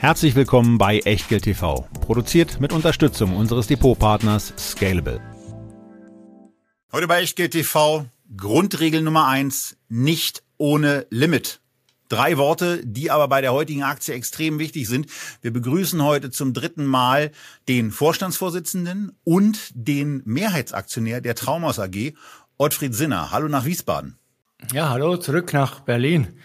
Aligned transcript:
Herzlich 0.00 0.36
willkommen 0.36 0.78
bei 0.78 1.00
Echtgeld 1.00 1.42
TV, 1.42 1.88
produziert 2.00 2.60
mit 2.60 2.72
Unterstützung 2.72 3.34
unseres 3.34 3.66
Depotpartners 3.66 4.54
Scalable. 4.56 5.20
Heute 6.92 7.08
bei 7.08 7.20
Echtgeld 7.20 7.50
TV 7.50 8.06
Grundregel 8.36 9.02
Nummer 9.02 9.26
eins: 9.26 9.76
nicht 9.88 10.44
ohne 10.56 11.08
Limit. 11.10 11.60
Drei 12.08 12.36
Worte, 12.36 12.80
die 12.86 13.10
aber 13.10 13.26
bei 13.26 13.40
der 13.40 13.52
heutigen 13.52 13.82
Aktie 13.82 14.14
extrem 14.14 14.60
wichtig 14.60 14.86
sind. 14.86 15.08
Wir 15.42 15.52
begrüßen 15.52 16.00
heute 16.00 16.30
zum 16.30 16.54
dritten 16.54 16.86
Mal 16.86 17.32
den 17.66 17.90
Vorstandsvorsitzenden 17.90 19.18
und 19.24 19.72
den 19.74 20.22
Mehrheitsaktionär 20.24 21.20
der 21.20 21.34
Traumhaus 21.34 21.80
AG, 21.80 22.12
Ottfried 22.56 22.94
Sinner. 22.94 23.32
Hallo 23.32 23.48
nach 23.48 23.64
Wiesbaden. 23.64 24.16
Ja, 24.72 24.90
hallo, 24.90 25.16
zurück 25.16 25.52
nach 25.52 25.80
Berlin. 25.80 26.38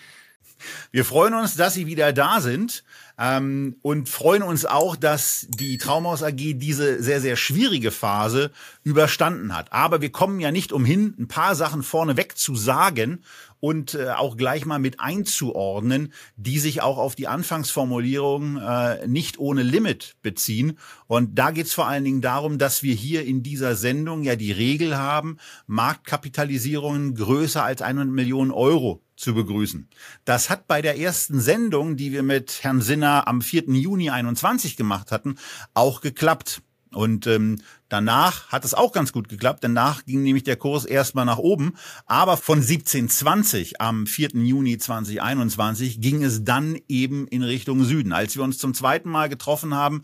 Wir 0.91 1.05
freuen 1.05 1.33
uns, 1.33 1.55
dass 1.55 1.73
Sie 1.75 1.85
wieder 1.85 2.13
da 2.13 2.41
sind. 2.41 2.83
Ähm, 3.17 3.75
und 3.81 4.09
freuen 4.09 4.41
uns 4.41 4.65
auch, 4.65 4.95
dass 4.95 5.45
die 5.49 5.77
Traumhaus 5.77 6.23
AG 6.23 6.35
diese 6.35 7.01
sehr, 7.01 7.21
sehr 7.21 7.35
schwierige 7.35 7.91
Phase 7.91 8.51
überstanden 8.83 9.55
hat. 9.55 9.71
Aber 9.71 10.01
wir 10.01 10.11
kommen 10.11 10.39
ja 10.39 10.51
nicht 10.51 10.71
umhin, 10.71 11.13
ein 11.19 11.27
paar 11.27 11.55
Sachen 11.55 11.83
vorneweg 11.83 12.37
zu 12.37 12.55
sagen 12.55 13.23
und 13.63 13.93
äh, 13.93 14.09
auch 14.09 14.35
gleich 14.35 14.65
mal 14.65 14.77
mit 14.77 14.99
einzuordnen, 14.99 16.11
die 16.35 16.59
sich 16.59 16.81
auch 16.81 16.97
auf 16.97 17.15
die 17.15 17.29
Anfangsformulierung 17.29 18.57
äh, 18.57 19.07
nicht 19.07 19.39
ohne 19.39 19.63
Limit 19.63 20.17
beziehen. 20.21 20.77
Und 21.07 21.39
da 21.39 21.51
geht 21.51 21.67
es 21.67 21.73
vor 21.73 21.87
allen 21.87 22.03
Dingen 22.03 22.19
darum, 22.19 22.57
dass 22.57 22.83
wir 22.83 22.93
hier 22.93 23.23
in 23.25 23.41
dieser 23.41 23.77
Sendung 23.77 24.23
ja 24.23 24.35
die 24.35 24.51
Regel 24.51 24.97
haben, 24.97 25.37
Marktkapitalisierungen 25.67 27.15
größer 27.15 27.63
als 27.63 27.81
100 27.81 28.09
Millionen 28.09 28.51
Euro 28.51 29.01
zu 29.15 29.33
begrüßen. 29.33 29.87
Das 30.25 30.49
hat 30.49 30.67
bei 30.67 30.81
der 30.81 30.99
ersten 30.99 31.39
Sendung, 31.39 31.95
die 31.95 32.11
wir 32.11 32.23
mit 32.23 32.63
Herrn 32.63 32.81
Sinner 32.81 33.29
am 33.29 33.41
4. 33.41 33.69
Juni 33.69 34.09
21 34.09 34.75
gemacht 34.75 35.09
hatten, 35.09 35.35
auch 35.73 36.01
geklappt. 36.01 36.61
Und 36.93 37.27
ähm, 37.27 37.59
danach 37.89 38.47
hat 38.49 38.65
es 38.65 38.73
auch 38.73 38.91
ganz 38.91 39.11
gut 39.11 39.29
geklappt. 39.29 39.63
Danach 39.63 40.05
ging 40.05 40.23
nämlich 40.23 40.43
der 40.43 40.55
Kurs 40.55 40.85
erstmal 40.85 41.25
nach 41.25 41.37
oben. 41.37 41.75
Aber 42.05 42.37
von 42.37 42.59
1720 42.59 43.81
am 43.81 44.07
4. 44.07 44.29
Juni 44.33 44.77
2021 44.77 46.01
ging 46.01 46.23
es 46.23 46.43
dann 46.43 46.77
eben 46.87 47.27
in 47.27 47.43
Richtung 47.43 47.83
Süden. 47.83 48.13
Als 48.13 48.35
wir 48.35 48.43
uns 48.43 48.57
zum 48.57 48.73
zweiten 48.73 49.09
Mal 49.09 49.29
getroffen 49.29 49.73
haben, 49.73 50.03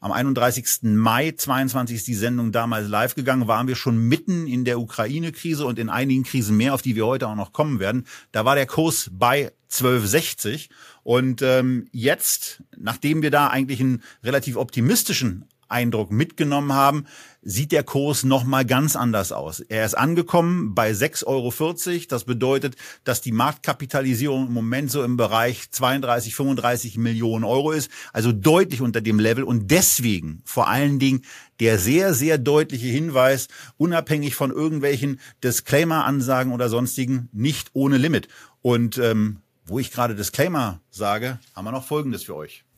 am 0.00 0.12
31. 0.12 0.82
Mai 0.82 1.32
22 1.32 1.96
ist 1.96 2.06
die 2.06 2.14
Sendung 2.14 2.52
damals 2.52 2.88
live 2.88 3.16
gegangen, 3.16 3.48
waren 3.48 3.66
wir 3.66 3.74
schon 3.74 3.98
mitten 3.98 4.46
in 4.46 4.64
der 4.64 4.78
Ukraine-Krise 4.78 5.66
und 5.66 5.78
in 5.78 5.88
einigen 5.88 6.22
Krisen 6.22 6.56
mehr, 6.56 6.74
auf 6.74 6.82
die 6.82 6.94
wir 6.94 7.04
heute 7.04 7.26
auch 7.26 7.34
noch 7.34 7.52
kommen 7.52 7.80
werden. 7.80 8.06
Da 8.30 8.44
war 8.44 8.54
der 8.54 8.66
Kurs 8.66 9.10
bei 9.12 9.52
1260 9.70 10.70
und 11.02 11.42
ähm, 11.42 11.88
jetzt, 11.90 12.62
nachdem 12.76 13.22
wir 13.22 13.32
da 13.32 13.48
eigentlich 13.48 13.80
einen 13.80 14.02
relativ 14.22 14.56
optimistischen 14.56 15.44
Eindruck 15.68 16.10
mitgenommen 16.10 16.72
haben, 16.72 17.06
sieht 17.42 17.72
der 17.72 17.84
Kurs 17.84 18.24
nochmal 18.24 18.64
ganz 18.64 18.96
anders 18.96 19.32
aus. 19.32 19.60
Er 19.60 19.84
ist 19.84 19.96
angekommen 19.96 20.74
bei 20.74 20.90
6,40 20.90 21.26
Euro. 21.26 22.04
Das 22.08 22.24
bedeutet, 22.24 22.76
dass 23.04 23.20
die 23.20 23.32
Marktkapitalisierung 23.32 24.48
im 24.48 24.52
Moment 24.52 24.90
so 24.90 25.02
im 25.02 25.16
Bereich 25.16 25.70
32, 25.70 26.34
35 26.34 26.98
Millionen 26.98 27.44
Euro 27.44 27.72
ist, 27.72 27.90
also 28.12 28.32
deutlich 28.32 28.80
unter 28.80 29.00
dem 29.00 29.18
Level 29.18 29.44
und 29.44 29.70
deswegen 29.70 30.42
vor 30.44 30.68
allen 30.68 30.98
Dingen 30.98 31.22
der 31.60 31.78
sehr, 31.78 32.14
sehr 32.14 32.38
deutliche 32.38 32.86
Hinweis, 32.86 33.48
unabhängig 33.76 34.34
von 34.34 34.50
irgendwelchen 34.50 35.20
Disclaimer-Ansagen 35.42 36.52
oder 36.52 36.68
sonstigen, 36.68 37.28
nicht 37.32 37.70
ohne 37.72 37.96
Limit. 37.96 38.28
Und 38.62 38.98
ähm, 38.98 39.38
wo 39.64 39.78
ich 39.78 39.90
gerade 39.90 40.14
Disclaimer 40.14 40.80
sage, 40.90 41.38
haben 41.54 41.64
wir 41.64 41.72
noch 41.72 41.84
Folgendes 41.84 42.24
für 42.24 42.36
euch. 42.36 42.64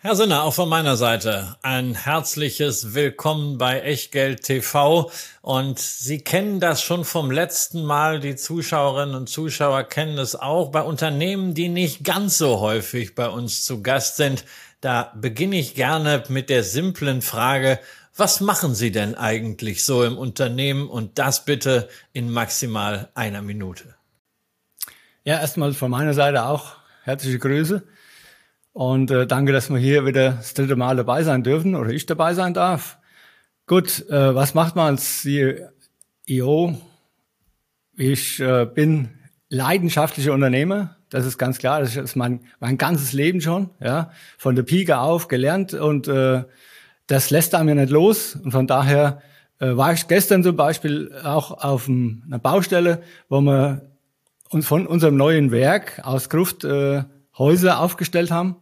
Herr 0.00 0.14
Sinner, 0.14 0.44
auch 0.44 0.54
von 0.54 0.68
meiner 0.68 0.96
Seite 0.96 1.56
ein 1.62 1.96
herzliches 1.96 2.94
Willkommen 2.94 3.58
bei 3.58 3.80
Echtgeld 3.80 4.44
TV. 4.44 5.10
Und 5.42 5.80
Sie 5.80 6.20
kennen 6.20 6.60
das 6.60 6.82
schon 6.82 7.04
vom 7.04 7.32
letzten 7.32 7.82
Mal. 7.82 8.20
Die 8.20 8.36
Zuschauerinnen 8.36 9.16
und 9.16 9.28
Zuschauer 9.28 9.82
kennen 9.82 10.16
es 10.18 10.36
auch 10.36 10.70
bei 10.70 10.82
Unternehmen, 10.82 11.52
die 11.54 11.68
nicht 11.68 12.04
ganz 12.04 12.38
so 12.38 12.60
häufig 12.60 13.16
bei 13.16 13.28
uns 13.28 13.64
zu 13.64 13.82
Gast 13.82 14.18
sind. 14.18 14.44
Da 14.80 15.12
beginne 15.16 15.58
ich 15.58 15.74
gerne 15.74 16.22
mit 16.28 16.48
der 16.48 16.62
simplen 16.62 17.20
Frage, 17.20 17.80
was 18.14 18.40
machen 18.40 18.76
Sie 18.76 18.92
denn 18.92 19.16
eigentlich 19.16 19.84
so 19.84 20.04
im 20.04 20.16
Unternehmen? 20.16 20.88
Und 20.88 21.18
das 21.18 21.44
bitte 21.44 21.88
in 22.12 22.30
maximal 22.30 23.08
einer 23.14 23.42
Minute. 23.42 23.96
Ja, 25.24 25.40
erstmal 25.40 25.74
von 25.74 25.90
meiner 25.90 26.14
Seite 26.14 26.44
auch 26.44 26.76
herzliche 27.02 27.40
Grüße. 27.40 27.82
Und 28.78 29.10
äh, 29.10 29.26
danke, 29.26 29.50
dass 29.50 29.70
wir 29.70 29.78
hier 29.78 30.06
wieder 30.06 30.34
das 30.34 30.54
dritte 30.54 30.76
Mal 30.76 30.94
dabei 30.94 31.24
sein 31.24 31.42
dürfen 31.42 31.74
oder 31.74 31.90
ich 31.90 32.06
dabei 32.06 32.34
sein 32.34 32.54
darf. 32.54 32.98
Gut, 33.66 34.08
äh, 34.08 34.36
was 34.36 34.54
macht 34.54 34.76
man 34.76 34.86
als 34.86 35.22
CEO? 35.22 36.78
Ich 37.96 38.38
äh, 38.38 38.66
bin 38.72 39.08
leidenschaftlicher 39.48 40.32
Unternehmer. 40.32 40.94
Das 41.10 41.26
ist 41.26 41.38
ganz 41.38 41.58
klar. 41.58 41.80
Das 41.80 41.96
ist 41.96 42.14
mein, 42.14 42.42
mein 42.60 42.78
ganzes 42.78 43.12
Leben 43.12 43.40
schon. 43.40 43.70
Ja, 43.80 44.12
von 44.36 44.54
der 44.54 44.62
Pike 44.62 44.98
auf 44.98 45.26
gelernt 45.26 45.74
und 45.74 46.06
äh, 46.06 46.44
das 47.08 47.30
lässt 47.30 47.56
einem 47.56 47.70
ja 47.70 47.74
nicht 47.74 47.90
los. 47.90 48.36
Und 48.36 48.52
von 48.52 48.68
daher 48.68 49.20
äh, 49.58 49.76
war 49.76 49.92
ich 49.92 50.06
gestern 50.06 50.44
zum 50.44 50.54
Beispiel 50.54 51.12
auch 51.24 51.64
auf 51.64 51.88
einer 51.88 52.38
Baustelle, 52.38 53.02
wo 53.28 53.40
wir 53.40 53.90
uns 54.50 54.68
von 54.68 54.86
unserem 54.86 55.16
neuen 55.16 55.50
Werk 55.50 56.00
aus 56.04 56.28
Gruft 56.28 56.62
äh, 56.62 57.02
Häuser 57.36 57.80
aufgestellt 57.80 58.30
haben 58.30 58.54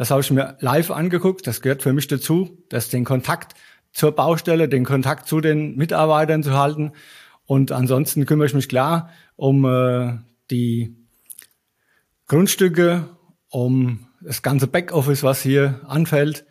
das 0.00 0.10
habe 0.10 0.22
ich 0.22 0.30
mir 0.30 0.56
live 0.60 0.90
angeguckt. 0.90 1.46
Das 1.46 1.60
gehört 1.60 1.82
für 1.82 1.92
mich 1.92 2.06
dazu, 2.06 2.56
dass 2.70 2.88
den 2.88 3.04
Kontakt 3.04 3.52
zur 3.92 4.12
Baustelle, 4.12 4.66
den 4.66 4.86
Kontakt 4.86 5.28
zu 5.28 5.42
den 5.42 5.76
Mitarbeitern 5.76 6.42
zu 6.42 6.56
halten. 6.56 6.92
Und 7.44 7.70
ansonsten 7.70 8.24
kümmere 8.24 8.46
ich 8.46 8.54
mich 8.54 8.70
klar 8.70 9.10
um 9.36 9.66
äh, 9.66 10.16
die 10.50 10.96
Grundstücke, 12.28 13.10
um 13.50 14.06
das 14.22 14.40
ganze 14.40 14.68
Backoffice, 14.68 15.22
was 15.22 15.42
hier 15.42 15.82
anfällt. 15.86 16.46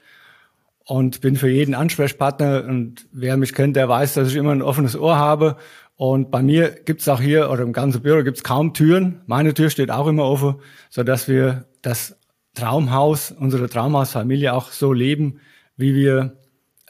Und 0.85 1.21
bin 1.21 1.35
für 1.35 1.49
jeden 1.49 1.73
Ansprechpartner. 1.73 2.65
Und 2.65 3.07
wer 3.11 3.35
mich 3.35 3.55
kennt, 3.55 3.75
der 3.75 3.89
weiß, 3.89 4.13
dass 4.13 4.27
ich 4.27 4.35
immer 4.35 4.51
ein 4.51 4.61
offenes 4.61 4.95
Ohr 4.95 5.15
habe. 5.15 5.57
Und 5.95 6.29
bei 6.29 6.43
mir 6.43 6.69
gibt's 6.69 7.09
auch 7.09 7.19
hier, 7.19 7.49
oder 7.49 7.63
im 7.63 7.73
ganzen 7.73 8.03
Büro 8.03 8.23
gibt's 8.23 8.43
kaum 8.43 8.75
Türen. 8.75 9.21
Meine 9.25 9.55
Tür 9.55 9.71
steht 9.71 9.89
auch 9.89 10.05
immer 10.05 10.25
offen, 10.25 10.61
so 10.91 11.01
dass 11.01 11.27
wir 11.27 11.65
das 11.81 12.18
Traumhaus, 12.59 13.31
unsere 13.31 13.69
Traumhausfamilie 13.69 14.53
auch 14.53 14.71
so 14.71 14.93
leben, 14.93 15.39
wie 15.77 15.95
wir 15.95 16.37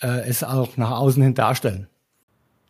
äh, 0.02 0.28
es 0.28 0.44
auch 0.44 0.78
nach 0.78 0.92
außen 0.92 1.22
hin 1.22 1.36
darstellen. 1.36 1.88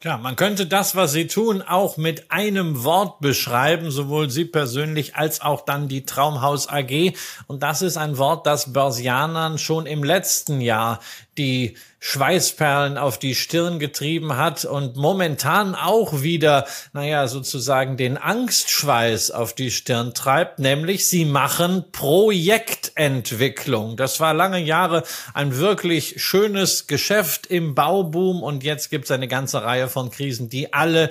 Ja, 0.02 0.18
man 0.18 0.38
könnte 0.38 0.66
das, 0.66 0.96
was 0.96 1.12
Sie 1.12 1.28
tun, 1.28 1.62
auch 1.62 1.98
mit 1.98 2.32
einem 2.32 2.86
Wort 2.86 3.20
beschreiben, 3.20 3.92
sowohl 3.92 4.30
Sie 4.30 4.46
persönlich 4.46 5.18
als 5.18 5.42
auch 5.42 5.66
dann 5.66 5.90
die 5.90 6.06
Traumhaus 6.06 6.70
AG. 6.70 7.14
Und 7.48 7.64
das 7.64 7.82
ist 7.82 7.98
ein 7.98 8.18
Wort, 8.18 8.48
das 8.48 8.72
Börsianern 8.72 9.58
schon 9.58 9.86
im 9.86 10.02
letzten 10.02 10.62
Jahr 10.62 11.02
die 11.38 11.76
Schweißperlen 12.00 12.98
auf 12.98 13.20
die 13.20 13.36
Stirn 13.36 13.78
getrieben 13.78 14.38
hat 14.38 14.66
und 14.66 14.96
momentan 14.96 15.76
auch 15.76 16.22
wieder, 16.22 16.66
naja, 16.94 17.28
sozusagen 17.28 17.98
den 17.98 18.18
Angstschweiß 18.18 19.32
auf 19.32 19.52
die 19.54 19.70
Stirn 19.70 20.14
treibt, 20.14 20.60
nämlich 20.60 21.10
sie 21.10 21.26
machen 21.26 21.84
Projektentwicklung. 21.92 23.98
Das 23.98 24.22
war 24.22 24.34
lange 24.34 24.60
Jahre 24.60 25.04
ein 25.34 25.58
wirklich 25.58 26.24
schönes 26.24 26.88
Geschäft 26.88 27.48
im 27.48 27.76
Bauboom 27.76 28.44
und 28.44 28.64
jetzt 28.64 28.90
gibt 28.90 29.04
es 29.06 29.12
eine 29.12 29.28
ganze 29.28 29.62
Reihe 29.64 29.90
von 29.90 30.10
Krisen, 30.10 30.50
die 30.50 30.74
alle 30.74 31.10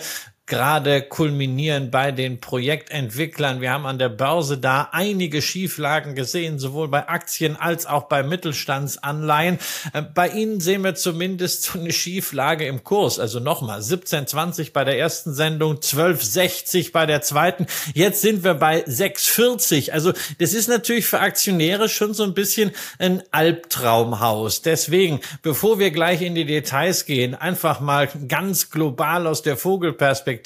gerade 0.49 1.03
kulminieren 1.03 1.91
bei 1.91 2.11
den 2.11 2.41
Projektentwicklern. 2.41 3.61
Wir 3.61 3.71
haben 3.71 3.85
an 3.85 3.99
der 3.99 4.09
Börse 4.09 4.57
da 4.57 4.89
einige 4.93 5.43
Schieflagen 5.43 6.15
gesehen, 6.15 6.59
sowohl 6.59 6.89
bei 6.89 7.07
Aktien 7.07 7.55
als 7.55 7.85
auch 7.85 8.05
bei 8.05 8.23
Mittelstandsanleihen. 8.23 9.59
Äh, 9.93 10.03
bei 10.03 10.29
Ihnen 10.29 10.61
sehen 10.61 10.83
wir 10.83 10.95
zumindest 10.95 11.77
eine 11.77 11.93
Schieflage 11.93 12.67
im 12.67 12.83
Kurs. 12.83 13.19
Also 13.19 13.41
nochmal 13.41 13.81
17,20 13.81 14.73
bei 14.73 14.85
der 14.85 14.99
ersten 14.99 15.35
Sendung, 15.35 15.77
12,60 15.77 16.93
bei 16.93 17.05
der 17.05 17.21
zweiten. 17.21 17.67
Jetzt 17.93 18.23
sind 18.23 18.43
wir 18.43 18.55
bei 18.55 18.85
6,40. 18.85 19.93
Also 19.93 20.13
das 20.39 20.55
ist 20.55 20.69
natürlich 20.69 21.05
für 21.05 21.21
Aktionäre 21.21 21.91
schon 21.91 22.15
so 22.15 22.23
ein 22.23 22.33
bisschen 22.33 22.73
ein 22.99 23.23
Albtraumhaus. 23.33 24.63
Deswegen, 24.63 25.21
bevor 25.43 25.79
wir 25.79 25.91
gleich 25.91 26.23
in 26.23 26.35
die 26.35 26.47
Details 26.47 27.05
gehen, 27.05 27.35
einfach 27.35 27.81
mal 27.81 28.09
ganz 28.29 28.71
global 28.71 29.27
aus 29.27 29.43
der 29.43 29.59
Vogelperspektive. 29.59 30.38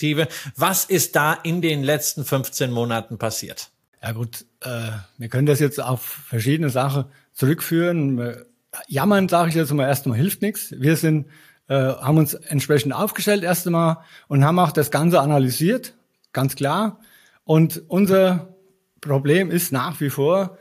Was 0.56 0.84
ist 0.84 1.16
da 1.16 1.34
in 1.34 1.62
den 1.62 1.82
letzten 1.82 2.24
15 2.24 2.70
Monaten 2.70 3.18
passiert? 3.18 3.70
Ja 4.02 4.12
gut, 4.12 4.44
äh, 4.60 4.90
wir 5.18 5.28
können 5.28 5.46
das 5.46 5.60
jetzt 5.60 5.80
auf 5.80 6.02
verschiedene 6.02 6.70
Sachen 6.70 7.04
zurückführen. 7.32 8.44
Jammern, 8.88 9.28
sage 9.28 9.50
ich 9.50 9.54
jetzt 9.54 9.72
mal, 9.72 9.86
erstmal 9.86 10.16
hilft 10.16 10.42
nichts. 10.42 10.74
Wir 10.76 10.96
sind, 10.96 11.26
äh, 11.68 11.74
haben 11.74 12.18
uns 12.18 12.34
entsprechend 12.34 12.92
aufgestellt 12.94 13.44
erst 13.44 13.66
einmal 13.66 13.98
und 14.28 14.44
haben 14.44 14.58
auch 14.58 14.72
das 14.72 14.90
Ganze 14.90 15.20
analysiert, 15.20 15.94
ganz 16.32 16.56
klar. 16.56 17.00
Und 17.44 17.82
unser 17.88 18.56
Problem 19.00 19.50
ist 19.50 19.72
nach 19.72 20.00
wie 20.00 20.10
vor, 20.10 20.58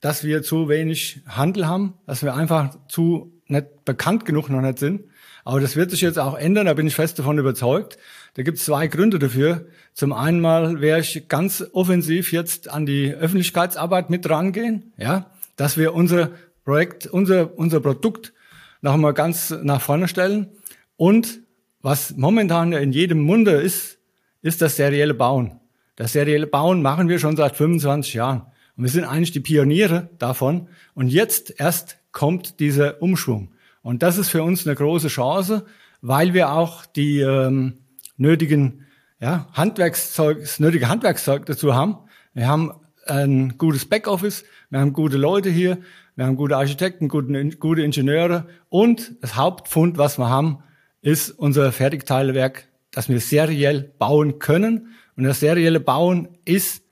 dass 0.00 0.24
wir 0.24 0.42
zu 0.42 0.68
wenig 0.68 1.20
Handel 1.26 1.66
haben, 1.66 1.94
dass 2.06 2.22
wir 2.22 2.34
einfach 2.34 2.76
zu 2.88 3.32
nicht 3.46 3.84
bekannt 3.84 4.24
genug 4.24 4.48
noch 4.48 4.60
nicht 4.60 4.78
sind. 4.78 5.09
Aber 5.50 5.58
das 5.60 5.74
wird 5.74 5.90
sich 5.90 6.00
jetzt 6.00 6.16
auch 6.16 6.38
ändern, 6.38 6.66
da 6.66 6.74
bin 6.74 6.86
ich 6.86 6.94
fest 6.94 7.18
davon 7.18 7.36
überzeugt. 7.36 7.98
Da 8.34 8.44
gibt 8.44 8.58
es 8.58 8.66
zwei 8.66 8.86
Gründe 8.86 9.18
dafür. 9.18 9.66
Zum 9.94 10.12
einen 10.12 10.40
mal 10.40 10.80
werde 10.80 11.02
ich 11.02 11.26
ganz 11.26 11.66
offensiv 11.72 12.30
jetzt 12.30 12.68
an 12.68 12.86
die 12.86 13.12
Öffentlichkeitsarbeit 13.12 14.10
mit 14.10 14.30
rangehen, 14.30 14.92
ja, 14.96 15.28
dass 15.56 15.76
wir 15.76 15.92
unser 15.92 16.30
Projekt, 16.64 17.08
unser, 17.08 17.58
unser 17.58 17.80
Produkt 17.80 18.32
noch 18.80 18.94
einmal 18.94 19.12
ganz 19.12 19.50
nach 19.50 19.80
vorne 19.80 20.06
stellen. 20.06 20.50
Und 20.94 21.40
was 21.82 22.16
momentan 22.16 22.72
in 22.72 22.92
jedem 22.92 23.18
Munde 23.18 23.50
ist, 23.50 23.98
ist 24.42 24.62
das 24.62 24.76
serielle 24.76 25.14
Bauen. 25.14 25.58
Das 25.96 26.12
serielle 26.12 26.46
Bauen 26.46 26.80
machen 26.80 27.08
wir 27.08 27.18
schon 27.18 27.36
seit 27.36 27.56
25 27.56 28.14
Jahren. 28.14 28.42
Und 28.76 28.84
wir 28.84 28.90
sind 28.90 29.02
eigentlich 29.02 29.32
die 29.32 29.40
Pioniere 29.40 30.10
davon. 30.16 30.68
Und 30.94 31.08
jetzt 31.08 31.58
erst 31.58 31.96
kommt 32.12 32.60
dieser 32.60 33.02
Umschwung. 33.02 33.50
Und 33.82 34.02
das 34.02 34.18
ist 34.18 34.28
für 34.28 34.42
uns 34.42 34.66
eine 34.66 34.76
große 34.76 35.08
Chance, 35.08 35.64
weil 36.02 36.34
wir 36.34 36.52
auch 36.52 36.86
die 36.86 37.20
ähm, 37.20 37.78
nötigen 38.16 38.86
ja, 39.20 39.48
Handwerkszeug, 39.52 40.40
das 40.40 40.60
nötige 40.60 40.88
Handwerkszeug 40.88 41.46
dazu 41.46 41.74
haben. 41.74 41.98
Wir 42.34 42.48
haben 42.48 42.72
ein 43.06 43.56
gutes 43.58 43.86
Backoffice, 43.86 44.44
wir 44.70 44.80
haben 44.80 44.92
gute 44.92 45.16
Leute 45.16 45.50
hier, 45.50 45.78
wir 46.16 46.26
haben 46.26 46.36
gute 46.36 46.56
Architekten, 46.56 47.08
gute, 47.08 47.50
gute 47.56 47.82
Ingenieure 47.82 48.46
und 48.68 49.12
das 49.22 49.36
Hauptfund, 49.36 49.98
was 49.98 50.18
wir 50.18 50.28
haben, 50.28 50.62
ist 51.02 51.30
unser 51.30 51.72
Fertigteilewerk, 51.72 52.68
dass 52.90 53.08
wir 53.08 53.20
seriell 53.20 53.92
bauen 53.98 54.38
können. 54.38 54.94
Und 55.16 55.24
das 55.24 55.40
serielle 55.40 55.80
Bauen 55.80 56.28
ist 56.44 56.84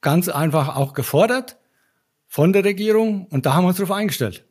ganz 0.00 0.28
einfach 0.28 0.76
auch 0.76 0.92
gefordert 0.92 1.58
von 2.26 2.52
der 2.52 2.64
Regierung 2.64 3.26
und 3.26 3.44
da 3.46 3.54
haben 3.54 3.64
wir 3.64 3.68
uns 3.68 3.78
darauf 3.78 3.96
eingestellt. 3.96 4.44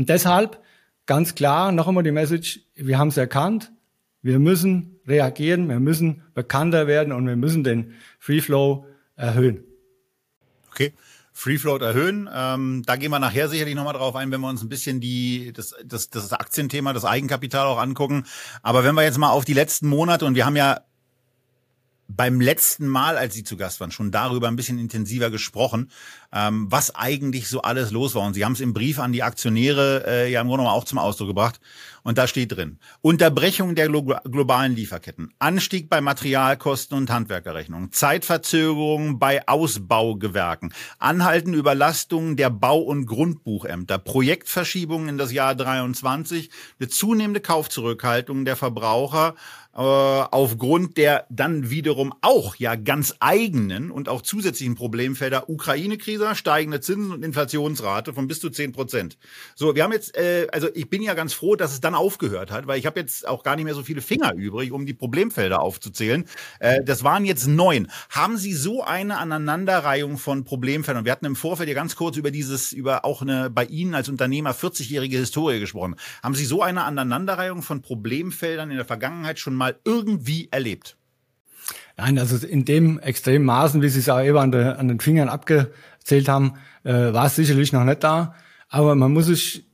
Und 0.00 0.08
deshalb 0.08 0.62
ganz 1.04 1.34
klar 1.34 1.72
noch 1.72 1.86
einmal 1.86 2.02
die 2.02 2.10
Message, 2.10 2.60
wir 2.74 2.98
haben 2.98 3.08
es 3.08 3.18
erkannt, 3.18 3.70
wir 4.22 4.38
müssen 4.38 4.98
reagieren, 5.06 5.68
wir 5.68 5.78
müssen 5.78 6.22
bekannter 6.32 6.86
werden 6.86 7.12
und 7.12 7.26
wir 7.26 7.36
müssen 7.36 7.64
den 7.64 7.92
Free 8.18 8.40
Flow 8.40 8.86
erhöhen. 9.14 9.62
Okay. 10.70 10.94
Free 11.34 11.58
Float 11.58 11.82
erhöhen. 11.82 12.30
Ähm, 12.34 12.82
da 12.86 12.96
gehen 12.96 13.10
wir 13.10 13.18
nachher 13.18 13.50
sicherlich 13.50 13.74
nochmal 13.74 13.92
drauf 13.92 14.16
ein, 14.16 14.30
wenn 14.30 14.40
wir 14.40 14.48
uns 14.48 14.62
ein 14.62 14.70
bisschen 14.70 15.02
die, 15.02 15.52
das, 15.52 15.74
das, 15.84 16.08
das 16.08 16.32
Aktienthema, 16.32 16.94
das 16.94 17.04
Eigenkapital 17.04 17.66
auch 17.66 17.78
angucken. 17.78 18.24
Aber 18.62 18.84
wenn 18.84 18.94
wir 18.94 19.02
jetzt 19.02 19.18
mal 19.18 19.28
auf 19.28 19.44
die 19.44 19.52
letzten 19.52 19.86
Monate 19.86 20.24
und 20.24 20.34
wir 20.34 20.46
haben 20.46 20.56
ja 20.56 20.80
beim 22.16 22.40
letzten 22.40 22.86
Mal, 22.86 23.16
als 23.16 23.34
Sie 23.34 23.44
zu 23.44 23.56
Gast 23.56 23.80
waren, 23.80 23.90
schon 23.90 24.10
darüber 24.10 24.48
ein 24.48 24.56
bisschen 24.56 24.78
intensiver 24.78 25.30
gesprochen, 25.30 25.90
ähm, 26.32 26.66
was 26.70 26.94
eigentlich 26.94 27.48
so 27.48 27.62
alles 27.62 27.90
los 27.90 28.14
war. 28.14 28.26
Und 28.26 28.34
Sie 28.34 28.44
haben 28.44 28.52
es 28.52 28.60
im 28.60 28.72
Brief 28.72 28.98
an 28.98 29.12
die 29.12 29.22
Aktionäre 29.22 30.04
äh, 30.06 30.30
ja 30.30 30.40
im 30.40 30.48
Grunde 30.48 30.68
auch 30.68 30.84
zum 30.84 30.98
Ausdruck 30.98 31.28
gebracht. 31.28 31.60
Und 32.02 32.16
da 32.16 32.26
steht 32.26 32.52
drin, 32.52 32.78
Unterbrechung 33.02 33.74
der 33.74 33.88
glo 33.88 34.02
globalen 34.02 34.74
Lieferketten, 34.74 35.34
Anstieg 35.38 35.90
bei 35.90 36.00
Materialkosten 36.00 36.96
und 36.96 37.10
Handwerkerrechnungen, 37.10 37.92
Zeitverzögerungen 37.92 39.18
bei 39.18 39.46
Ausbaugewerken, 39.46 40.72
Anhalten 40.98 41.52
Überlastungen 41.52 42.36
der 42.36 42.48
Bau- 42.48 42.80
und 42.80 43.04
Grundbuchämter, 43.04 43.98
Projektverschiebungen 43.98 45.10
in 45.10 45.18
das 45.18 45.32
Jahr 45.32 45.54
23, 45.54 46.48
eine 46.78 46.88
zunehmende 46.88 47.40
Kaufzurückhaltung 47.40 48.46
der 48.46 48.56
Verbraucher 48.56 49.34
aufgrund 49.72 50.96
der 50.96 51.26
dann 51.30 51.70
wiederum 51.70 52.12
auch 52.22 52.56
ja 52.56 52.74
ganz 52.74 53.14
eigenen 53.20 53.90
und 53.90 54.08
auch 54.08 54.22
zusätzlichen 54.22 54.74
Problemfelder 54.74 55.48
Ukraine-Krise, 55.48 56.34
steigende 56.34 56.80
Zinsen 56.80 57.12
und 57.12 57.24
Inflationsrate 57.24 58.12
von 58.12 58.26
bis 58.26 58.40
zu 58.40 58.50
zehn 58.50 58.72
Prozent. 58.72 59.16
So, 59.54 59.76
wir 59.76 59.84
haben 59.84 59.92
jetzt, 59.92 60.16
äh, 60.16 60.48
also 60.52 60.68
ich 60.74 60.90
bin 60.90 61.02
ja 61.02 61.14
ganz 61.14 61.34
froh, 61.34 61.54
dass 61.54 61.72
es 61.72 61.80
dann 61.80 61.94
aufgehört 61.94 62.50
hat, 62.50 62.66
weil 62.66 62.78
ich 62.78 62.86
habe 62.86 62.98
jetzt 62.98 63.28
auch 63.28 63.44
gar 63.44 63.54
nicht 63.54 63.64
mehr 63.64 63.74
so 63.74 63.84
viele 63.84 64.00
Finger 64.00 64.34
übrig, 64.34 64.72
um 64.72 64.86
die 64.86 64.94
Problemfelder 64.94 65.60
aufzuzählen. 65.60 66.24
Äh, 66.58 66.82
das 66.82 67.04
waren 67.04 67.24
jetzt 67.24 67.46
neun. 67.46 67.88
Haben 68.10 68.38
Sie 68.38 68.54
so 68.54 68.82
eine 68.82 69.18
Aneinanderreihung 69.18 70.18
von 70.18 70.44
Problemfeldern? 70.44 71.04
Wir 71.04 71.12
hatten 71.12 71.26
im 71.26 71.36
Vorfeld 71.36 71.68
ja 71.68 71.74
ganz 71.74 71.94
kurz 71.94 72.16
über 72.16 72.32
dieses, 72.32 72.72
über 72.72 73.04
auch 73.04 73.22
eine 73.22 73.50
bei 73.50 73.64
Ihnen 73.66 73.94
als 73.94 74.08
Unternehmer 74.08 74.52
40-jährige 74.52 75.16
Historie 75.16 75.60
gesprochen. 75.60 75.94
Haben 76.22 76.34
Sie 76.34 76.44
so 76.44 76.62
eine 76.62 76.84
Aneinanderreihung 76.84 77.62
von 77.62 77.82
Problemfeldern 77.82 78.70
in 78.70 78.76
der 78.76 78.86
Vergangenheit 78.86 79.38
schon 79.38 79.54
mal 79.54 79.69
irgendwie 79.84 80.48
erlebt? 80.50 80.96
Nein, 81.96 82.18
also 82.18 82.46
in 82.46 82.64
dem 82.64 82.98
extremen 82.98 83.44
Maßen, 83.44 83.82
wie 83.82 83.88
Sie 83.88 84.00
es 84.00 84.08
auch 84.08 84.22
eben 84.22 84.38
an, 84.38 84.52
de, 84.52 84.64
an 84.64 84.88
den 84.88 85.00
Fingern 85.00 85.28
abgezählt 85.28 86.28
haben, 86.28 86.54
äh, 86.84 87.12
war 87.12 87.26
es 87.26 87.36
sicherlich 87.36 87.72
noch 87.72 87.84
nicht 87.84 88.02
da. 88.02 88.34
Aber 88.68 88.94
man 88.94 89.12
muss 89.12 89.26
sich 89.26 89.66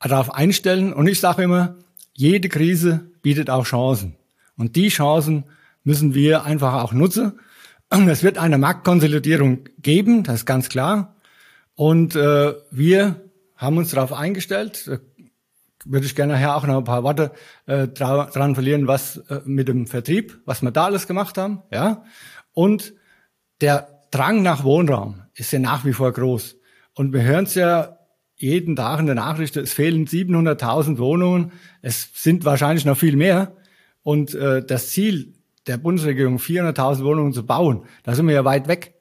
darauf 0.00 0.34
einstellen. 0.34 0.92
Und 0.92 1.06
ich 1.06 1.20
sage 1.20 1.42
immer, 1.42 1.76
jede 2.14 2.48
Krise 2.48 3.10
bietet 3.22 3.50
auch 3.50 3.64
Chancen. 3.64 4.16
Und 4.56 4.76
die 4.76 4.88
Chancen 4.88 5.44
müssen 5.84 6.14
wir 6.14 6.44
einfach 6.44 6.82
auch 6.82 6.92
nutzen. 6.92 7.38
Es 8.08 8.22
wird 8.22 8.38
eine 8.38 8.56
Marktkonsolidierung 8.56 9.64
geben, 9.78 10.22
das 10.22 10.36
ist 10.36 10.46
ganz 10.46 10.68
klar. 10.68 11.16
Und 11.74 12.14
äh, 12.14 12.54
wir 12.70 13.20
haben 13.56 13.78
uns 13.78 13.90
darauf 13.90 14.12
eingestellt 14.12 15.00
würde 15.84 16.06
ich 16.06 16.14
gerne 16.14 16.34
nachher 16.34 16.56
auch 16.56 16.66
noch 16.66 16.78
ein 16.78 16.84
paar 16.84 17.02
Worte 17.02 17.32
äh, 17.66 17.88
dran 17.88 18.54
verlieren, 18.54 18.86
was 18.86 19.16
äh, 19.16 19.40
mit 19.44 19.68
dem 19.68 19.86
Vertrieb, 19.86 20.40
was 20.44 20.62
wir 20.62 20.70
da 20.70 20.84
alles 20.86 21.06
gemacht 21.06 21.38
haben, 21.38 21.62
ja. 21.72 22.04
Und 22.52 22.94
der 23.60 24.00
Drang 24.10 24.42
nach 24.42 24.64
Wohnraum 24.64 25.22
ist 25.34 25.52
ja 25.52 25.58
nach 25.58 25.84
wie 25.84 25.92
vor 25.92 26.12
groß. 26.12 26.56
Und 26.94 27.12
wir 27.12 27.22
hören 27.22 27.44
es 27.44 27.54
ja 27.54 27.98
jeden 28.36 28.74
Tag 28.74 29.00
in 29.00 29.06
der 29.06 29.14
Nachricht, 29.14 29.56
es 29.56 29.72
fehlen 29.72 30.06
700.000 30.06 30.98
Wohnungen. 30.98 31.52
Es 31.82 32.10
sind 32.14 32.44
wahrscheinlich 32.44 32.84
noch 32.84 32.96
viel 32.96 33.16
mehr. 33.16 33.54
Und 34.02 34.34
äh, 34.34 34.64
das 34.64 34.88
Ziel 34.88 35.34
der 35.66 35.76
Bundesregierung, 35.76 36.38
400.000 36.38 37.04
Wohnungen 37.04 37.32
zu 37.32 37.44
bauen, 37.44 37.84
da 38.02 38.14
sind 38.14 38.26
wir 38.26 38.34
ja 38.34 38.44
weit 38.44 38.66
weg. 38.66 38.94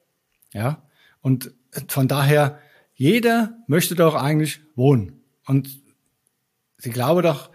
Ja. 0.54 0.84
Und 1.22 1.54
von 1.88 2.08
daher, 2.08 2.60
jeder 2.94 3.58
möchte 3.68 3.96
doch 3.96 4.16
eigentlich 4.16 4.60
wohnen. 4.76 5.24
Und 5.48 5.79
Sie 6.80 6.90
glauben 6.90 7.22
doch 7.22 7.52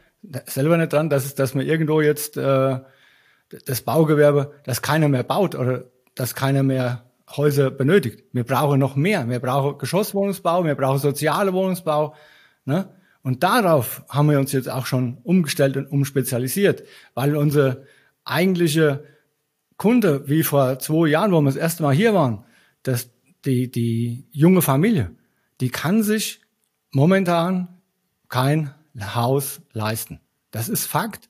selber 0.46 0.76
nicht 0.76 0.92
dran, 0.92 1.10
dass, 1.10 1.34
dass 1.34 1.54
man 1.54 1.66
irgendwo 1.66 2.00
jetzt 2.00 2.36
äh, 2.36 2.78
das 3.66 3.82
Baugewerbe, 3.82 4.52
dass 4.64 4.82
keiner 4.82 5.08
mehr 5.08 5.22
baut 5.22 5.54
oder 5.54 5.84
dass 6.14 6.34
keiner 6.34 6.62
mehr 6.62 7.10
Häuser 7.36 7.70
benötigt. 7.70 8.24
Wir 8.32 8.44
brauchen 8.44 8.78
noch 8.78 8.96
mehr. 8.96 9.28
Wir 9.28 9.40
brauchen 9.40 9.78
Geschosswohnungsbau, 9.78 10.64
wir 10.64 10.74
brauchen 10.74 10.98
soziale 10.98 11.52
Wohnungsbau. 11.52 12.14
Ne? 12.64 12.88
Und 13.22 13.42
darauf 13.42 14.04
haben 14.08 14.30
wir 14.30 14.38
uns 14.38 14.52
jetzt 14.52 14.68
auch 14.68 14.86
schon 14.86 15.18
umgestellt 15.22 15.76
und 15.76 15.86
umspezialisiert, 15.86 16.84
weil 17.14 17.36
unser 17.36 17.78
eigentliche 18.24 19.04
Kunde, 19.76 20.28
wie 20.28 20.42
vor 20.42 20.78
zwei 20.78 21.08
Jahren, 21.08 21.32
wo 21.32 21.40
wir 21.40 21.46
das 21.46 21.56
erste 21.56 21.82
Mal 21.82 21.94
hier 21.94 22.14
waren, 22.14 22.44
dass 22.82 23.10
die, 23.44 23.70
die 23.70 24.26
junge 24.30 24.62
Familie, 24.62 25.10
die 25.60 25.70
kann 25.70 26.02
sich 26.02 26.40
momentan 26.92 27.68
kein 28.28 28.74
Haus 29.00 29.60
leisten. 29.72 30.20
Das 30.50 30.68
ist 30.68 30.86
Fakt. 30.86 31.28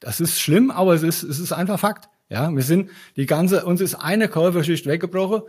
Das 0.00 0.20
ist 0.20 0.40
schlimm, 0.40 0.70
aber 0.70 0.94
es 0.94 1.02
ist, 1.02 1.22
es 1.22 1.38
ist 1.38 1.52
einfach 1.52 1.80
Fakt. 1.80 2.08
Ja, 2.28 2.50
wir 2.54 2.62
sind 2.62 2.90
die 3.16 3.26
ganze, 3.26 3.64
uns 3.64 3.80
ist 3.80 3.94
eine 3.94 4.28
Käuferschicht 4.28 4.86
weggebrochen 4.86 5.42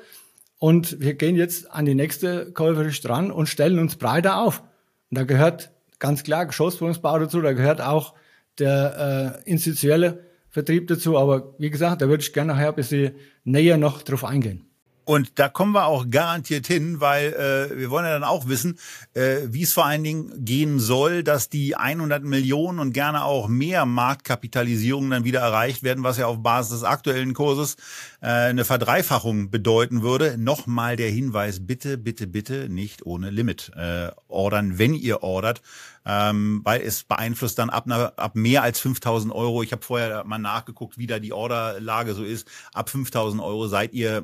und 0.59 0.99
wir 0.99 1.15
gehen 1.15 1.35
jetzt 1.35 1.71
an 1.71 1.85
die 1.85 1.95
nächste 1.95 2.51
Käuferschicht 2.51 3.07
ran 3.09 3.31
und 3.31 3.47
stellen 3.47 3.79
uns 3.79 3.95
breiter 3.95 4.37
auf. 4.39 4.61
Und 5.09 5.17
da 5.17 5.23
gehört 5.23 5.71
ganz 5.99 6.23
klar 6.23 6.45
Geschosswohnungsbau 6.45 7.19
dazu, 7.19 7.41
da 7.41 7.53
gehört 7.53 7.81
auch 7.81 8.13
der 8.59 9.41
äh, 9.45 9.49
institutionelle 9.49 10.23
Vertrieb 10.49 10.87
dazu, 10.87 11.17
aber 11.17 11.55
wie 11.59 11.69
gesagt, 11.69 12.01
da 12.01 12.09
würde 12.09 12.21
ich 12.21 12.33
gerne 12.33 12.53
nachher 12.53 12.69
ein 12.69 12.75
bisschen 12.75 13.15
näher 13.43 13.77
noch 13.77 14.01
drauf 14.01 14.23
eingehen. 14.23 14.66
Und 15.07 15.39
da 15.39 15.47
kommen 15.47 15.71
wir 15.71 15.85
auch 15.85 16.09
garantiert 16.09 16.67
hin, 16.67 16.99
weil 16.99 17.27
äh, 17.31 17.79
wir 17.79 17.89
wollen 17.89 18.03
ja 18.03 18.11
dann 18.11 18.25
auch 18.25 18.49
wissen, 18.49 18.77
äh, 19.13 19.37
wie 19.45 19.63
es 19.63 19.71
vor 19.71 19.85
allen 19.85 20.03
Dingen 20.03 20.43
gehen 20.43 20.81
soll, 20.81 21.23
dass 21.23 21.47
die 21.47 21.77
100 21.77 22.25
Millionen 22.25 22.79
und 22.79 22.91
gerne 22.91 23.23
auch 23.23 23.47
mehr 23.47 23.85
Marktkapitalisierung 23.85 25.09
dann 25.09 25.23
wieder 25.23 25.39
erreicht 25.39 25.81
werden, 25.81 26.03
was 26.03 26.17
ja 26.17 26.25
auf 26.25 26.43
Basis 26.43 26.81
des 26.81 26.83
aktuellen 26.83 27.33
Kurses 27.33 27.77
äh, 28.19 28.27
eine 28.27 28.65
Verdreifachung 28.65 29.49
bedeuten 29.49 30.01
würde. 30.01 30.37
Nochmal 30.37 30.97
der 30.97 31.09
Hinweis, 31.09 31.65
bitte, 31.65 31.97
bitte, 31.97 32.27
bitte 32.27 32.67
nicht 32.67 33.05
ohne 33.05 33.29
Limit 33.29 33.71
äh, 33.77 34.11
ordern, 34.27 34.77
wenn 34.77 34.93
ihr 34.93 35.23
ordert 35.23 35.61
ähm, 36.07 36.61
weil 36.63 36.81
es 36.81 37.03
beeinflusst 37.03 37.59
dann 37.59 37.69
ab, 37.69 37.85
ab 38.15 38.35
mehr 38.35 38.63
als 38.63 38.79
5000 38.79 39.33
Euro. 39.33 39.61
Ich 39.61 39.73
habe 39.73 39.83
vorher 39.83 40.23
mal 40.23 40.37
nachgeguckt, 40.37 40.97
wie 40.97 41.05
da 41.05 41.19
die 41.19 41.33
Orderlage 41.33 42.13
so 42.13 42.23
ist. 42.23 42.47
Ab 42.73 42.89
5000 42.89 43.43
Euro 43.43 43.67
seid 43.67 43.93
ihr 43.93 44.23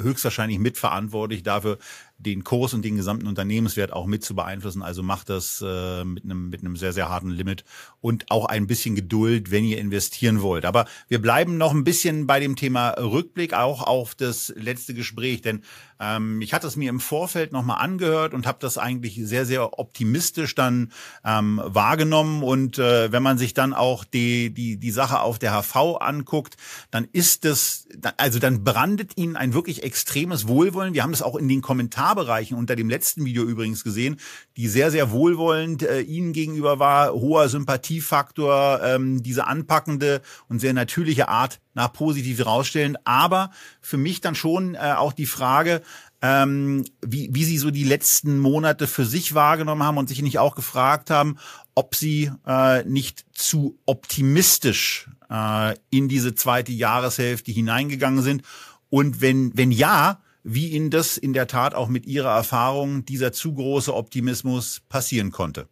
höchstwahrscheinlich 0.00 0.58
mitverantwortlich 0.58 1.42
dafür, 1.42 1.78
den 2.18 2.42
Kurs 2.42 2.74
und 2.74 2.84
den 2.84 2.96
gesamten 2.96 3.26
Unternehmenswert 3.26 3.92
auch 3.92 4.06
mit 4.06 4.24
zu 4.24 4.34
beeinflussen. 4.34 4.82
Also 4.82 5.02
macht 5.02 5.28
das 5.28 5.62
äh, 5.64 6.04
mit 6.04 6.24
einem 6.24 6.50
mit 6.50 6.60
einem 6.60 6.76
sehr 6.76 6.92
sehr 6.92 7.08
harten 7.08 7.30
Limit 7.30 7.64
und 8.00 8.30
auch 8.30 8.46
ein 8.46 8.66
bisschen 8.66 8.94
Geduld, 8.94 9.50
wenn 9.50 9.64
ihr 9.64 9.78
investieren 9.78 10.42
wollt. 10.42 10.64
Aber 10.64 10.86
wir 11.08 11.22
bleiben 11.22 11.58
noch 11.58 11.72
ein 11.72 11.84
bisschen 11.84 12.26
bei 12.26 12.40
dem 12.40 12.56
Thema 12.56 12.90
Rückblick 12.90 13.54
auch 13.54 13.82
auf 13.82 14.14
das 14.14 14.52
letzte 14.56 14.94
Gespräch, 14.94 15.42
denn 15.42 15.62
ähm, 16.00 16.40
ich 16.40 16.52
hatte 16.54 16.66
es 16.66 16.76
mir 16.76 16.90
im 16.90 17.00
Vorfeld 17.00 17.52
nochmal 17.52 17.82
angehört 17.82 18.34
und 18.34 18.46
habe 18.46 18.58
das 18.60 18.78
eigentlich 18.78 19.20
sehr 19.22 19.44
sehr 19.46 19.78
optimistisch 19.78 20.54
dann 20.54 20.92
ähm, 21.24 21.60
wahrgenommen 21.64 22.42
und 22.42 22.78
äh, 22.78 23.12
wenn 23.12 23.22
man 23.22 23.38
sich 23.38 23.54
dann 23.54 23.74
auch 23.74 24.04
die 24.04 24.52
die 24.52 24.76
die 24.76 24.90
Sache 24.90 25.20
auf 25.20 25.38
der 25.38 25.52
HV 25.52 25.98
anguckt, 26.00 26.56
dann 26.90 27.08
ist 27.12 27.44
es 27.44 27.88
also 28.16 28.38
dann 28.38 28.64
brandet 28.64 29.12
ihnen 29.16 29.36
ein 29.36 29.54
wirklich 29.54 29.82
extremes 29.82 30.48
Wohlwollen. 30.48 30.94
Wir 30.94 31.02
haben 31.02 31.12
das 31.12 31.22
auch 31.22 31.36
in 31.36 31.48
den 31.48 31.62
Kommentarbereichen 31.62 32.56
unter 32.56 32.76
dem 32.76 32.88
letzten 32.88 33.24
Video 33.24 33.44
übrigens 33.44 33.84
gesehen, 33.84 34.18
die 34.56 34.68
sehr, 34.68 34.90
sehr 34.90 35.10
wohlwollend 35.10 35.82
äh, 35.82 36.00
Ihnen 36.00 36.32
gegenüber 36.32 36.78
war, 36.78 37.12
hoher 37.12 37.48
Sympathiefaktor, 37.48 38.80
ähm, 38.82 39.22
diese 39.22 39.46
anpackende 39.46 40.22
und 40.48 40.60
sehr 40.60 40.72
natürliche 40.72 41.28
Art 41.28 41.60
nach 41.78 41.92
positiv 41.92 42.44
rausstellen. 42.44 42.98
Aber 43.04 43.50
für 43.80 43.96
mich 43.96 44.20
dann 44.20 44.34
schon 44.34 44.74
äh, 44.74 44.94
auch 44.96 45.12
die 45.12 45.26
Frage, 45.26 45.80
ähm, 46.20 46.84
wie, 47.00 47.30
wie 47.32 47.44
Sie 47.44 47.56
so 47.56 47.70
die 47.70 47.84
letzten 47.84 48.38
Monate 48.38 48.86
für 48.86 49.06
sich 49.06 49.34
wahrgenommen 49.34 49.84
haben 49.84 49.96
und 49.96 50.08
sich 50.08 50.20
nicht 50.20 50.38
auch 50.38 50.54
gefragt 50.54 51.10
haben, 51.10 51.38
ob 51.74 51.94
Sie 51.94 52.30
äh, 52.46 52.82
nicht 52.84 53.24
zu 53.32 53.78
optimistisch 53.86 55.08
äh, 55.30 55.76
in 55.90 56.08
diese 56.08 56.34
zweite 56.34 56.72
Jahreshälfte 56.72 57.52
hineingegangen 57.52 58.22
sind. 58.22 58.42
Und 58.90 59.20
wenn, 59.20 59.56
wenn 59.56 59.70
ja, 59.70 60.20
wie 60.42 60.68
Ihnen 60.68 60.90
das 60.90 61.16
in 61.16 61.32
der 61.32 61.46
Tat 61.46 61.74
auch 61.74 61.88
mit 61.88 62.06
Ihrer 62.06 62.34
Erfahrung, 62.34 63.04
dieser 63.04 63.32
zu 63.32 63.54
große 63.54 63.94
Optimismus 63.94 64.82
passieren 64.88 65.30
konnte. 65.30 65.68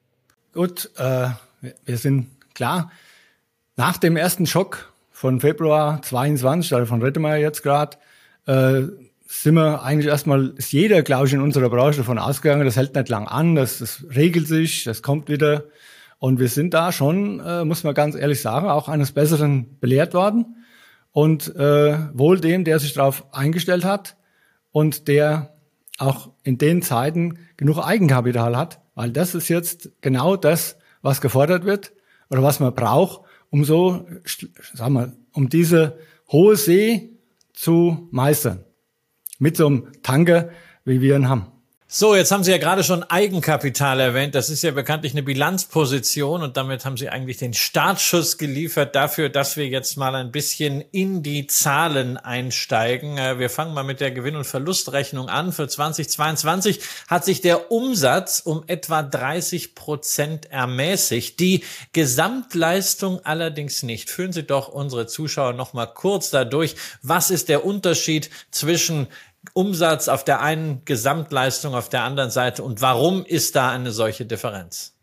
Gut, 0.52 0.90
äh, 0.96 1.30
wir 1.84 1.98
sind 1.98 2.28
klar, 2.54 2.92
nach 3.76 3.98
dem 3.98 4.16
ersten 4.16 4.46
Schock 4.46 4.92
von 5.16 5.40
Februar 5.40 6.02
22, 6.02 6.74
also 6.74 6.84
von 6.84 7.00
Rettemeyer 7.00 7.38
jetzt 7.38 7.62
gerade, 7.62 7.96
äh, 8.44 8.82
sind 9.26 9.54
wir 9.54 9.82
eigentlich 9.82 10.08
erstmal, 10.08 10.48
ist 10.56 10.72
jeder, 10.72 11.02
glaube 11.02 11.26
ich, 11.26 11.32
in 11.32 11.40
unserer 11.40 11.70
Branche 11.70 11.96
davon 11.96 12.18
ausgegangen, 12.18 12.66
das 12.66 12.76
hält 12.76 12.94
nicht 12.94 13.08
lang 13.08 13.26
an, 13.26 13.54
das, 13.54 13.78
das 13.78 14.04
regelt 14.14 14.46
sich, 14.46 14.84
das 14.84 15.00
kommt 15.00 15.30
wieder. 15.30 15.64
Und 16.18 16.38
wir 16.38 16.48
sind 16.48 16.74
da 16.74 16.92
schon, 16.92 17.40
äh, 17.40 17.64
muss 17.64 17.82
man 17.82 17.94
ganz 17.94 18.14
ehrlich 18.14 18.42
sagen, 18.42 18.68
auch 18.68 18.90
eines 18.90 19.12
Besseren 19.12 19.78
belehrt 19.80 20.12
worden. 20.12 20.54
Und 21.12 21.56
äh, 21.56 21.98
wohl 22.12 22.38
dem, 22.38 22.64
der 22.64 22.78
sich 22.78 22.92
darauf 22.92 23.24
eingestellt 23.32 23.86
hat, 23.86 24.16
und 24.70 25.08
der 25.08 25.54
auch 25.96 26.32
in 26.42 26.58
den 26.58 26.82
Zeiten 26.82 27.38
genug 27.56 27.78
Eigenkapital 27.78 28.54
hat, 28.54 28.82
weil 28.94 29.10
das 29.10 29.34
ist 29.34 29.48
jetzt 29.48 29.88
genau 30.02 30.36
das, 30.36 30.76
was 31.00 31.22
gefordert 31.22 31.64
wird 31.64 31.94
oder 32.28 32.42
was 32.42 32.60
man 32.60 32.74
braucht, 32.74 33.25
um 33.56 33.64
so, 33.64 34.06
sagen 34.74 34.92
wir, 34.92 35.12
um 35.32 35.48
diese 35.48 35.98
hohe 36.30 36.56
See 36.56 37.16
zu 37.54 38.06
meistern. 38.10 38.66
Mit 39.38 39.56
so 39.56 39.66
einem 39.66 40.02
Tanker, 40.02 40.50
wie 40.84 41.00
wir 41.00 41.16
ihn 41.16 41.30
haben. 41.30 41.46
So, 41.88 42.16
jetzt 42.16 42.32
haben 42.32 42.42
Sie 42.42 42.50
ja 42.50 42.58
gerade 42.58 42.82
schon 42.82 43.04
Eigenkapital 43.04 44.00
erwähnt. 44.00 44.34
Das 44.34 44.50
ist 44.50 44.62
ja 44.62 44.72
bekanntlich 44.72 45.12
eine 45.12 45.22
Bilanzposition 45.22 46.42
und 46.42 46.56
damit 46.56 46.84
haben 46.84 46.96
Sie 46.96 47.08
eigentlich 47.08 47.36
den 47.36 47.54
Startschuss 47.54 48.38
geliefert 48.38 48.96
dafür, 48.96 49.28
dass 49.28 49.56
wir 49.56 49.68
jetzt 49.68 49.96
mal 49.96 50.16
ein 50.16 50.32
bisschen 50.32 50.80
in 50.90 51.22
die 51.22 51.46
Zahlen 51.46 52.16
einsteigen. 52.16 53.18
Äh, 53.18 53.38
wir 53.38 53.48
fangen 53.50 53.72
mal 53.72 53.84
mit 53.84 54.00
der 54.00 54.10
Gewinn- 54.10 54.34
und 54.34 54.48
Verlustrechnung 54.48 55.28
an. 55.28 55.52
Für 55.52 55.68
2022 55.68 56.80
hat 57.06 57.24
sich 57.24 57.40
der 57.40 57.70
Umsatz 57.70 58.40
um 58.40 58.64
etwa 58.66 59.04
30 59.04 59.76
Prozent 59.76 60.50
ermäßigt. 60.50 61.38
Die 61.38 61.62
Gesamtleistung 61.92 63.24
allerdings 63.24 63.84
nicht. 63.84 64.10
Führen 64.10 64.32
Sie 64.32 64.42
doch 64.42 64.66
unsere 64.66 65.06
Zuschauer 65.06 65.52
noch 65.52 65.72
mal 65.72 65.86
kurz 65.86 66.30
dadurch. 66.30 66.74
Was 67.02 67.30
ist 67.30 67.48
der 67.48 67.64
Unterschied 67.64 68.28
zwischen 68.50 69.06
Umsatz 69.52 70.08
auf 70.08 70.24
der 70.24 70.40
einen, 70.40 70.84
Gesamtleistung 70.84 71.74
auf 71.74 71.88
der 71.88 72.02
anderen 72.04 72.30
Seite 72.30 72.62
und 72.62 72.80
warum 72.82 73.24
ist 73.24 73.56
da 73.56 73.70
eine 73.70 73.92
solche 73.92 74.26
Differenz? 74.26 74.94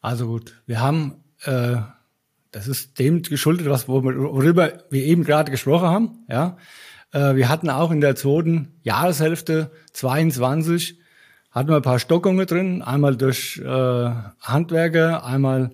Also 0.00 0.26
gut, 0.26 0.54
wir 0.66 0.80
haben, 0.80 1.22
äh, 1.44 1.76
das 2.50 2.68
ist 2.68 2.98
dem 2.98 3.22
geschuldet, 3.22 3.68
was 3.68 3.88
worüber 3.88 4.84
wir 4.90 5.02
eben 5.04 5.24
gerade 5.24 5.50
gesprochen 5.50 5.88
haben. 5.88 6.24
Ja, 6.28 6.56
äh, 7.12 7.34
wir 7.34 7.48
hatten 7.48 7.70
auch 7.70 7.90
in 7.90 8.00
der 8.00 8.16
zweiten 8.16 8.78
Jahreshälfte 8.82 9.70
22 9.92 10.98
hatten 11.50 11.70
wir 11.70 11.76
ein 11.76 11.82
paar 11.82 11.98
Stockungen 11.98 12.46
drin, 12.46 12.82
einmal 12.82 13.16
durch 13.16 13.58
äh, 13.58 14.10
Handwerker, 14.40 15.24
einmal 15.24 15.70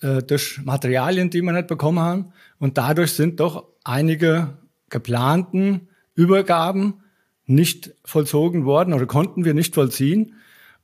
äh, 0.00 0.22
durch 0.22 0.60
Materialien, 0.64 1.30
die 1.30 1.42
wir 1.42 1.52
nicht 1.52 1.66
bekommen 1.66 1.98
haben. 1.98 2.32
Und 2.58 2.78
dadurch 2.78 3.12
sind 3.12 3.40
doch 3.40 3.66
einige 3.84 4.58
geplanten 4.90 5.88
Übergaben 6.14 7.02
nicht 7.48 7.94
vollzogen 8.04 8.64
worden 8.64 8.94
oder 8.94 9.06
konnten 9.06 9.44
wir 9.44 9.54
nicht 9.54 9.74
vollziehen. 9.74 10.34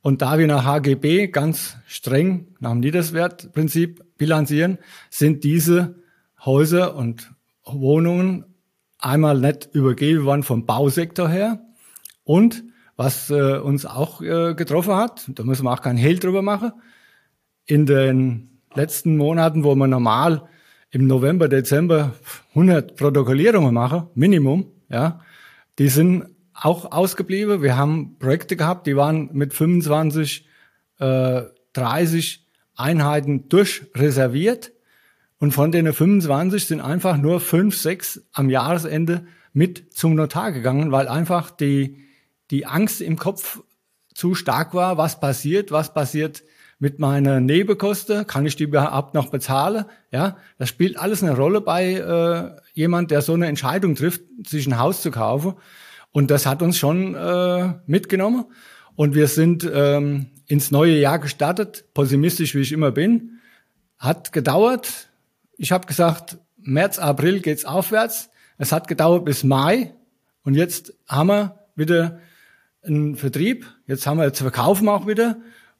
Und 0.01 0.21
da 0.21 0.37
wir 0.37 0.47
nach 0.47 0.65
HGB 0.65 1.27
ganz 1.29 1.77
streng 1.87 2.47
nach 2.59 2.71
dem 2.71 2.79
Niederswertprinzip 2.79 4.03
bilanzieren, 4.17 4.77
sind 5.09 5.43
diese 5.43 5.95
Häuser 6.43 6.95
und 6.95 7.31
Wohnungen 7.63 8.45
einmal 8.99 9.39
nicht 9.39 9.69
übergeben 9.73 10.25
worden 10.25 10.43
vom 10.43 10.65
Bausektor 10.65 11.29
her. 11.29 11.61
Und 12.23 12.63
was 12.95 13.29
äh, 13.29 13.57
uns 13.57 13.85
auch 13.85 14.21
äh, 14.21 14.53
getroffen 14.55 14.95
hat, 14.95 15.23
da 15.27 15.43
müssen 15.43 15.65
wir 15.65 15.71
auch 15.71 15.81
keinen 15.81 15.97
Hehl 15.97 16.17
drüber 16.19 16.41
machen, 16.41 16.71
in 17.65 17.85
den 17.85 18.61
letzten 18.73 19.17
Monaten, 19.17 19.63
wo 19.63 19.75
man 19.75 19.89
normal 19.89 20.47
im 20.91 21.07
November, 21.07 21.47
Dezember 21.49 22.13
100 22.49 22.95
Protokollierungen 22.95 23.73
machen, 23.73 24.07
Minimum, 24.15 24.67
ja, 24.89 25.19
die 25.77 25.89
sind 25.89 26.34
auch 26.55 26.91
ausgeblieben. 26.91 27.61
Wir 27.61 27.77
haben 27.77 28.17
Projekte 28.17 28.55
gehabt, 28.55 28.87
die 28.87 28.95
waren 28.95 29.29
mit 29.33 29.53
25, 29.53 30.47
äh, 30.99 31.41
30 31.73 32.45
Einheiten 32.75 33.49
durchreserviert. 33.49 34.71
Und 35.37 35.51
von 35.51 35.71
denen 35.71 35.93
25 35.93 36.65
sind 36.65 36.81
einfach 36.81 37.17
nur 37.17 37.39
5, 37.39 37.77
6 37.77 38.21
am 38.31 38.49
Jahresende 38.49 39.25
mit 39.53 39.93
zum 39.93 40.15
Notar 40.15 40.51
gegangen, 40.51 40.91
weil 40.91 41.07
einfach 41.07 41.51
die, 41.51 42.05
die 42.51 42.65
Angst 42.65 43.01
im 43.01 43.17
Kopf 43.17 43.61
zu 44.13 44.33
stark 44.33 44.73
war, 44.73 44.97
was 44.97 45.19
passiert, 45.19 45.71
was 45.71 45.93
passiert 45.93 46.43
mit 46.79 46.99
meiner 46.99 47.39
Nebenkosten, 47.39 48.27
kann 48.27 48.45
ich 48.45 48.55
die 48.55 48.63
überhaupt 48.63 49.13
noch 49.13 49.29
bezahlen? 49.29 49.85
Ja, 50.11 50.37
das 50.57 50.69
spielt 50.69 50.97
alles 50.97 51.23
eine 51.23 51.35
Rolle 51.35 51.61
bei 51.61 51.93
äh, 51.93 52.61
jemand, 52.73 53.11
der 53.11 53.21
so 53.21 53.33
eine 53.33 53.47
Entscheidung 53.47 53.95
trifft, 53.95 54.21
sich 54.45 54.67
ein 54.67 54.79
Haus 54.79 55.01
zu 55.01 55.11
kaufen. 55.11 55.55
Und 56.15 56.31
das 56.31 56.45
hat 56.45 56.61
uns 56.61 56.77
schon 56.77 57.13
äh, 57.13 57.73
mitgenommen. 57.87 58.45
Und 58.95 59.15
wir 59.15 59.27
sind 59.27 59.69
ähm, 59.69 60.27
ins 60.47 60.71
neue 60.71 60.97
Jahr 60.97 61.19
gestartet, 61.19 61.83
pessimistisch 61.93 62.55
wie 62.55 62.61
ich 62.61 62.71
immer 62.71 62.91
bin. 62.91 63.41
Hat 63.99 64.31
gedauert. 64.31 65.09
Ich 65.57 65.73
habe 65.73 65.87
gesagt, 65.87 66.37
März, 66.55 66.99
April 66.99 67.41
geht's 67.41 67.65
aufwärts. 67.65 68.29
Es 68.57 68.71
hat 68.71 68.87
gedauert 68.87 69.25
bis 69.25 69.43
Mai. 69.43 69.93
Und 70.45 70.53
jetzt 70.53 70.93
haben 71.05 71.27
wir 71.27 71.59
wieder 71.75 72.21
einen 72.81 73.17
Vertrieb. 73.17 73.65
Jetzt 73.85 74.07
haben 74.07 74.15
wir, 74.17 74.23
jetzt 74.23 74.39
verkaufen 74.39 74.87
auch 74.87 75.07
wieder. 75.07 75.35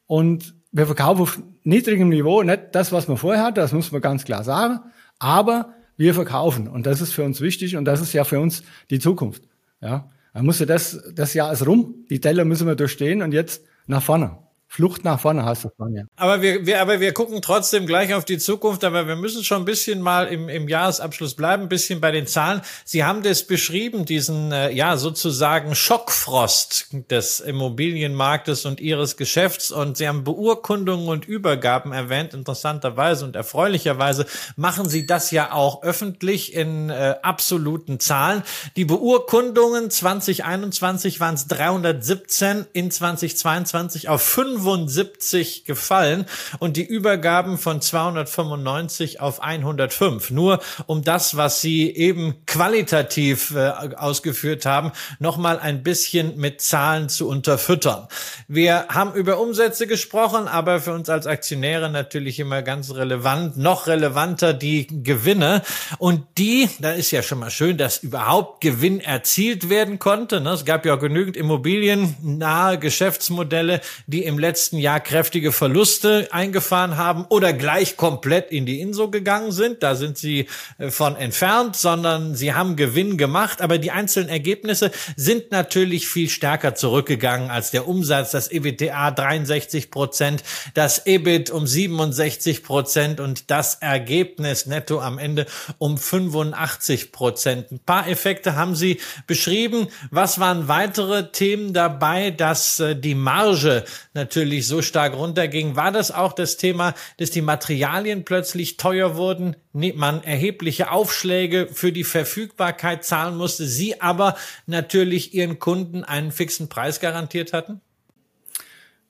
Und 0.05 0.53
wir 0.73 0.85
verkaufen 0.85 1.21
auf 1.21 1.41
niedrigem 1.63 2.09
Niveau, 2.09 2.43
nicht 2.43 2.61
das, 2.73 2.91
was 2.91 3.07
wir 3.07 3.15
vorher 3.15 3.41
hatten, 3.41 3.55
das 3.55 3.71
muss 3.71 3.93
man 3.93 4.01
ganz 4.01 4.25
klar 4.25 4.43
sagen. 4.43 4.81
Aber 5.17 5.75
wir 5.95 6.13
verkaufen. 6.13 6.67
Und 6.67 6.85
das 6.87 6.99
ist 6.99 7.13
für 7.13 7.23
uns 7.23 7.39
wichtig. 7.39 7.77
Und 7.77 7.85
das 7.85 8.01
ist 8.01 8.11
ja 8.11 8.25
für 8.25 8.41
uns 8.41 8.63
die 8.89 8.99
Zukunft. 8.99 9.41
Ja. 9.79 10.09
Man 10.35 10.47
musste 10.47 10.65
das, 10.65 11.01
das 11.15 11.33
Jahr 11.33 11.53
ist 11.53 11.65
rum, 11.65 12.05
die 12.09 12.19
Teller 12.19 12.43
müssen 12.43 12.67
wir 12.67 12.75
durchstehen 12.75 13.21
und 13.21 13.31
jetzt 13.31 13.63
nach 13.87 14.03
vorne. 14.03 14.37
Flucht 14.75 15.05
nach 15.05 15.21
vorne 15.21 15.45
hast 15.45 15.63
du 15.63 15.69
von, 15.69 15.95
ja. 15.95 16.03
Aber 16.17 16.41
wir, 16.41 16.65
wir, 16.65 16.81
aber 16.81 16.99
wir 16.99 17.13
gucken 17.13 17.41
trotzdem 17.41 17.85
gleich 17.85 18.13
auf 18.13 18.25
die 18.25 18.37
Zukunft, 18.37 18.83
aber 18.83 19.07
wir 19.07 19.15
müssen 19.15 19.41
schon 19.41 19.61
ein 19.61 19.65
bisschen 19.65 20.01
mal 20.01 20.27
im, 20.27 20.49
im 20.49 20.67
Jahresabschluss 20.67 21.35
bleiben, 21.35 21.63
ein 21.63 21.69
bisschen 21.69 22.01
bei 22.01 22.11
den 22.11 22.27
Zahlen. 22.27 22.59
Sie 22.83 23.05
haben 23.05 23.23
das 23.23 23.43
beschrieben, 23.47 24.03
diesen, 24.03 24.51
äh, 24.51 24.71
ja, 24.71 24.97
sozusagen 24.97 25.75
Schockfrost 25.75 26.89
des 27.09 27.39
Immobilienmarktes 27.39 28.65
und 28.65 28.81
Ihres 28.81 29.15
Geschäfts 29.15 29.71
und 29.71 29.95
Sie 29.95 30.09
haben 30.09 30.25
Beurkundungen 30.25 31.07
und 31.07 31.25
Übergaben 31.25 31.93
erwähnt, 31.93 32.33
interessanterweise 32.33 33.23
und 33.23 33.37
erfreulicherweise 33.37 34.25
machen 34.57 34.89
Sie 34.89 35.05
das 35.05 35.31
ja 35.31 35.53
auch 35.53 35.83
öffentlich 35.83 36.53
in 36.53 36.89
äh, 36.89 37.15
absoluten 37.21 38.01
Zahlen. 38.01 38.43
Die 38.75 38.83
Beurkundungen 38.83 39.89
2021 39.89 41.21
waren 41.21 41.35
es 41.35 41.47
317, 41.47 42.65
in 42.73 42.91
2022 42.91 44.09
auf 44.09 44.21
5 44.21 44.64
75 44.65 45.65
gefallen 45.65 46.25
und 46.59 46.75
die 46.75 46.83
Übergaben 46.83 47.57
von 47.57 47.81
295 47.81 49.21
auf 49.21 49.41
105. 49.41 50.31
Nur 50.31 50.59
um 50.87 51.03
das, 51.03 51.37
was 51.37 51.61
Sie 51.61 51.89
eben 51.95 52.45
qualitativ 52.47 53.51
äh, 53.55 53.69
ausgeführt 53.95 54.65
haben, 54.65 54.91
nochmal 55.19 55.59
ein 55.59 55.83
bisschen 55.83 56.37
mit 56.37 56.61
Zahlen 56.61 57.09
zu 57.09 57.27
unterfüttern. 57.27 58.07
Wir 58.47 58.87
haben 58.89 59.13
über 59.13 59.39
Umsätze 59.39 59.85
gesprochen, 59.85 60.47
aber 60.47 60.79
für 60.81 60.93
uns 60.93 61.09
als 61.09 61.27
Aktionäre 61.27 61.89
natürlich 61.89 62.39
immer 62.39 62.63
ganz 62.63 62.93
relevant, 62.93 63.57
noch 63.57 63.85
relevanter 63.87 64.53
die 64.53 64.87
Gewinne. 64.87 65.61
Und 65.99 66.23
die, 66.39 66.69
da 66.79 66.91
ist 66.91 67.11
ja 67.11 67.21
schon 67.21 67.39
mal 67.39 67.51
schön, 67.51 67.77
dass 67.77 67.99
überhaupt 67.99 68.61
Gewinn 68.61 68.99
erzielt 68.99 69.69
werden 69.69 69.99
konnte. 69.99 70.41
Ne? 70.41 70.51
Es 70.51 70.65
gab 70.65 70.85
ja 70.85 70.95
genügend 70.95 71.37
immobiliennahe 71.37 72.79
Geschäftsmodelle, 72.79 73.81
die 74.07 74.23
im 74.23 74.39
letzten 74.39 74.54
letzten 74.55 74.77
Jahr 74.77 75.01
kräftige 75.01 75.51
Verluste 75.51 76.29
eingefahren 76.31 76.95
haben 76.95 77.25
oder 77.27 77.51
gleich 77.51 77.97
komplett 77.97 78.51
in 78.51 78.65
die 78.65 78.79
Inso 78.79 79.09
gegangen 79.09 79.51
sind. 79.51 79.83
Da 79.83 79.95
sind 79.95 80.17
sie 80.17 80.47
äh, 80.77 80.91
von 80.91 81.17
entfernt, 81.17 81.75
sondern 81.75 82.35
sie 82.35 82.53
haben 82.53 82.77
Gewinn 82.77 83.17
gemacht. 83.17 83.61
Aber 83.61 83.77
die 83.79 83.91
einzelnen 83.91 84.29
Ergebnisse 84.29 84.91
sind 85.17 85.51
natürlich 85.51 86.07
viel 86.07 86.29
stärker 86.29 86.73
zurückgegangen 86.73 87.51
als 87.51 87.71
der 87.71 87.85
Umsatz. 87.85 88.31
Das 88.31 88.49
EBTA 88.49 89.11
63 89.11 89.91
Prozent, 89.91 90.41
das 90.73 91.05
EBIT 91.05 91.49
um 91.49 91.67
67 91.67 92.63
Prozent 92.63 93.19
und 93.19 93.51
das 93.51 93.75
Ergebnis 93.81 94.67
netto 94.67 95.01
am 95.01 95.17
Ende 95.17 95.47
um 95.79 95.97
85 95.97 97.11
Prozent. 97.11 97.73
Ein 97.73 97.79
paar 97.79 98.07
Effekte 98.07 98.55
haben 98.55 98.73
Sie 98.73 99.01
beschrieben. 99.27 99.89
Was 100.11 100.39
waren 100.39 100.69
weitere 100.69 101.29
Themen 101.33 101.73
dabei, 101.73 102.31
dass 102.31 102.79
äh, 102.79 102.95
die 102.95 103.15
Marge 103.15 103.83
natürlich 104.13 104.34
natürlich 104.35 104.67
so 104.67 104.81
stark 104.81 105.15
runterging, 105.15 105.77
war 105.77 105.93
das 105.93 106.11
auch 106.11 106.33
das 106.33 106.57
Thema, 106.57 106.93
dass 107.17 107.31
die 107.31 107.41
Materialien 107.41 108.25
plötzlich 108.25 108.75
teuer 108.75 109.15
wurden, 109.15 109.55
man 109.71 110.23
erhebliche 110.23 110.91
Aufschläge 110.91 111.69
für 111.71 111.93
die 111.93 112.03
Verfügbarkeit 112.03 113.05
zahlen 113.05 113.37
musste, 113.37 113.65
sie 113.65 114.01
aber 114.01 114.35
natürlich 114.65 115.33
ihren 115.33 115.59
Kunden 115.59 116.03
einen 116.03 116.31
fixen 116.31 116.67
Preis 116.67 116.99
garantiert 116.99 117.53
hatten? 117.53 117.79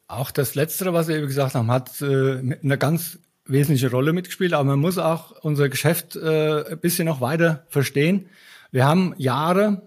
Auch 0.08 0.29
das 0.29 0.53
Letztere, 0.53 0.94
was 0.94 1.08
Sie 1.08 1.13
eben 1.13 1.25
gesagt 1.25 1.55
haben, 1.55 1.72
hat 1.72 2.00
äh, 2.01 2.05
eine 2.05 2.77
ganz 2.77 3.17
wesentliche 3.48 3.89
Rolle 3.89 4.13
mitgespielt, 4.13 4.53
aber 4.53 4.63
man 4.63 4.79
muss 4.79 5.00
auch 5.00 5.32
unser 5.41 5.70
Geschäft 5.70 6.15
äh, 6.15 6.72
ein 6.72 6.79
bisschen 6.79 7.05
noch 7.05 7.20
weiter 7.20 7.65
verstehen. 7.70 8.29
Wir 8.72 8.86
haben 8.86 9.15
Jahre, 9.17 9.82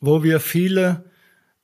wo 0.00 0.24
wir 0.24 0.40
viele 0.40 1.04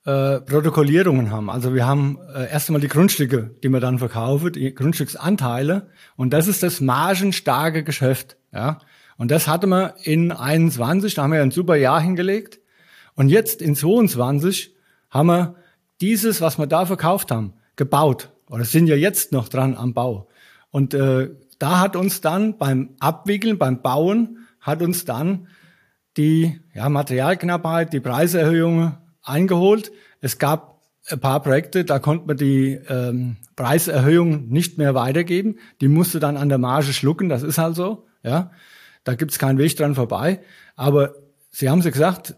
äh, 0.07 0.39
Protokollierungen 0.39 1.31
haben. 1.31 1.49
Also 1.49 1.75
wir 1.75 1.85
haben 1.85 2.17
äh, 2.33 2.49
erst 2.49 2.69
einmal 2.69 2.79
die 2.79 2.87
Grundstücke, 2.87 3.51
die 3.61 3.67
wir 3.67 3.81
dann 3.81 3.99
verkaufen, 3.99 4.53
die 4.53 4.73
Grundstücksanteile. 4.73 5.89
Und 6.15 6.31
das 6.31 6.47
ist 6.47 6.63
das 6.63 6.79
margenstarke 6.79 7.83
Geschäft. 7.83 8.37
Ja. 8.53 8.79
Und 9.17 9.31
das 9.31 9.49
hatte 9.49 9.67
man 9.67 9.91
in 10.03 10.31
21, 10.31 11.13
da 11.13 11.23
haben 11.23 11.33
wir 11.33 11.41
ein 11.41 11.51
super 11.51 11.75
Jahr 11.75 11.99
hingelegt. 11.99 12.61
Und 13.15 13.27
jetzt 13.27 13.61
in 13.61 13.75
22 13.75 14.73
haben 15.09 15.27
wir 15.27 15.55
dieses, 15.99 16.39
was 16.39 16.57
wir 16.57 16.67
da 16.67 16.85
verkauft 16.85 17.29
haben, 17.29 17.51
gebaut. 17.75 18.31
Oder 18.49 18.63
sind 18.63 18.87
ja 18.87 18.95
jetzt 18.95 19.33
noch 19.33 19.49
dran 19.49 19.75
am 19.75 19.93
Bau. 19.93 20.29
Und 20.71 20.93
äh, 20.93 21.31
da 21.59 21.81
hat 21.81 21.97
uns 21.97 22.21
dann 22.21 22.57
beim 22.57 22.91
Abwickeln, 23.01 23.57
beim 23.57 23.81
Bauen, 23.81 24.47
hat 24.61 24.81
uns 24.81 25.03
dann 25.03 25.47
die 26.15 26.61
ja, 26.73 26.87
Materialknappheit, 26.87 27.91
die 27.91 27.99
Preiserhöhungen 27.99 28.95
eingeholt. 29.27 29.91
Es 30.21 30.37
gab 30.39 30.81
ein 31.09 31.19
paar 31.19 31.41
Projekte, 31.41 31.85
da 31.85 31.99
konnte 31.99 32.27
man 32.27 32.37
die 32.37 32.79
ähm, 32.89 33.37
Preiserhöhung 33.55 34.49
nicht 34.49 34.77
mehr 34.77 34.93
weitergeben. 34.93 35.57
Die 35.81 35.87
musste 35.87 36.19
dann 36.19 36.37
an 36.37 36.49
der 36.49 36.57
Marge 36.57 36.93
schlucken, 36.93 37.29
das 37.29 37.43
ist 37.43 37.57
halt 37.57 37.75
so. 37.75 38.05
Ja, 38.23 38.51
Da 39.03 39.15
gibt's 39.15 39.39
keinen 39.39 39.57
Weg 39.57 39.75
dran 39.77 39.95
vorbei. 39.95 40.41
Aber 40.75 41.13
Sie 41.49 41.69
haben 41.69 41.79
es 41.79 41.85
gesagt, 41.85 42.35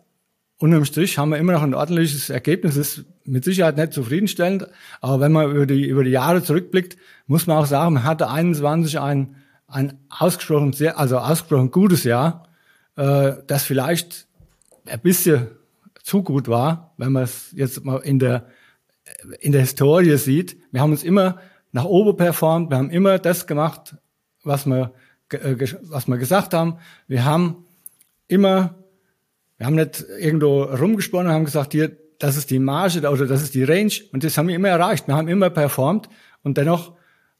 unterm 0.60 0.86
Strich 0.86 1.18
haben 1.18 1.30
wir 1.30 1.38
immer 1.38 1.54
noch 1.54 1.64
ein 1.64 1.74
ordentliches 1.74 2.30
Ergebnis. 2.30 2.76
Das 2.76 2.88
ist 2.90 3.06
mit 3.26 3.44
Sicherheit 3.44 3.78
nicht 3.78 3.94
zufriedenstellend. 3.94 4.68
Aber 5.02 5.20
wenn 5.20 5.32
man 5.32 5.52
über 5.52 5.66
die, 5.66 5.88
über 5.88 6.04
die 6.04 6.12
Jahre 6.12 6.44
zurückblickt, 6.44 6.98
muss 7.28 7.48
man 7.48 7.58
auch 7.58 7.66
sagen, 7.66 7.96
man 7.96 8.04
hatte 8.04 8.30
21 8.30 9.00
ein, 9.00 9.36
ein 9.68 9.98
ausgesprochen 10.10 10.74
sehr, 10.74 11.00
also 11.00 11.18
ausgesprochen 11.18 11.72
gutes 11.72 12.04
Jahr, 12.04 12.48
äh, 12.98 13.34
das 13.48 13.64
vielleicht 13.64 14.28
ein 14.86 15.00
bisschen 15.00 15.48
zu 16.04 16.24
gut 16.24 16.48
war, 16.48 16.94
wenn 16.98 17.12
man 17.12 17.24
es 17.24 17.52
jetzt 17.56 17.84
mal 17.86 17.98
in 17.98 18.20
der, 18.20 18.48
in 19.40 19.52
der 19.52 19.62
Historie 19.62 20.18
sieht. 20.18 20.58
Wir 20.72 20.82
haben 20.82 20.92
uns 20.92 21.04
immer 21.04 21.40
nach 21.72 21.86
oben 21.86 22.18
performt, 22.18 22.70
wir 22.72 22.78
haben 22.78 22.90
immer 22.90 23.20
das 23.20 23.48
gemacht, 23.48 23.96
was 24.44 24.66
wir, 24.66 24.94
äh, 25.32 25.56
was 25.84 26.08
wir 26.08 26.18
gesagt 26.18 26.54
haben. 26.54 26.78
Wir 27.08 27.26
haben 27.26 27.66
immer, 28.28 28.76
wir 29.58 29.68
haben 29.68 29.76
nicht 29.76 30.06
irgendwo 30.20 30.64
rumgesponnen, 30.64 31.32
haben 31.32 31.46
gesagt, 31.46 31.74
hier, 31.74 31.96
das 32.20 32.36
ist 32.36 32.50
die 32.50 32.60
Marge 32.60 33.10
oder 33.10 33.28
das 33.28 33.42
ist 33.42 33.56
die 33.56 33.64
Range 33.64 33.94
und 34.12 34.24
das 34.24 34.38
haben 34.38 34.48
wir 34.48 34.56
immer 34.56 34.70
erreicht. 34.70 35.08
Wir 35.08 35.16
haben 35.16 35.28
immer 35.28 35.50
performt 35.50 36.10
und 36.44 36.58
dennoch 36.58 36.94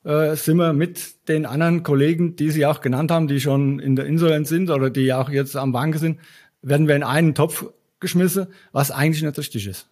äh, 0.04 0.36
sind 0.36 0.58
wir 0.58 0.74
mit 0.74 1.28
den 1.28 1.46
anderen 1.46 1.84
Kollegen, 1.84 2.36
die 2.36 2.52
Sie 2.52 2.66
auch 2.66 2.82
genannt 2.82 3.12
haben, 3.12 3.28
die 3.28 3.42
schon 3.42 3.80
in 3.80 3.96
der 3.96 4.06
Insolvenz 4.06 4.50
sind 4.50 4.70
oder 4.70 4.90
die 4.90 5.14
auch 5.14 5.30
jetzt 5.30 5.56
am 5.58 5.74
Bank 5.74 5.98
sind, 5.98 6.20
werden 6.62 6.88
wir 6.88 6.96
in 6.96 7.04
einen 7.04 7.36
Topf 7.36 7.66
geschmissen, 8.00 8.48
was 8.72 8.92
eigentlich 8.92 9.24
nicht 9.24 9.38
richtig 9.38 9.68
ist. 9.68 9.88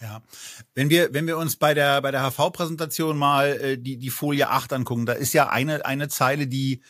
Ja, 0.00 0.22
wenn 0.74 0.90
wir 0.90 1.14
wenn 1.14 1.26
wir 1.26 1.38
uns 1.38 1.56
bei 1.56 1.72
der 1.72 2.02
bei 2.02 2.10
der 2.10 2.30
HV 2.30 2.52
Präsentation 2.52 3.16
mal 3.16 3.48
äh, 3.48 3.78
die 3.78 3.96
die 3.96 4.10
Folie 4.10 4.50
8 4.50 4.74
angucken, 4.74 5.06
da 5.06 5.14
ist 5.14 5.32
ja 5.32 5.48
eine 5.48 5.86
eine 5.86 6.08
Zeile, 6.08 6.46
die 6.46 6.82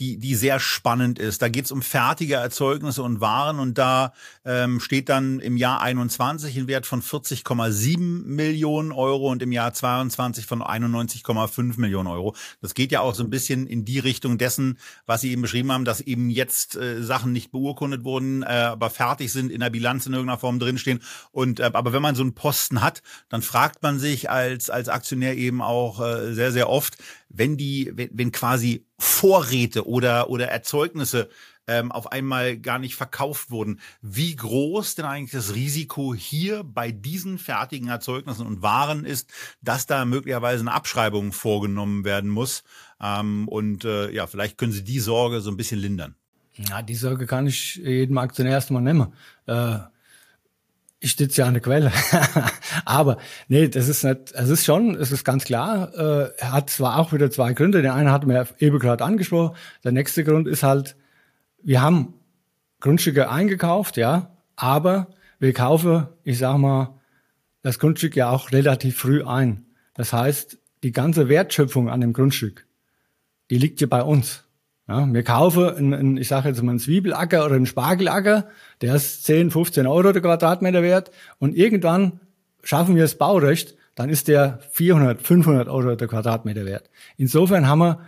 die, 0.00 0.18
die 0.18 0.34
sehr 0.34 0.58
spannend 0.58 1.18
ist. 1.18 1.42
Da 1.42 1.48
geht 1.48 1.66
es 1.66 1.72
um 1.72 1.82
fertige 1.82 2.34
Erzeugnisse 2.34 3.02
und 3.02 3.20
Waren 3.20 3.58
und 3.58 3.78
da 3.78 4.12
ähm, 4.44 4.80
steht 4.80 5.08
dann 5.08 5.38
im 5.40 5.56
Jahr 5.56 5.80
21 5.80 6.56
ein 6.56 6.66
Wert 6.66 6.86
von 6.86 7.02
40,7 7.02 8.24
Millionen 8.24 8.92
Euro 8.92 9.30
und 9.30 9.42
im 9.42 9.52
Jahr 9.52 9.72
22 9.72 10.46
von 10.46 10.62
91,5 10.62 11.78
Millionen 11.78 12.08
Euro. 12.08 12.34
Das 12.60 12.74
geht 12.74 12.90
ja 12.90 13.00
auch 13.00 13.14
so 13.14 13.22
ein 13.22 13.30
bisschen 13.30 13.66
in 13.66 13.84
die 13.84 14.00
Richtung 14.00 14.36
dessen, 14.38 14.78
was 15.06 15.20
Sie 15.20 15.30
eben 15.30 15.42
beschrieben 15.42 15.70
haben, 15.70 15.84
dass 15.84 16.00
eben 16.00 16.28
jetzt 16.28 16.76
äh, 16.76 17.02
Sachen 17.02 17.32
nicht 17.32 17.52
beurkundet 17.52 18.04
wurden, 18.04 18.42
äh, 18.42 18.46
aber 18.46 18.90
fertig 18.90 19.32
sind, 19.32 19.52
in 19.52 19.60
der 19.60 19.70
Bilanz 19.70 20.06
in 20.06 20.12
irgendeiner 20.12 20.38
Form 20.38 20.58
drinstehen. 20.58 21.00
Und 21.30 21.60
äh, 21.60 21.70
aber 21.72 21.92
wenn 21.92 22.02
man 22.02 22.14
so 22.16 22.22
einen 22.22 22.34
Posten 22.34 22.82
hat, 22.82 23.02
dann 23.28 23.42
fragt 23.42 23.82
man 23.82 23.98
sich 23.98 24.28
als 24.30 24.70
als 24.70 24.88
Aktionär 24.88 25.36
eben 25.36 25.62
auch 25.62 26.00
äh, 26.00 26.34
sehr 26.34 26.50
sehr 26.50 26.68
oft, 26.68 26.96
wenn 27.36 27.56
die, 27.56 27.92
wenn, 27.94 28.10
wenn 28.12 28.32
quasi 28.32 28.86
Vorräte 28.98 29.86
oder, 29.86 30.30
oder 30.30 30.48
Erzeugnisse 30.48 31.28
ähm, 31.66 31.92
auf 31.92 32.12
einmal 32.12 32.58
gar 32.58 32.78
nicht 32.78 32.94
verkauft 32.94 33.50
wurden. 33.50 33.80
Wie 34.02 34.36
groß 34.36 34.96
denn 34.96 35.04
eigentlich 35.04 35.30
das 35.30 35.54
Risiko 35.54 36.14
hier 36.14 36.62
bei 36.62 36.92
diesen 36.92 37.38
fertigen 37.38 37.88
Erzeugnissen 37.88 38.46
und 38.46 38.62
Waren 38.62 39.04
ist, 39.04 39.32
dass 39.62 39.86
da 39.86 40.04
möglicherweise 40.04 40.60
eine 40.60 40.72
Abschreibung 40.72 41.32
vorgenommen 41.32 42.04
werden 42.04 42.30
muss? 42.30 42.64
Ähm, 43.00 43.48
und 43.48 43.84
äh, 43.84 44.10
ja, 44.10 44.26
vielleicht 44.26 44.58
können 44.58 44.72
Sie 44.72 44.84
die 44.84 45.00
Sorge 45.00 45.40
so 45.40 45.50
ein 45.50 45.56
bisschen 45.56 45.80
lindern. 45.80 46.14
Ja, 46.56 46.82
die 46.82 46.94
Sorge 46.94 47.26
kann 47.26 47.46
ich 47.46 47.76
jedem 47.76 48.18
Aktionär 48.18 48.52
erstmal 48.52 48.82
nehmen. 48.82 49.12
Äh, 49.46 49.78
ich 51.00 51.16
sitze 51.16 51.42
ja 51.42 51.46
an 51.46 51.54
der 51.54 51.62
Quelle. 51.62 51.92
Aber 52.84 53.18
nee, 53.48 53.68
das 53.68 53.88
ist 53.88 54.04
nicht, 54.04 54.32
es 54.32 54.48
ist 54.48 54.64
schon, 54.64 54.94
es 54.94 55.12
ist 55.12 55.24
ganz 55.24 55.44
klar, 55.44 55.92
äh, 55.94 56.30
er 56.38 56.52
hat 56.52 56.70
zwar 56.70 56.98
auch 56.98 57.12
wieder 57.12 57.30
zwei 57.30 57.52
Gründe. 57.52 57.82
Den 57.82 57.90
einen 57.90 58.10
hatten 58.10 58.28
wir 58.28 58.46
eben 58.58 58.78
gerade 58.78 59.04
angesprochen. 59.04 59.56
Der 59.84 59.92
nächste 59.92 60.24
Grund 60.24 60.48
ist 60.48 60.62
halt, 60.62 60.96
wir 61.62 61.82
haben 61.82 62.14
Grundstücke 62.80 63.30
eingekauft, 63.30 63.96
ja, 63.96 64.36
aber 64.56 65.08
wir 65.38 65.52
kaufen, 65.52 66.06
ich 66.22 66.38
sag 66.38 66.58
mal, 66.58 67.00
das 67.62 67.78
Grundstück 67.78 68.16
ja 68.16 68.30
auch 68.30 68.52
relativ 68.52 68.98
früh 68.98 69.24
ein. 69.24 69.66
Das 69.94 70.12
heißt, 70.12 70.58
die 70.82 70.92
ganze 70.92 71.28
Wertschöpfung 71.28 71.88
an 71.88 72.00
dem 72.00 72.12
Grundstück, 72.12 72.66
die 73.50 73.58
liegt 73.58 73.80
ja 73.80 73.86
bei 73.86 74.02
uns. 74.02 74.43
Ja, 74.86 75.10
wir 75.10 75.22
kaufen, 75.22 75.64
einen, 75.64 75.94
einen, 75.94 76.16
ich 76.18 76.28
sage 76.28 76.48
jetzt 76.48 76.62
mal 76.62 76.72
einen 76.72 76.78
Zwiebelacker 76.78 77.46
oder 77.46 77.54
einen 77.54 77.66
Spargelacker, 77.66 78.48
der 78.82 78.94
ist 78.96 79.24
10, 79.24 79.50
15 79.50 79.86
Euro 79.86 80.12
der 80.12 80.20
Quadratmeter 80.20 80.82
wert 80.82 81.10
und 81.38 81.56
irgendwann 81.56 82.20
schaffen 82.62 82.94
wir 82.94 83.02
das 83.02 83.14
Baurecht, 83.14 83.76
dann 83.94 84.10
ist 84.10 84.28
der 84.28 84.58
400, 84.72 85.22
500 85.22 85.68
Euro 85.68 85.94
der 85.94 86.08
Quadratmeter 86.08 86.66
wert. 86.66 86.90
Insofern 87.16 87.66
haben 87.66 87.78
wir 87.78 88.00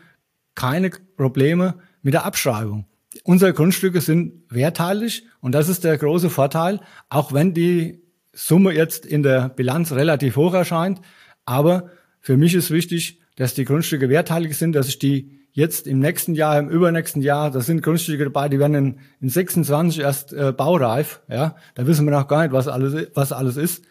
keine 0.55 0.91
Probleme 1.17 1.77
mit 2.03 2.13
der 2.13 2.27
Abschreibung. 2.27 2.87
Unsere 3.25 3.55
Grundstücke 3.55 4.03
sind 4.03 4.43
wertteilig 4.51 5.25
und 5.41 5.53
das 5.53 5.69
ist 5.69 5.85
der 5.85 5.97
große 5.97 6.29
Vorteil, 6.29 6.81
auch 7.09 7.33
wenn 7.33 7.55
die 7.55 8.03
Summe 8.33 8.73
jetzt 8.73 9.07
in 9.07 9.23
der 9.23 9.49
Bilanz 9.49 9.93
relativ 9.93 10.37
hoch 10.37 10.53
erscheint. 10.53 11.01
Aber 11.47 11.91
für 12.21 12.37
mich 12.37 12.55
ist 12.55 12.71
wichtig, 12.71 13.21
dass 13.37 13.55
die 13.55 13.65
Grundstücke 13.65 14.11
wertteilig 14.11 14.59
sind, 14.59 14.75
dass 14.75 14.89
ich 14.89 14.99
die 14.99 15.46
jetzt 15.57 15.87
im 15.87 16.01
nächsten 16.01 16.35
Jahr, 16.35 16.59
im 16.59 16.69
übernächsten 16.69 17.23
Jahr, 17.23 17.51
da 17.51 17.61
sind 17.61 17.83
Grundstücke 17.83 18.25
dabei, 18.25 18.51
die 18.51 18.59
werden 18.59 18.75
in, 18.75 18.99
in 19.23 19.31
26 19.31 20.01
erst 20.01 20.35
äh, 20.35 20.53
baureif. 20.53 21.23
Ja, 21.29 21.57
da 21.75 21.87
wissen 21.87 22.05
wir 22.05 22.13
noch 22.13 22.29
gar 22.29 22.43
nicht, 22.43 22.53
was 22.53 22.69
alles, 22.69 23.09
was 23.15 23.33
alles 23.33 23.57
ist. 23.57 23.83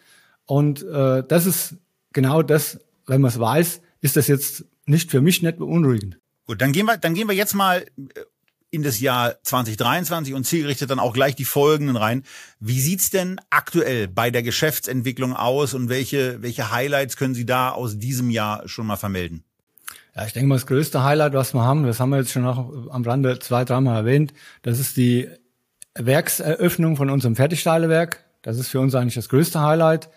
Und 0.46 0.84
äh, 0.84 1.24
das 1.26 1.44
ist 1.44 1.74
genau 2.12 2.42
das, 2.42 2.78
wenn 3.06 3.20
man 3.20 3.30
es 3.30 3.40
weiß, 3.40 3.80
ist 4.00 4.16
das 4.16 4.28
jetzt 4.28 4.64
nicht 4.86 5.10
für 5.10 5.20
mich 5.20 5.42
nicht 5.42 5.58
beunruhigend. 5.58 6.18
Gut, 6.46 6.62
dann 6.62 6.70
gehen 6.70 6.86
wir, 6.86 6.98
dann 6.98 7.14
gehen 7.14 7.26
wir 7.26 7.34
jetzt 7.34 7.54
mal 7.54 7.80
äh, 7.80 8.20
in 8.70 8.84
das 8.84 9.00
Jahr 9.00 9.34
2023 9.42 10.34
und 10.34 10.44
zielgerichtet 10.44 10.90
dann 10.90 11.00
auch 11.00 11.14
gleich 11.14 11.34
die 11.34 11.44
folgenden 11.44 11.96
rein. 11.96 12.22
Wie 12.60 12.80
sieht's 12.80 13.10
denn 13.10 13.40
aktuell 13.50 14.06
bei 14.06 14.30
der 14.30 14.44
Geschäftsentwicklung 14.44 15.34
aus 15.34 15.74
und 15.74 15.88
welche, 15.88 16.42
welche 16.42 16.70
Highlights 16.70 17.16
können 17.16 17.34
Sie 17.34 17.46
da 17.46 17.70
aus 17.70 17.98
diesem 17.98 18.30
Jahr 18.30 18.68
schon 18.68 18.86
mal 18.86 18.96
vermelden? 18.96 19.42
Ja, 20.16 20.24
ich 20.24 20.32
denke 20.32 20.48
mal, 20.48 20.54
das 20.54 20.66
größte 20.66 21.04
Highlight, 21.04 21.34
was 21.34 21.52
wir 21.52 21.62
haben, 21.62 21.84
das 21.84 22.00
haben 22.00 22.08
wir 22.08 22.16
jetzt 22.16 22.32
schon 22.32 22.42
noch 22.42 22.90
am 22.90 23.02
Rande 23.02 23.38
zwei, 23.38 23.66
dreimal 23.66 23.96
erwähnt, 23.96 24.32
das 24.62 24.78
ist 24.78 24.96
die 24.96 25.28
Werkseröffnung 25.94 26.96
von 26.96 27.10
unserem 27.10 27.36
Fertigteilewerk. 27.36 28.24
Das 28.40 28.58
ist 28.58 28.68
für 28.68 28.80
uns 28.80 28.94
eigentlich 28.94 29.14
das 29.14 29.28
größte 29.28 29.60
Highlight. 29.60 30.08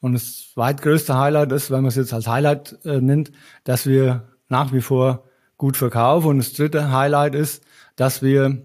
Und 0.00 0.14
das 0.14 0.50
zweitgrößte 0.52 1.16
Highlight 1.16 1.52
ist, 1.52 1.70
wenn 1.70 1.82
man 1.82 1.88
es 1.88 1.96
jetzt 1.96 2.12
als 2.12 2.26
Highlight 2.26 2.78
äh, 2.84 3.00
nennt, 3.00 3.30
dass 3.62 3.86
wir 3.86 4.28
nach 4.48 4.72
wie 4.72 4.80
vor 4.80 5.24
gut 5.56 5.76
verkaufen. 5.76 6.28
Und 6.28 6.38
das 6.38 6.52
dritte 6.52 6.90
Highlight 6.90 7.34
ist, 7.34 7.62
dass 7.96 8.22
wir 8.22 8.62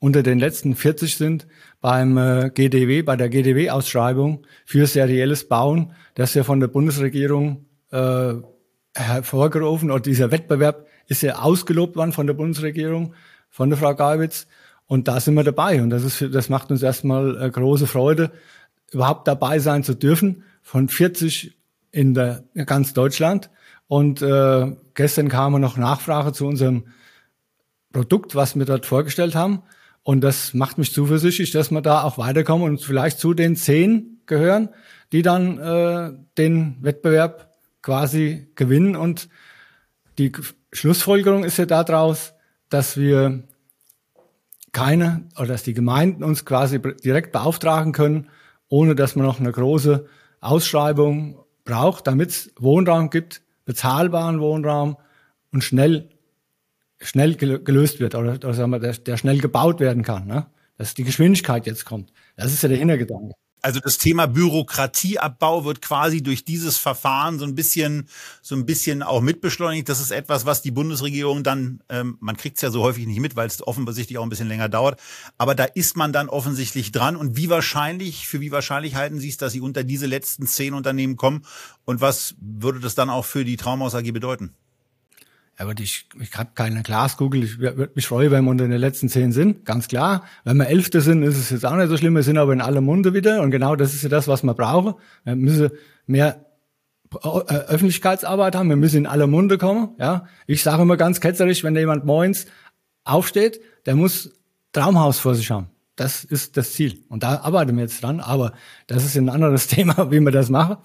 unter 0.00 0.22
den 0.22 0.38
letzten 0.38 0.74
40 0.74 1.16
sind 1.16 1.46
beim 1.80 2.18
äh, 2.18 2.50
GDW, 2.50 3.02
bei 3.02 3.16
der 3.16 3.28
GDW-Ausschreibung 3.28 4.44
für 4.64 4.86
serielles 4.86 5.48
Bauen, 5.48 5.92
das 6.14 6.34
ja 6.34 6.42
von 6.42 6.60
der 6.60 6.68
Bundesregierung 6.68 7.66
äh, 7.90 8.34
hervorgerufen 8.94 9.90
oder 9.90 10.00
dieser 10.00 10.30
Wettbewerb 10.30 10.86
ist 11.06 11.22
ja 11.22 11.36
ausgelobt 11.36 11.96
worden 11.96 12.12
von 12.12 12.26
der 12.26 12.34
Bundesregierung, 12.34 13.14
von 13.48 13.70
der 13.70 13.78
Frau 13.78 13.94
Geiwitz. 13.94 14.46
Und 14.86 15.08
da 15.08 15.20
sind 15.20 15.34
wir 15.34 15.44
dabei. 15.44 15.82
Und 15.82 15.90
das, 15.90 16.04
ist, 16.04 16.34
das 16.34 16.48
macht 16.48 16.70
uns 16.70 16.82
erstmal 16.82 17.40
äh, 17.40 17.50
große 17.50 17.86
Freude, 17.86 18.30
überhaupt 18.90 19.26
dabei 19.26 19.58
sein 19.58 19.84
zu 19.84 19.94
dürfen. 19.94 20.44
Von 20.62 20.88
40 20.88 21.56
in, 21.90 22.14
der, 22.14 22.44
ganz 22.66 22.92
Deutschland. 22.92 23.50
Und 23.88 24.22
äh, 24.22 24.76
gestern 24.94 25.28
kam 25.28 25.60
noch 25.60 25.76
Nachfrage 25.76 26.32
zu 26.32 26.46
unserem 26.46 26.84
Produkt, 27.92 28.34
was 28.34 28.56
wir 28.56 28.64
dort 28.64 28.86
vorgestellt 28.86 29.34
haben. 29.34 29.62
Und 30.02 30.22
das 30.22 30.54
macht 30.54 30.78
mich 30.78 30.92
zuversichtlich, 30.92 31.52
dass 31.52 31.70
wir 31.70 31.82
da 31.82 32.02
auch 32.02 32.18
weiterkommen 32.18 32.66
und 32.66 32.82
vielleicht 32.82 33.18
zu 33.18 33.34
den 33.34 33.54
zehn 33.54 34.20
gehören, 34.26 34.70
die 35.12 35.22
dann 35.22 35.58
äh, 35.58 36.12
den 36.38 36.78
Wettbewerb 36.80 37.51
quasi 37.82 38.48
gewinnen. 38.54 38.96
Und 38.96 39.28
die 40.18 40.32
Schlussfolgerung 40.72 41.44
ist 41.44 41.58
ja 41.58 41.66
daraus, 41.66 42.34
dass 42.68 42.96
wir 42.96 43.42
keine 44.72 45.28
oder 45.36 45.48
dass 45.48 45.62
die 45.62 45.74
Gemeinden 45.74 46.24
uns 46.24 46.44
quasi 46.44 46.80
direkt 46.80 47.32
beauftragen 47.32 47.92
können, 47.92 48.30
ohne 48.68 48.94
dass 48.94 49.16
man 49.16 49.26
noch 49.26 49.38
eine 49.38 49.52
große 49.52 50.06
Ausschreibung 50.40 51.44
braucht, 51.64 52.06
damit 52.06 52.30
es 52.30 52.52
Wohnraum 52.58 53.10
gibt, 53.10 53.42
bezahlbaren 53.66 54.40
Wohnraum 54.40 54.96
und 55.52 55.62
schnell 55.62 56.08
schnell 57.02 57.34
gelöst 57.34 58.00
wird 58.00 58.14
oder, 58.14 58.34
oder 58.34 58.54
sagen 58.54 58.70
wir, 58.70 58.78
der, 58.78 58.92
der 58.92 59.16
schnell 59.16 59.38
gebaut 59.38 59.80
werden 59.80 60.02
kann, 60.02 60.26
ne? 60.26 60.46
dass 60.78 60.94
die 60.94 61.04
Geschwindigkeit 61.04 61.66
jetzt 61.66 61.84
kommt. 61.84 62.12
Das 62.36 62.52
ist 62.52 62.62
ja 62.62 62.68
der 62.68 62.78
Hintergedanke. 62.78 63.34
Also 63.62 63.78
das 63.78 63.98
Thema 63.98 64.26
Bürokratieabbau 64.26 65.64
wird 65.64 65.80
quasi 65.80 66.20
durch 66.20 66.44
dieses 66.44 66.78
Verfahren 66.78 67.38
so 67.38 67.44
ein 67.44 67.54
bisschen, 67.54 68.08
so 68.42 68.56
ein 68.56 68.66
bisschen 68.66 69.04
auch 69.04 69.20
mitbeschleunigt. 69.20 69.88
Das 69.88 70.00
ist 70.00 70.10
etwas, 70.10 70.44
was 70.44 70.62
die 70.62 70.72
Bundesregierung 70.72 71.44
dann, 71.44 71.80
ähm, 71.88 72.16
man 72.18 72.36
kriegt 72.36 72.56
es 72.56 72.62
ja 72.62 72.70
so 72.70 72.82
häufig 72.82 73.06
nicht 73.06 73.20
mit, 73.20 73.36
weil 73.36 73.46
es 73.46 73.64
offensichtlich 73.64 74.18
auch 74.18 74.24
ein 74.24 74.30
bisschen 74.30 74.48
länger 74.48 74.68
dauert. 74.68 75.00
Aber 75.38 75.54
da 75.54 75.64
ist 75.64 75.96
man 75.96 76.12
dann 76.12 76.28
offensichtlich 76.28 76.90
dran. 76.90 77.14
Und 77.14 77.36
wie 77.36 77.50
wahrscheinlich, 77.50 78.26
für 78.26 78.40
wie 78.40 78.50
wahrscheinlich 78.50 78.96
halten 78.96 79.20
Sie 79.20 79.28
es, 79.28 79.36
dass 79.36 79.52
Sie 79.52 79.60
unter 79.60 79.84
diese 79.84 80.06
letzten 80.06 80.48
zehn 80.48 80.74
Unternehmen 80.74 81.16
kommen? 81.16 81.44
Und 81.84 82.00
was 82.00 82.34
würde 82.40 82.80
das 82.80 82.96
dann 82.96 83.10
auch 83.10 83.24
für 83.24 83.44
die 83.44 83.56
Traumhaus 83.56 83.94
AG 83.94 84.10
bedeuten? 84.12 84.56
Aber 85.62 85.74
ich, 85.78 86.06
ich 86.20 86.34
habe 86.36 86.50
keine 86.54 86.82
Glaskugel. 86.82 87.44
Ich 87.44 87.58
würde 87.60 87.92
mich 87.94 88.08
freuen, 88.08 88.32
wenn 88.32 88.44
wir 88.44 88.50
unter 88.50 88.66
den 88.66 88.80
letzten 88.80 89.08
zehn 89.08 89.30
sind, 89.30 89.64
ganz 89.64 89.86
klar. 89.86 90.24
Wenn 90.42 90.56
wir 90.56 90.66
Elfte 90.66 91.00
sind, 91.00 91.22
ist 91.22 91.38
es 91.38 91.50
jetzt 91.50 91.64
auch 91.64 91.76
nicht 91.76 91.88
so 91.88 91.96
schlimm. 91.96 92.16
Wir 92.16 92.24
sind 92.24 92.36
aber 92.36 92.52
in 92.52 92.60
aller 92.60 92.80
Munde 92.80 93.14
wieder. 93.14 93.40
Und 93.42 93.52
genau 93.52 93.76
das 93.76 93.94
ist 93.94 94.02
ja 94.02 94.08
das, 94.08 94.26
was 94.26 94.42
wir 94.42 94.54
brauchen. 94.54 94.94
Wir 95.24 95.36
müssen 95.36 95.70
mehr 96.06 96.44
äh, 97.22 97.28
Öffentlichkeitsarbeit 97.28 98.56
haben. 98.56 98.70
Wir 98.70 98.76
müssen 98.76 98.96
in 98.96 99.06
aller 99.06 99.28
Munde 99.28 99.56
kommen. 99.56 99.90
Ja, 100.00 100.26
Ich 100.48 100.64
sage 100.64 100.82
immer 100.82 100.96
ganz 100.96 101.20
ketzerisch, 101.20 101.62
wenn 101.62 101.76
jemand 101.76 102.04
morgens 102.04 102.46
aufsteht, 103.04 103.60
der 103.86 103.94
muss 103.94 104.32
Traumhaus 104.72 105.20
vor 105.20 105.36
sich 105.36 105.48
haben. 105.52 105.68
Das 105.94 106.24
ist 106.24 106.56
das 106.56 106.72
Ziel. 106.72 107.04
Und 107.08 107.22
da 107.22 107.40
arbeiten 107.42 107.76
wir 107.76 107.84
jetzt 107.84 108.02
dran. 108.02 108.18
Aber 108.18 108.52
das 108.88 109.04
ist 109.04 109.16
ein 109.16 109.28
anderes 109.28 109.66
Thema, 109.68 110.10
wie 110.10 110.18
wir 110.18 110.32
das 110.32 110.50
machen. 110.50 110.78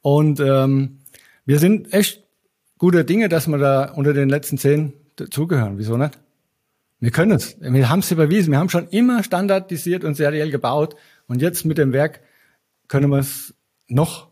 Und 0.00 0.38
ähm, 0.38 1.00
wir 1.44 1.58
sind 1.58 1.92
echt 1.92 2.21
guter 2.82 3.04
Dinge, 3.04 3.28
dass 3.28 3.46
wir 3.46 3.58
da 3.58 3.92
unter 3.92 4.12
den 4.12 4.28
letzten 4.28 4.58
zehn 4.58 4.92
dazugehören. 5.14 5.78
Wieso 5.78 5.96
nicht? 5.96 6.18
Wir 6.98 7.12
können 7.12 7.30
es. 7.30 7.56
Wir 7.60 7.88
haben 7.88 8.00
es 8.00 8.10
überwiesen. 8.10 8.50
Wir 8.50 8.58
haben 8.58 8.70
schon 8.70 8.88
immer 8.88 9.22
standardisiert 9.22 10.02
und 10.02 10.16
seriell 10.16 10.50
gebaut. 10.50 10.96
Und 11.28 11.40
jetzt 11.40 11.64
mit 11.64 11.78
dem 11.78 11.92
Werk 11.92 12.22
können 12.88 13.08
wir 13.10 13.20
es 13.20 13.54
noch 13.86 14.31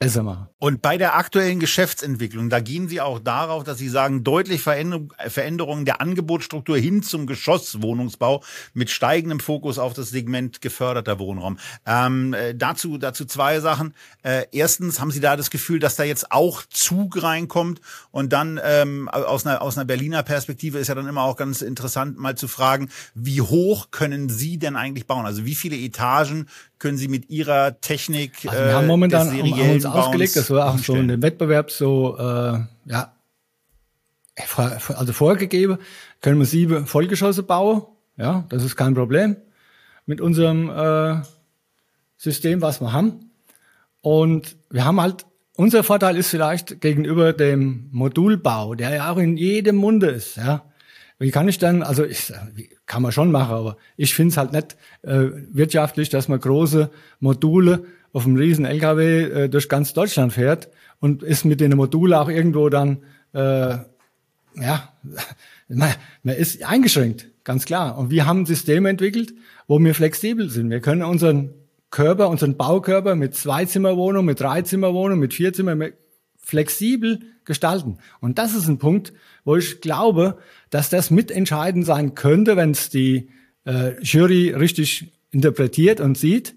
machen. 0.00 0.48
Und 0.58 0.80
bei 0.80 0.96
der 0.96 1.14
aktuellen 1.14 1.60
Geschäftsentwicklung, 1.60 2.48
da 2.48 2.60
gehen 2.60 2.88
Sie 2.88 3.02
auch 3.02 3.18
darauf, 3.18 3.64
dass 3.64 3.76
Sie 3.76 3.90
sagen, 3.90 4.24
deutlich 4.24 4.62
Veränderungen 4.62 5.84
der 5.84 6.00
Angebotsstruktur 6.00 6.78
hin 6.78 7.02
zum 7.02 7.26
Geschosswohnungsbau 7.26 8.42
mit 8.72 8.88
steigendem 8.88 9.40
Fokus 9.40 9.78
auf 9.78 9.92
das 9.92 10.08
Segment 10.08 10.62
geförderter 10.62 11.18
Wohnraum. 11.18 11.58
Ähm, 11.84 12.32
äh, 12.32 12.54
dazu, 12.54 12.96
dazu 12.96 13.26
zwei 13.26 13.60
Sachen. 13.60 13.94
Äh, 14.22 14.46
erstens, 14.52 15.00
haben 15.00 15.10
Sie 15.10 15.20
da 15.20 15.36
das 15.36 15.50
Gefühl, 15.50 15.80
dass 15.80 15.96
da 15.96 16.04
jetzt 16.04 16.32
auch 16.32 16.62
Zug 16.70 17.22
reinkommt? 17.22 17.82
Und 18.10 18.32
dann 18.32 18.58
ähm, 18.64 19.06
aus, 19.10 19.44
einer, 19.44 19.60
aus 19.60 19.76
einer 19.76 19.84
Berliner 19.84 20.22
Perspektive 20.22 20.78
ist 20.78 20.88
ja 20.88 20.94
dann 20.94 21.08
immer 21.08 21.24
auch 21.24 21.36
ganz 21.36 21.60
interessant, 21.60 22.18
mal 22.18 22.36
zu 22.36 22.48
fragen, 22.48 22.88
wie 23.14 23.42
hoch 23.42 23.90
können 23.90 24.30
Sie 24.30 24.58
denn 24.58 24.76
eigentlich 24.76 25.06
bauen? 25.06 25.26
Also 25.26 25.44
wie 25.44 25.54
viele 25.54 25.76
Etagen 25.76 26.46
können 26.80 26.96
Sie 26.96 27.06
mit 27.06 27.30
Ihrer 27.30 27.80
Technik 27.80 28.32
also 28.46 28.64
wir 28.64 28.74
haben 28.74 28.88
momentan 28.88 29.30
des 29.30 29.36
haben 29.36 29.70
uns 29.70 29.86
ausgelegt, 29.86 30.34
das 30.34 30.50
war 30.50 30.74
auch 30.74 30.78
so 30.78 30.96
in 30.96 31.06
dem 31.06 31.22
Wettbewerb 31.22 31.70
so, 31.70 32.16
äh, 32.18 32.58
ja, 32.86 33.12
also 34.88 35.12
vorgegeben, 35.12 35.78
können 36.20 36.38
wir 36.40 36.46
sieben 36.46 36.86
Vollgeschosse 36.86 37.44
bauen, 37.44 37.82
ja, 38.16 38.44
das 38.48 38.64
ist 38.64 38.74
kein 38.74 38.94
Problem 38.94 39.36
mit 40.06 40.20
unserem 40.20 40.70
äh, 40.70 41.22
System, 42.16 42.62
was 42.62 42.80
wir 42.80 42.92
haben. 42.92 43.30
Und 44.00 44.56
wir 44.70 44.84
haben 44.84 45.00
halt, 45.00 45.26
unser 45.56 45.84
Vorteil 45.84 46.16
ist 46.16 46.30
vielleicht 46.30 46.80
gegenüber 46.80 47.32
dem 47.32 47.88
Modulbau, 47.92 48.74
der 48.74 48.94
ja 48.94 49.12
auch 49.12 49.18
in 49.18 49.36
jedem 49.36 49.76
Munde 49.76 50.08
ist, 50.08 50.36
ja. 50.36 50.64
Wie 51.20 51.30
kann 51.30 51.48
ich 51.48 51.58
dann, 51.58 51.82
also 51.82 52.04
ich, 52.04 52.32
kann 52.86 53.02
man 53.02 53.12
schon 53.12 53.30
machen, 53.30 53.54
aber 53.54 53.76
ich 53.98 54.14
finde 54.14 54.32
es 54.32 54.36
halt 54.38 54.52
nicht 54.52 54.76
äh, 55.02 55.28
wirtschaftlich, 55.52 56.08
dass 56.08 56.28
man 56.28 56.40
große 56.40 56.90
Module 57.20 57.84
auf 58.14 58.24
einem 58.24 58.36
riesen 58.36 58.64
LKW 58.64 59.22
äh, 59.24 59.48
durch 59.50 59.68
ganz 59.68 59.92
Deutschland 59.92 60.32
fährt 60.32 60.70
und 60.98 61.22
ist 61.22 61.44
mit 61.44 61.60
den 61.60 61.76
Modulen 61.76 62.14
auch 62.14 62.30
irgendwo 62.30 62.70
dann, 62.70 63.04
äh, 63.34 63.76
ja, 64.56 64.94
man, 65.68 65.94
man 66.22 66.36
ist 66.36 66.64
eingeschränkt, 66.64 67.28
ganz 67.44 67.66
klar. 67.66 67.98
Und 67.98 68.10
wir 68.10 68.26
haben 68.26 68.46
Systeme 68.46 68.88
entwickelt, 68.88 69.34
wo 69.68 69.78
wir 69.78 69.94
flexibel 69.94 70.48
sind. 70.48 70.70
Wir 70.70 70.80
können 70.80 71.02
unseren 71.02 71.50
Körper, 71.90 72.30
unseren 72.30 72.56
Baukörper 72.56 73.14
mit 73.14 73.34
Zwei-Zimmer-Wohnung, 73.34 74.24
mit 74.24 74.40
Drei-Zimmer-Wohnung, 74.40 75.18
mit 75.18 75.34
Vier-Zimmer 75.34 75.76
flexibel 76.40 77.20
gestalten. 77.44 77.98
Und 78.20 78.38
das 78.38 78.54
ist 78.54 78.68
ein 78.68 78.78
Punkt, 78.78 79.12
wo 79.44 79.56
ich 79.56 79.80
glaube, 79.80 80.38
dass 80.70 80.90
das 80.90 81.10
mitentscheidend 81.10 81.86
sein 81.86 82.14
könnte, 82.14 82.56
wenn 82.56 82.72
es 82.72 82.90
die 82.90 83.30
äh, 83.64 84.00
Jury 84.02 84.50
richtig 84.50 85.12
interpretiert 85.30 86.00
und 86.00 86.18
sieht, 86.18 86.54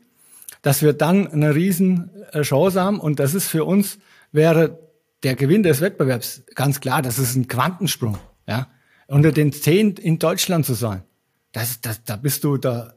dass 0.61 0.81
wir 0.81 0.93
dann 0.93 1.27
eine 1.27 1.55
riesen 1.55 2.09
äh, 2.31 2.41
Chance 2.41 2.81
haben. 2.81 2.99
Und 2.99 3.19
das 3.19 3.33
ist 3.33 3.47
für 3.47 3.65
uns, 3.65 3.99
wäre 4.31 4.79
der 5.23 5.35
Gewinn 5.35 5.63
des 5.63 5.81
Wettbewerbs 5.81 6.43
ganz 6.55 6.79
klar, 6.79 7.01
das 7.01 7.19
ist 7.19 7.35
ein 7.35 7.47
Quantensprung. 7.47 8.17
Ja? 8.47 8.67
Unter 9.07 9.31
den 9.31 9.51
zehn 9.51 9.95
in 9.97 10.19
Deutschland 10.19 10.65
zu 10.65 10.73
sein, 10.73 11.03
das, 11.51 11.81
das, 11.81 12.03
da 12.03 12.15
bist 12.15 12.43
du, 12.43 12.57
da, 12.57 12.93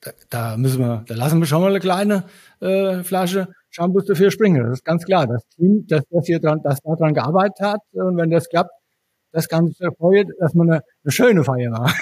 da, 0.00 0.12
da 0.30 0.56
müssen 0.56 0.80
wir, 0.80 1.04
da 1.06 1.14
lassen 1.14 1.40
wir 1.40 1.46
schon 1.46 1.60
mal 1.60 1.70
eine 1.70 1.80
kleine 1.80 2.24
äh, 2.60 3.02
Flasche 3.02 3.48
Shampoos 3.72 4.04
dafür 4.04 4.30
springen. 4.30 4.62
Das 4.62 4.78
ist 4.78 4.84
ganz 4.84 5.04
klar. 5.04 5.26
Das 5.26 5.46
Team, 5.56 5.84
das, 5.88 6.02
das 6.10 6.26
hier 6.26 6.38
dran, 6.38 6.60
das 6.62 6.80
daran 6.82 7.14
gearbeitet 7.14 7.60
hat, 7.60 7.80
und 7.92 8.16
wenn 8.16 8.30
das 8.30 8.48
klappt, 8.48 8.70
das 9.32 9.48
Ganze 9.48 9.88
freut, 9.98 10.26
dass 10.38 10.54
man 10.54 10.70
eine, 10.70 10.82
eine 11.04 11.12
schöne 11.12 11.42
Feier 11.42 11.70
macht. 11.70 11.96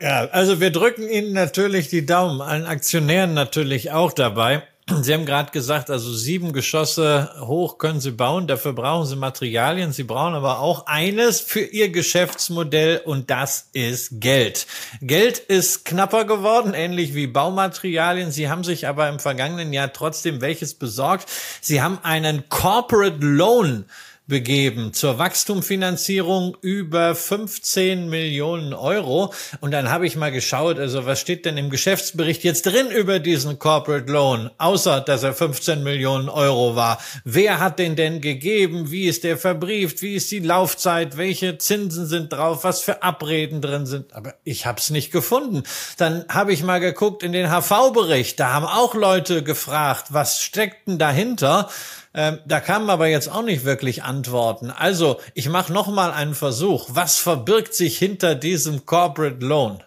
Ja, 0.00 0.26
also 0.32 0.60
wir 0.60 0.70
drücken 0.70 1.08
Ihnen 1.08 1.32
natürlich 1.32 1.88
die 1.88 2.04
Daumen, 2.04 2.40
allen 2.40 2.66
Aktionären 2.66 3.32
natürlich 3.32 3.92
auch 3.92 4.12
dabei. 4.12 4.62
Sie 4.86 5.14
haben 5.14 5.24
gerade 5.24 5.50
gesagt, 5.50 5.88
also 5.88 6.12
sieben 6.12 6.52
Geschosse 6.52 7.34
hoch 7.40 7.78
können 7.78 8.00
Sie 8.00 8.10
bauen, 8.10 8.46
dafür 8.46 8.74
brauchen 8.74 9.06
Sie 9.06 9.16
Materialien, 9.16 9.92
Sie 9.92 10.02
brauchen 10.02 10.34
aber 10.34 10.58
auch 10.58 10.84
eines 10.86 11.40
für 11.40 11.62
Ihr 11.62 11.88
Geschäftsmodell 11.88 13.00
und 13.02 13.30
das 13.30 13.70
ist 13.72 14.20
Geld. 14.20 14.66
Geld 15.00 15.38
ist 15.38 15.86
knapper 15.86 16.26
geworden, 16.26 16.74
ähnlich 16.74 17.14
wie 17.14 17.26
Baumaterialien. 17.26 18.30
Sie 18.30 18.50
haben 18.50 18.62
sich 18.62 18.86
aber 18.86 19.08
im 19.08 19.20
vergangenen 19.20 19.72
Jahr 19.72 19.90
trotzdem 19.90 20.42
welches 20.42 20.74
besorgt. 20.74 21.30
Sie 21.62 21.80
haben 21.80 21.98
einen 22.02 22.50
Corporate 22.50 23.24
Loan 23.24 23.86
begeben 24.26 24.94
zur 24.94 25.18
Wachstumfinanzierung 25.18 26.56
über 26.62 27.14
15 27.14 28.08
Millionen 28.08 28.72
Euro. 28.72 29.34
Und 29.60 29.72
dann 29.72 29.90
habe 29.90 30.06
ich 30.06 30.16
mal 30.16 30.32
geschaut, 30.32 30.78
also 30.78 31.04
was 31.04 31.20
steht 31.20 31.44
denn 31.44 31.58
im 31.58 31.68
Geschäftsbericht 31.68 32.42
jetzt 32.42 32.64
drin 32.64 32.90
über 32.90 33.18
diesen 33.18 33.58
Corporate 33.58 34.10
Loan, 34.10 34.50
außer 34.56 35.02
dass 35.02 35.24
er 35.24 35.34
15 35.34 35.82
Millionen 35.82 36.30
Euro 36.30 36.74
war. 36.74 36.98
Wer 37.24 37.60
hat 37.60 37.78
den 37.78 37.96
denn 37.96 38.22
gegeben? 38.22 38.90
Wie 38.90 39.08
ist 39.08 39.24
der 39.24 39.36
verbrieft? 39.36 40.00
Wie 40.00 40.14
ist 40.14 40.30
die 40.30 40.38
Laufzeit? 40.38 41.18
Welche 41.18 41.58
Zinsen 41.58 42.06
sind 42.06 42.32
drauf? 42.32 42.64
Was 42.64 42.80
für 42.80 43.02
Abreden 43.02 43.60
drin 43.60 43.84
sind? 43.84 44.14
Aber 44.14 44.34
ich 44.42 44.64
habe 44.64 44.80
es 44.80 44.88
nicht 44.88 45.12
gefunden. 45.12 45.64
Dann 45.98 46.24
habe 46.30 46.54
ich 46.54 46.62
mal 46.62 46.80
geguckt 46.80 47.22
in 47.22 47.32
den 47.32 47.50
HV-Bericht. 47.50 48.40
Da 48.40 48.54
haben 48.54 48.64
auch 48.64 48.94
Leute 48.94 49.42
gefragt, 49.42 50.06
was 50.10 50.40
steckt 50.40 50.88
denn 50.88 50.98
dahinter? 50.98 51.68
Ähm, 52.16 52.38
da 52.46 52.60
kamen 52.60 52.88
aber 52.90 53.08
jetzt 53.08 53.28
auch 53.28 53.42
nicht 53.42 53.64
wirklich 53.64 54.04
Antworten. 54.04 54.70
Also, 54.70 55.20
ich 55.34 55.48
mache 55.48 55.72
noch 55.72 55.88
mal 55.88 56.12
einen 56.12 56.34
Versuch. 56.34 56.90
Was 56.92 57.18
verbirgt 57.18 57.74
sich 57.74 57.98
hinter 57.98 58.36
diesem 58.36 58.86
Corporate 58.86 59.44
Loan? 59.44 59.82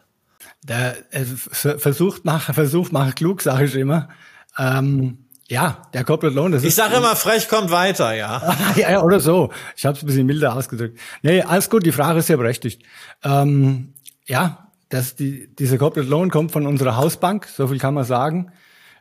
Der 0.61 0.97
äh, 1.11 1.23
versucht 1.23 2.25
macht 2.25 2.53
Versuch 2.53 2.91
macht 2.91 3.15
klug, 3.15 3.41
sage 3.41 3.65
ich 3.65 3.75
immer. 3.75 4.09
Ähm, 4.57 5.19
ja, 5.47 5.83
der 5.93 6.03
Corporate 6.03 6.35
Loan. 6.35 6.51
Das 6.51 6.63
ich 6.63 6.75
sage 6.75 6.97
immer, 6.97 7.15
frech 7.15 7.47
kommt 7.47 7.71
weiter, 7.71 8.13
ja. 8.13 8.53
ja, 8.75 8.91
ja, 8.91 9.01
oder 9.01 9.21
so. 9.21 9.49
Ich 9.77 9.85
habe 9.85 9.95
es 9.95 10.03
ein 10.03 10.07
bisschen 10.07 10.25
milder 10.25 10.53
ausgedrückt. 10.53 10.99
Nee, 11.21 11.41
alles 11.43 11.69
gut. 11.69 11.85
Die 11.85 11.93
Frage 11.93 12.19
ist 12.19 12.27
ja 12.27 12.35
berechtigt. 12.35 12.83
Ähm, 13.23 13.93
ja, 14.25 14.67
dass 14.89 15.15
die, 15.15 15.47
dieser 15.55 15.77
Corporate 15.77 16.09
Loan 16.09 16.29
kommt 16.29 16.51
von 16.51 16.67
unserer 16.67 16.97
Hausbank. 16.97 17.47
So 17.47 17.69
viel 17.69 17.79
kann 17.79 17.93
man 17.93 18.03
sagen 18.03 18.51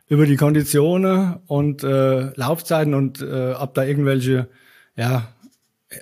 über 0.09 0.25
die 0.25 0.37
Konditionen 0.37 1.37
und 1.47 1.83
äh, 1.83 2.31
Laufzeiten 2.35 2.93
und 2.93 3.21
äh, 3.21 3.53
ob 3.53 3.73
da 3.73 3.83
irgendwelche 3.83 4.47
ja, 4.95 5.33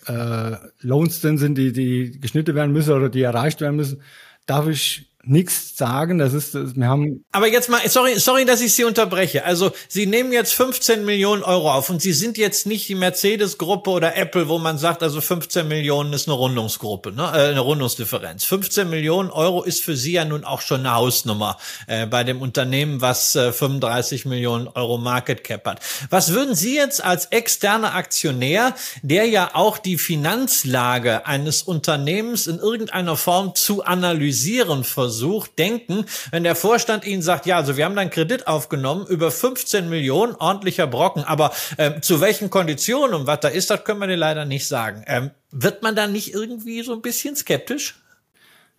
äh, 0.07 0.57
Loans 0.81 1.21
drin 1.21 1.37
sind, 1.37 1.57
die, 1.57 1.71
die 1.73 2.19
geschnitten 2.19 2.55
werden 2.55 2.71
müssen 2.71 2.93
oder 2.93 3.09
die 3.09 3.21
erreicht 3.21 3.61
werden 3.61 3.75
müssen, 3.75 4.01
darf 4.45 4.67
ich 4.67 5.14
nichts 5.27 5.77
sagen. 5.77 6.17
Das 6.17 6.33
ist, 6.33 6.53
wir 6.53 6.87
haben. 6.87 7.25
Aber 7.31 7.47
jetzt 7.47 7.69
mal, 7.69 7.79
sorry, 7.87 8.19
sorry, 8.19 8.45
dass 8.45 8.61
ich 8.61 8.73
Sie 8.73 8.83
unterbreche. 8.83 9.45
Also 9.45 9.71
Sie 9.87 10.05
nehmen 10.05 10.31
jetzt 10.31 10.53
15 10.53 11.05
Millionen 11.05 11.43
Euro 11.43 11.71
auf 11.71 11.89
und 11.89 12.01
Sie 12.01 12.13
sind 12.13 12.37
jetzt 12.37 12.65
nicht 12.65 12.87
die 12.87 12.95
Mercedes-Gruppe 12.95 13.89
oder 13.89 14.15
Apple, 14.15 14.47
wo 14.47 14.57
man 14.57 14.77
sagt, 14.77 15.03
also 15.03 15.21
15 15.21 15.67
Millionen 15.67 16.13
ist 16.13 16.27
eine 16.27 16.35
Rundungsgruppe, 16.35 17.11
ne? 17.11 17.23
äh, 17.23 17.49
eine 17.49 17.59
Rundungsdifferenz. 17.59 18.45
15 18.45 18.89
Millionen 18.89 19.29
Euro 19.29 19.63
ist 19.63 19.83
für 19.83 19.95
Sie 19.95 20.13
ja 20.13 20.25
nun 20.25 20.43
auch 20.43 20.61
schon 20.61 20.81
eine 20.81 20.93
Hausnummer 20.93 21.57
äh, 21.87 22.05
bei 22.05 22.23
dem 22.23 22.41
Unternehmen, 22.41 23.01
was 23.01 23.35
äh, 23.35 23.51
35 23.51 24.25
Millionen 24.25 24.67
Euro 24.67 24.97
Market 24.97 25.43
Cap 25.43 25.65
hat. 25.65 25.79
Was 26.09 26.33
würden 26.33 26.55
Sie 26.55 26.75
jetzt 26.75 27.03
als 27.03 27.27
externer 27.27 27.95
Aktionär, 27.95 28.75
der 29.01 29.25
ja 29.25 29.51
auch 29.53 29.77
die 29.77 29.97
Finanzlage 29.97 31.25
eines 31.25 31.63
Unternehmens 31.63 32.47
in 32.47 32.59
irgendeiner 32.59 33.17
Form 33.17 33.55
zu 33.55 33.83
analysieren 33.83 34.83
versucht, 34.83 35.14
versucht, 35.15 35.57
denken, 35.57 36.05
wenn 36.31 36.43
der 36.43 36.55
Vorstand 36.55 37.05
Ihnen 37.05 37.21
sagt, 37.21 37.45
ja, 37.45 37.55
also 37.55 37.77
wir 37.77 37.85
haben 37.85 37.95
dann 37.95 38.09
Kredit 38.09 38.47
aufgenommen 38.47 39.07
über 39.07 39.31
15 39.31 39.89
Millionen, 39.89 40.35
ordentlicher 40.35 40.87
Brocken, 40.87 41.23
aber 41.23 41.53
ähm, 41.77 42.01
zu 42.01 42.19
welchen 42.19 42.49
Konditionen 42.49 43.13
und 43.15 43.27
was 43.27 43.39
da 43.39 43.47
ist, 43.47 43.69
das 43.69 43.85
können 43.85 43.99
wir 43.99 44.07
dir 44.07 44.17
leider 44.17 44.43
nicht 44.43 44.67
sagen. 44.67 45.03
Ähm, 45.07 45.31
wird 45.51 45.83
man 45.83 45.95
dann 45.95 46.11
nicht 46.11 46.33
irgendwie 46.33 46.83
so 46.83 46.93
ein 46.93 47.01
bisschen 47.01 47.35
skeptisch? 47.37 47.95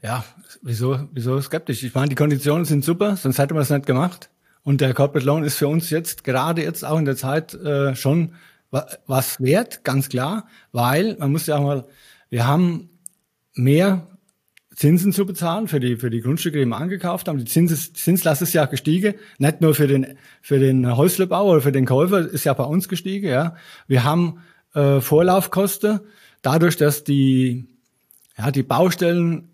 Ja, 0.02 0.24
wieso, 0.60 1.08
wieso 1.12 1.40
skeptisch? 1.40 1.82
Ich 1.82 1.94
meine, 1.94 2.10
die 2.10 2.14
Konditionen 2.14 2.66
sind 2.66 2.84
super, 2.84 3.16
sonst 3.16 3.38
hätte 3.38 3.54
man 3.54 3.62
es 3.62 3.70
nicht 3.70 3.86
gemacht. 3.86 4.28
Und 4.62 4.82
der 4.82 4.92
Corporate 4.92 5.24
Loan 5.24 5.42
ist 5.42 5.56
für 5.56 5.68
uns 5.68 5.88
jetzt, 5.88 6.22
gerade 6.22 6.62
jetzt 6.62 6.84
auch 6.84 6.98
in 6.98 7.06
der 7.06 7.16
Zeit, 7.16 7.54
äh, 7.54 7.96
schon 7.96 8.34
was 8.70 9.40
wert, 9.40 9.84
ganz 9.84 10.10
klar, 10.10 10.48
weil 10.72 11.16
man 11.18 11.32
muss 11.32 11.46
ja 11.46 11.56
auch 11.56 11.62
mal, 11.62 11.84
wir 12.28 12.46
haben 12.46 12.90
mehr 13.54 14.06
Zinsen 14.76 15.12
zu 15.12 15.24
bezahlen 15.24 15.68
für 15.68 15.80
die, 15.80 15.96
für 15.96 16.10
die 16.10 16.20
Grundstücke, 16.20 16.58
die 16.58 16.66
wir 16.66 16.76
angekauft 16.76 17.28
haben. 17.28 17.38
Die 17.38 17.46
Zins, 17.46 17.94
Zinslast 17.94 18.42
ist 18.42 18.52
ja 18.52 18.66
gestiegen, 18.66 19.14
nicht 19.38 19.62
nur 19.62 19.74
für 19.74 19.86
den, 19.86 20.18
für 20.42 20.58
den 20.58 20.96
Häuslebauer 20.96 21.52
oder 21.52 21.60
für 21.62 21.72
den 21.72 21.86
Käufer, 21.86 22.20
ist 22.20 22.44
ja 22.44 22.52
bei 22.52 22.64
uns 22.64 22.86
gestiegen, 22.88 23.28
ja. 23.28 23.56
Wir 23.86 24.04
haben 24.04 24.40
äh, 24.74 25.00
Vorlaufkosten, 25.00 26.00
dadurch, 26.42 26.76
dass 26.76 27.04
die, 27.04 27.66
ja, 28.36 28.50
die 28.50 28.62
Baustellen 28.62 29.48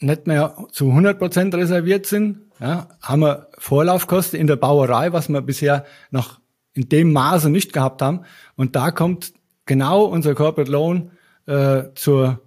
nicht 0.00 0.26
mehr 0.26 0.56
zu 0.72 0.88
100 0.88 1.18
Prozent 1.18 1.54
reserviert 1.54 2.06
sind, 2.06 2.38
ja, 2.60 2.88
haben 3.02 3.20
wir 3.20 3.48
Vorlaufkosten 3.58 4.40
in 4.40 4.46
der 4.46 4.56
Bauerei, 4.56 5.12
was 5.12 5.28
wir 5.28 5.42
bisher 5.42 5.84
noch 6.10 6.40
in 6.72 6.88
dem 6.88 7.12
Maße 7.12 7.50
nicht 7.50 7.74
gehabt 7.74 8.00
haben. 8.00 8.20
Und 8.56 8.74
da 8.74 8.90
kommt 8.90 9.34
genau 9.66 10.04
unser 10.04 10.34
Corporate 10.34 10.70
Loan 10.70 11.10
äh, 11.44 11.84
zur 11.94 12.40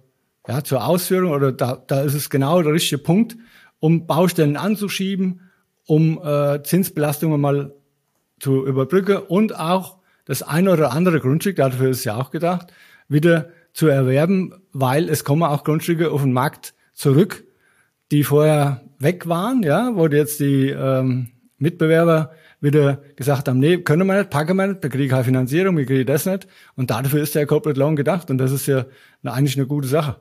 ja, 0.46 0.62
zur 0.62 0.86
Ausführung 0.86 1.32
oder 1.32 1.52
da, 1.52 1.82
da 1.86 2.02
ist 2.02 2.14
es 2.14 2.30
genau 2.30 2.62
der 2.62 2.72
richtige 2.72 2.98
Punkt, 2.98 3.36
um 3.80 4.06
Baustellen 4.06 4.56
anzuschieben, 4.56 5.40
um 5.86 6.20
äh, 6.22 6.62
Zinsbelastungen 6.62 7.40
mal 7.40 7.74
zu 8.38 8.66
überbrücken 8.66 9.18
und 9.18 9.58
auch 9.58 9.98
das 10.24 10.42
eine 10.42 10.72
oder 10.72 10.92
andere 10.92 11.20
Grundstück, 11.20 11.56
dafür 11.56 11.90
ist 11.90 12.04
ja 12.04 12.16
auch 12.16 12.30
gedacht, 12.30 12.72
wieder 13.08 13.50
zu 13.72 13.88
erwerben, 13.88 14.54
weil 14.72 15.08
es 15.08 15.24
kommen 15.24 15.42
auch 15.42 15.64
Grundstücke 15.64 16.10
auf 16.10 16.22
den 16.22 16.32
Markt 16.32 16.74
zurück, 16.94 17.44
die 18.10 18.24
vorher 18.24 18.82
weg 18.98 19.28
waren, 19.28 19.62
ja, 19.62 19.92
wo 19.94 20.06
jetzt 20.06 20.40
die 20.40 20.68
ähm, 20.70 21.28
Mitbewerber 21.58 22.32
wieder 22.60 23.02
gesagt 23.16 23.48
haben, 23.48 23.58
nee, 23.58 23.78
können 23.78 24.06
wir 24.06 24.16
nicht, 24.16 24.30
packen 24.30 24.56
wir 24.56 24.66
nicht, 24.66 24.84
da 24.84 24.88
kriege 24.88 25.04
ich 25.04 25.10
keine 25.10 25.24
Finanzierung, 25.24 25.76
wir 25.76 25.84
kriegen 25.84 26.06
das 26.06 26.24
nicht. 26.24 26.46
Und 26.76 26.90
dafür 26.90 27.22
ist 27.22 27.34
der 27.34 27.46
Corporate 27.46 27.78
Loan 27.78 27.96
gedacht 27.96 28.30
und 28.30 28.38
das 28.38 28.52
ist 28.52 28.66
ja 28.66 28.86
eigentlich 29.22 29.56
eine 29.56 29.66
gute 29.66 29.88
Sache. 29.88 30.16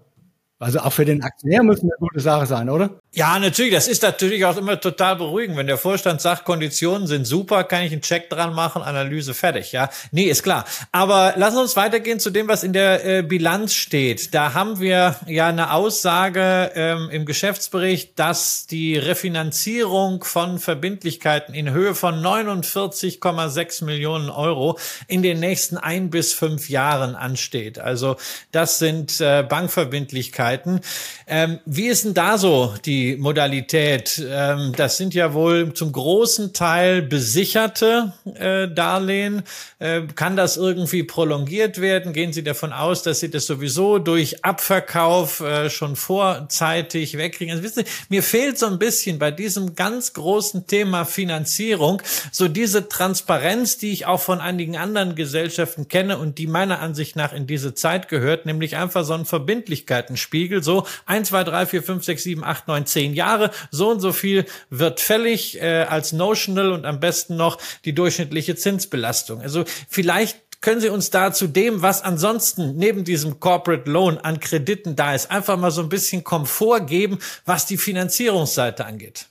Also 0.63 0.79
auch 0.79 0.93
für 0.93 1.05
den 1.05 1.21
Aktionär 1.23 1.63
muss 1.63 1.81
eine 1.81 1.91
gute 1.99 2.19
Sache 2.19 2.45
sein, 2.45 2.69
oder? 2.69 3.02
Ja, 3.15 3.37
natürlich. 3.37 3.75
Das 3.75 3.87
ist 3.87 4.01
natürlich 4.01 4.43
auch 4.43 4.57
immer 4.57 4.79
total 4.79 5.17
beruhigend. 5.17 5.55
Wenn 5.55 5.67
der 5.67 5.77
Vorstand 5.77 6.19
sagt, 6.19 6.45
Konditionen 6.45 7.05
sind 7.05 7.25
super, 7.25 7.63
kann 7.63 7.83
ich 7.83 7.91
einen 7.91 8.01
Check 8.01 8.27
dran 8.27 8.55
machen, 8.55 8.81
Analyse 8.81 9.35
fertig. 9.35 9.71
Ja, 9.71 9.91
nee, 10.11 10.23
ist 10.23 10.41
klar. 10.41 10.65
Aber 10.91 11.35
lass 11.37 11.55
uns 11.55 11.75
weitergehen 11.75 12.19
zu 12.19 12.31
dem, 12.31 12.47
was 12.47 12.63
in 12.63 12.73
der 12.73 13.05
äh, 13.05 13.21
Bilanz 13.21 13.75
steht. 13.75 14.33
Da 14.33 14.55
haben 14.55 14.79
wir 14.79 15.15
ja 15.27 15.45
eine 15.45 15.73
Aussage 15.73 16.71
ähm, 16.73 17.11
im 17.11 17.27
Geschäftsbericht, 17.27 18.17
dass 18.17 18.65
die 18.65 18.97
Refinanzierung 18.97 20.23
von 20.23 20.57
Verbindlichkeiten 20.57 21.53
in 21.53 21.69
Höhe 21.69 21.93
von 21.93 22.15
49,6 22.19 23.85
Millionen 23.85 24.31
Euro 24.31 24.79
in 25.07 25.21
den 25.21 25.39
nächsten 25.39 25.77
ein 25.77 26.09
bis 26.09 26.33
fünf 26.33 26.67
Jahren 26.67 27.15
ansteht. 27.15 27.77
Also 27.77 28.15
das 28.51 28.79
sind 28.79 29.21
äh, 29.21 29.45
Bankverbindlichkeiten. 29.47 30.81
Ähm, 31.27 31.59
wie 31.67 31.89
ist 31.89 32.05
denn 32.05 32.15
da 32.15 32.39
so 32.39 32.73
die 32.85 33.02
Modalität? 33.17 34.21
Ähm, 34.25 34.73
das 34.75 34.97
sind 34.97 35.13
ja 35.13 35.33
wohl 35.33 35.73
zum 35.73 35.91
großen 35.91 36.53
Teil 36.53 37.01
besicherte 37.01 38.13
äh, 38.35 38.67
Darlehen. 38.67 39.43
Äh, 39.79 40.01
kann 40.15 40.35
das 40.35 40.57
irgendwie 40.57 41.03
prolongiert 41.03 41.79
werden? 41.79 42.13
Gehen 42.13 42.33
Sie 42.33 42.43
davon 42.43 42.73
aus, 42.73 43.03
dass 43.03 43.19
Sie 43.19 43.29
das 43.29 43.45
sowieso 43.45 43.99
durch 43.99 44.43
Abverkauf 44.43 45.41
äh, 45.41 45.69
schon 45.69 45.95
vorzeitig 45.95 47.17
wegkriegen? 47.17 47.51
Also, 47.53 47.63
wissen 47.63 47.83
Sie, 47.85 47.91
mir 48.09 48.23
fehlt 48.23 48.57
so 48.57 48.65
ein 48.67 48.79
bisschen 48.79 49.19
bei 49.19 49.31
diesem 49.31 49.75
ganz 49.75 50.13
großen 50.13 50.67
Thema 50.67 51.05
Finanzierung 51.05 52.01
so 52.31 52.47
diese 52.47 52.89
Transparenz, 52.89 53.77
die 53.77 53.91
ich 53.91 54.05
auch 54.05 54.19
von 54.19 54.39
einigen 54.39 54.77
anderen 54.77 55.15
Gesellschaften 55.15 55.87
kenne 55.87 56.17
und 56.17 56.37
die 56.37 56.47
meiner 56.47 56.79
Ansicht 56.79 57.15
nach 57.15 57.33
in 57.33 57.47
diese 57.47 57.73
Zeit 57.73 58.07
gehört, 58.07 58.45
nämlich 58.45 58.75
einfach 58.75 59.03
so 59.03 59.13
ein 59.13 59.25
Verbindlichkeitenspiegel, 59.25 60.63
so 60.63 60.85
1, 61.05 61.29
2, 61.29 61.43
3, 61.43 61.65
4, 61.65 61.83
5, 61.83 62.03
6, 62.03 62.23
7, 62.23 62.43
8, 62.43 62.67
9, 62.67 62.85
zehn 62.93 63.13
Jahre. 63.13 63.51
So 63.71 63.91
und 63.91 63.99
so 63.99 64.13
viel 64.13 64.45
wird 64.69 65.01
fällig 65.01 65.61
äh, 65.61 65.83
als 65.89 66.13
Notional 66.13 66.71
und 66.71 66.85
am 66.85 66.99
besten 66.99 67.35
noch 67.35 67.57
die 67.83 67.93
durchschnittliche 67.93 68.55
Zinsbelastung. 68.55 69.41
Also 69.41 69.65
vielleicht 69.89 70.37
können 70.61 70.79
Sie 70.79 70.89
uns 70.89 71.09
da 71.09 71.33
zu 71.33 71.47
dem, 71.47 71.81
was 71.81 72.01
ansonsten 72.01 72.77
neben 72.77 73.03
diesem 73.03 73.41
Corporate 73.41 73.89
Loan 73.91 74.17
an 74.17 74.39
Krediten 74.39 74.95
da 74.95 75.13
ist, 75.13 75.29
einfach 75.29 75.57
mal 75.57 75.71
so 75.71 75.81
ein 75.81 75.89
bisschen 75.89 76.23
Komfort 76.23 76.85
geben, 76.85 77.19
was 77.45 77.65
die 77.65 77.77
Finanzierungsseite 77.77 78.85
angeht? 78.85 79.27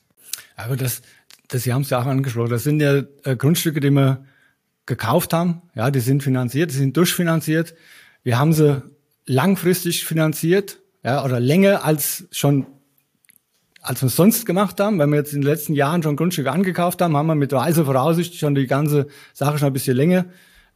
Aber 0.57 0.77
das, 0.77 1.01
das 1.49 1.63
Sie 1.63 1.73
haben 1.73 1.83
es 1.83 1.91
ja 1.91 2.03
auch 2.03 2.07
angesprochen. 2.07 2.51
Das 2.51 2.65
sind 2.65 2.81
ja 2.81 3.03
äh, 3.25 3.35
Grundstücke, 3.35 3.81
die 3.81 3.91
wir 3.91 4.27
gekauft 4.85 5.33
haben. 5.33 5.63
Ja, 5.75 5.91
die 5.91 6.01
sind 6.01 6.23
finanziert, 6.23 6.71
die 6.71 6.77
sind 6.77 6.97
durchfinanziert. 6.97 7.75
Wir 8.23 8.39
haben 8.39 8.53
sie 8.53 8.83
langfristig 9.25 10.05
finanziert, 10.05 10.79
ja, 11.03 11.25
oder 11.25 11.41
länger 11.41 11.85
als 11.85 12.25
schon 12.31 12.67
als 13.83 14.01
wir 14.01 14.07
es 14.07 14.17
sonst 14.17 14.47
gemacht 14.47 14.79
haben, 14.81 14.99
wenn 14.99 15.11
wir 15.11 15.17
jetzt 15.17 15.35
in 15.35 15.41
den 15.41 15.51
letzten 15.51 15.75
Jahren 15.75 16.03
schon 16.03 16.17
Grundstücke 16.17 16.51
angekauft 16.51 17.03
haben, 17.03 17.17
haben 17.17 17.27
wir 17.27 17.35
mit 17.35 17.53
weiser 17.53 17.85
Voraussicht 17.85 18.37
schon 18.37 18.55
die 18.55 18.67
ganze 18.67 19.09
Sache 19.35 19.59
schon 19.59 19.67
ein 19.67 19.73
bisschen 19.73 19.97
länger 19.97 20.27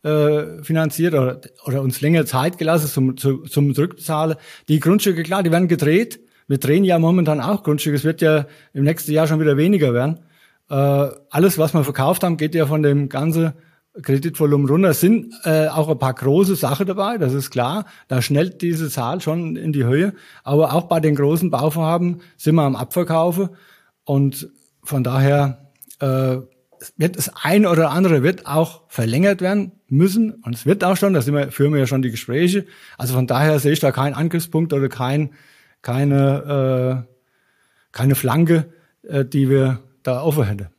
äh, 0.03 0.63
finanziert 0.63 1.15
oder, 1.15 1.41
oder 1.65 1.83
uns 1.83 2.01
länger 2.01 2.27
Zeit 2.27 2.59
gelassen 2.59 2.89
zum, 2.89 3.17
zum, 3.17 3.49
zum 3.49 3.75
Zurückzahlen. 3.75 4.37
Die 4.69 4.81
Grundstücke, 4.81 5.23
klar, 5.23 5.45
die 5.45 5.53
werden 5.53 5.69
gedreht. 5.69 6.21
Wir 6.49 6.59
drehen 6.59 6.85
ja 6.85 6.99
momentan 6.99 7.41
auch 7.41 7.63
Grundstücke. 7.63 7.97
Es 7.97 8.05
wird 8.05 8.21
ja 8.23 8.47
im 8.73 8.85
nächsten 8.85 9.13
Jahr 9.13 9.29
schon 9.29 9.41
wieder 9.41 9.57
weniger 9.57 9.95
werden. 9.95 10.21
Äh, 10.69 10.75
alles, 11.31 11.59
was 11.59 11.75
wir 11.75 11.85
verkauft 11.85 12.25
haben, 12.25 12.37
geht 12.37 12.57
ja 12.57 12.67
von 12.67 12.83
dem 12.83 13.09
ganzen 13.09 13.53
Kreditvolumen 14.03 14.69
runter. 14.69 14.91
Es 14.91 15.01
sind 15.01 15.33
äh, 15.45 15.69
auch 15.69 15.89
ein 15.89 15.99
paar 15.99 16.15
große 16.15 16.57
Sachen 16.57 16.87
dabei, 16.87 17.19
das 17.19 17.33
ist 17.33 17.51
klar. 17.51 17.87
Da 18.09 18.23
schnellt 18.23 18.63
diese 18.63 18.91
Zahl 18.91 19.21
schon 19.21 19.57
in 19.57 19.73
die 19.73 19.85
Höhe. 19.85 20.15
Aber 20.45 20.73
auch 20.75 20.85
bei 20.85 21.01
den 21.01 21.15
großen 21.15 21.51
Bauvorhaben 21.51 22.21
sind 22.37 22.55
wir 22.55 22.63
am 22.63 22.77
Abverkaufen. 22.77 23.51
Und 24.05 24.49
von 24.83 25.03
daher 25.03 25.71
äh, 26.01 26.39
wird 26.97 27.17
das 27.17 27.31
eine 27.43 27.71
oder 27.71 27.91
andere 27.91 28.23
wird 28.23 28.47
auch 28.47 28.83
verlängert 28.89 29.41
werden 29.41 29.73
müssen. 29.89 30.33
Und 30.33 30.55
es 30.55 30.67
wird 30.67 30.85
auch 30.85 30.97
schon, 30.97 31.15
da 31.15 31.23
sind 31.23 31.35
wir, 31.35 31.51
führen 31.51 31.73
wir 31.73 31.81
ja 31.81 31.87
schon 31.87 32.03
die 32.03 32.11
Gespräche. 32.11 32.67
Also 32.99 33.15
von 33.15 33.27
daher 33.27 33.59
sehe 33.59 33.73
ich 33.73 33.81
da 33.81 33.93
keinen 33.93 34.15
Angriffspunkt 34.15 34.73
oder 34.73 34.89
kein, 34.89 35.31
keine, 35.83 37.07
äh, 37.07 37.13
keine 37.93 38.15
Flanke, 38.15 38.73
äh, 39.03 39.25
die 39.25 39.49
wir 39.49 39.81
da 40.03 40.23
offen 40.23 40.45
hätten. 40.45 40.76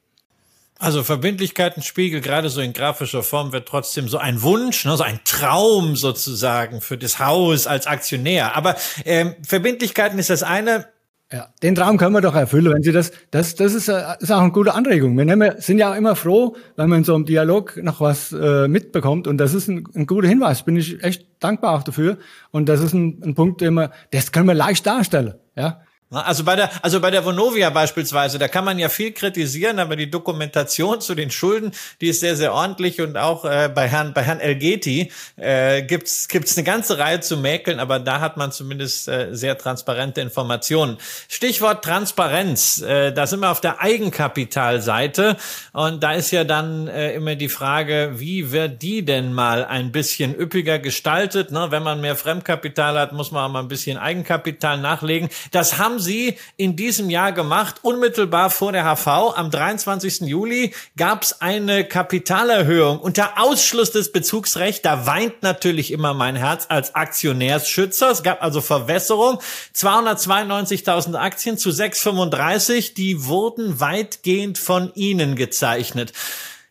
Also 0.79 1.03
Verbindlichkeitenspiegel, 1.03 2.21
gerade 2.21 2.49
so 2.49 2.61
in 2.61 2.73
grafischer 2.73 3.23
Form, 3.23 3.51
wird 3.51 3.67
trotzdem 3.67 4.07
so 4.07 4.19
ein 4.19 4.43
Wunsch, 4.43 4.85
ne, 4.85 4.95
so 4.95 5.03
ein 5.03 5.19
Traum 5.23 5.95
sozusagen 5.95 6.81
für 6.81 6.97
das 6.97 7.19
Haus 7.19 7.65
als 7.65 7.87
Aktionär. 7.87 8.55
Aber 8.55 8.75
ähm, 9.03 9.35
Verbindlichkeiten 9.45 10.19
ist 10.19 10.29
das 10.29 10.43
eine. 10.43 10.87
Ja, 11.31 11.49
den 11.61 11.75
Traum 11.75 11.97
können 11.97 12.13
wir 12.13 12.21
doch 12.21 12.35
erfüllen, 12.35 12.73
wenn 12.73 12.83
Sie 12.83 12.93
das, 12.93 13.11
das, 13.31 13.55
das 13.55 13.73
ist, 13.73 13.89
äh, 13.89 14.01
ist 14.19 14.31
auch 14.31 14.39
eine 14.39 14.51
gute 14.51 14.73
Anregung. 14.73 15.17
Wir 15.17 15.25
nehmen, 15.25 15.59
sind 15.59 15.77
ja 15.77 15.91
auch 15.91 15.95
immer 15.95 16.15
froh, 16.15 16.55
wenn 16.77 16.87
man 16.87 16.99
in 16.99 17.03
so 17.03 17.15
einem 17.15 17.25
Dialog 17.25 17.75
noch 17.83 17.99
was 17.99 18.31
äh, 18.31 18.69
mitbekommt 18.69 19.27
und 19.27 19.37
das 19.37 19.53
ist 19.53 19.67
ein, 19.67 19.83
ein 19.93 20.05
guter 20.05 20.29
Hinweis. 20.29 20.63
Bin 20.63 20.77
ich 20.77 21.03
echt 21.03 21.25
dankbar 21.39 21.75
auch 21.75 21.83
dafür 21.83 22.17
und 22.51 22.69
das 22.69 22.81
ist 22.81 22.93
ein, 22.93 23.21
ein 23.25 23.35
Punkt, 23.35 23.59
den 23.59 23.73
wir, 23.73 23.91
das 24.11 24.31
können 24.31 24.47
wir 24.47 24.53
leicht 24.53 24.85
darstellen. 24.85 25.33
Ja, 25.57 25.81
also 26.09 26.45
bei 26.45 26.55
der, 26.55 26.69
also 26.83 27.01
bei 27.01 27.11
der 27.11 27.25
Vonovia 27.25 27.69
beispielsweise, 27.69 28.39
da 28.39 28.47
kann 28.47 28.63
man 28.63 28.79
ja 28.79 28.87
viel 28.87 29.11
kritisieren, 29.11 29.77
aber 29.77 29.97
die 29.97 30.09
Dokumentation 30.09 31.01
zu 31.01 31.15
den 31.15 31.31
Schulden, 31.31 31.71
die 31.99 32.07
ist 32.07 32.21
sehr, 32.21 32.37
sehr 32.37 32.53
ordentlich 32.53 33.01
und 33.01 33.17
auch 33.17 33.43
äh, 33.43 33.69
bei 33.73 33.89
Herrn, 33.89 34.13
bei 34.13 34.23
Herrn 34.23 34.39
Elgeti 34.39 35.11
äh, 35.35 35.83
gibt's 35.83 36.29
gibt's 36.29 36.55
eine 36.55 36.63
ganze 36.63 36.97
Reihe 36.97 37.19
zu 37.19 37.35
mäkeln, 37.35 37.81
aber 37.81 37.99
da 37.99 38.21
hat 38.21 38.37
man 38.37 38.53
zumindest 38.53 39.09
äh, 39.09 39.35
sehr 39.35 39.57
transparente 39.57 40.21
Informationen. 40.21 40.97
Stichwort 41.27 41.83
Transparenz, 41.83 42.81
äh, 42.81 43.11
da 43.11 43.27
sind 43.27 43.41
wir 43.41 43.51
auf 43.51 43.59
der 43.59 43.81
Eigenkapitalseite 43.81 45.35
und 45.73 46.03
da 46.03 46.13
ist 46.13 46.31
ja 46.31 46.45
dann 46.45 46.87
äh, 46.87 47.13
immer 47.15 47.35
die 47.35 47.49
Frage, 47.49 48.13
wie 48.15 48.53
wird 48.53 48.81
die 48.81 49.03
denn 49.03 49.33
mal 49.33 49.65
ein 49.65 49.91
bisschen 49.91 50.33
üppiger 50.33 50.79
gestaltet? 50.79 51.51
Ne? 51.51 51.67
Wenn 51.69 51.83
man 51.83 51.99
mehr 51.99 52.15
Fremdkapital 52.15 52.97
hat, 52.97 53.11
muss 53.11 53.31
man 53.31 53.43
auch 53.43 53.51
mal 53.51 53.59
ein 53.59 53.67
bisschen 53.67 53.97
Eigenkapital 53.97 54.77
nachlegen. 54.77 55.29
Das 55.51 55.77
haben 55.77 55.96
haben 55.97 56.03
Sie 56.03 56.37
in 56.57 56.75
diesem 56.75 57.09
Jahr 57.09 57.31
gemacht? 57.31 57.77
Unmittelbar 57.81 58.51
vor 58.51 58.71
der 58.71 58.83
HV 58.83 59.07
am 59.35 59.49
23. 59.49 60.21
Juli 60.21 60.75
gab 60.95 61.23
es 61.23 61.41
eine 61.41 61.85
Kapitalerhöhung 61.85 62.99
unter 62.99 63.41
Ausschluss 63.41 63.89
des 63.89 64.11
Bezugsrechts. 64.11 64.83
Da 64.83 65.07
weint 65.07 65.41
natürlich 65.41 65.91
immer 65.91 66.13
mein 66.13 66.35
Herz 66.35 66.67
als 66.69 66.93
Aktionärsschützer. 66.93 68.11
Es 68.11 68.21
gab 68.21 68.43
also 68.43 68.61
Verwässerung. 68.61 69.39
292.000 69.73 71.15
Aktien 71.15 71.57
zu 71.57 71.71
635. 71.71 72.93
Die 72.93 73.25
wurden 73.25 73.79
weitgehend 73.79 74.59
von 74.59 74.91
Ihnen 74.93 75.35
gezeichnet. 75.35 76.13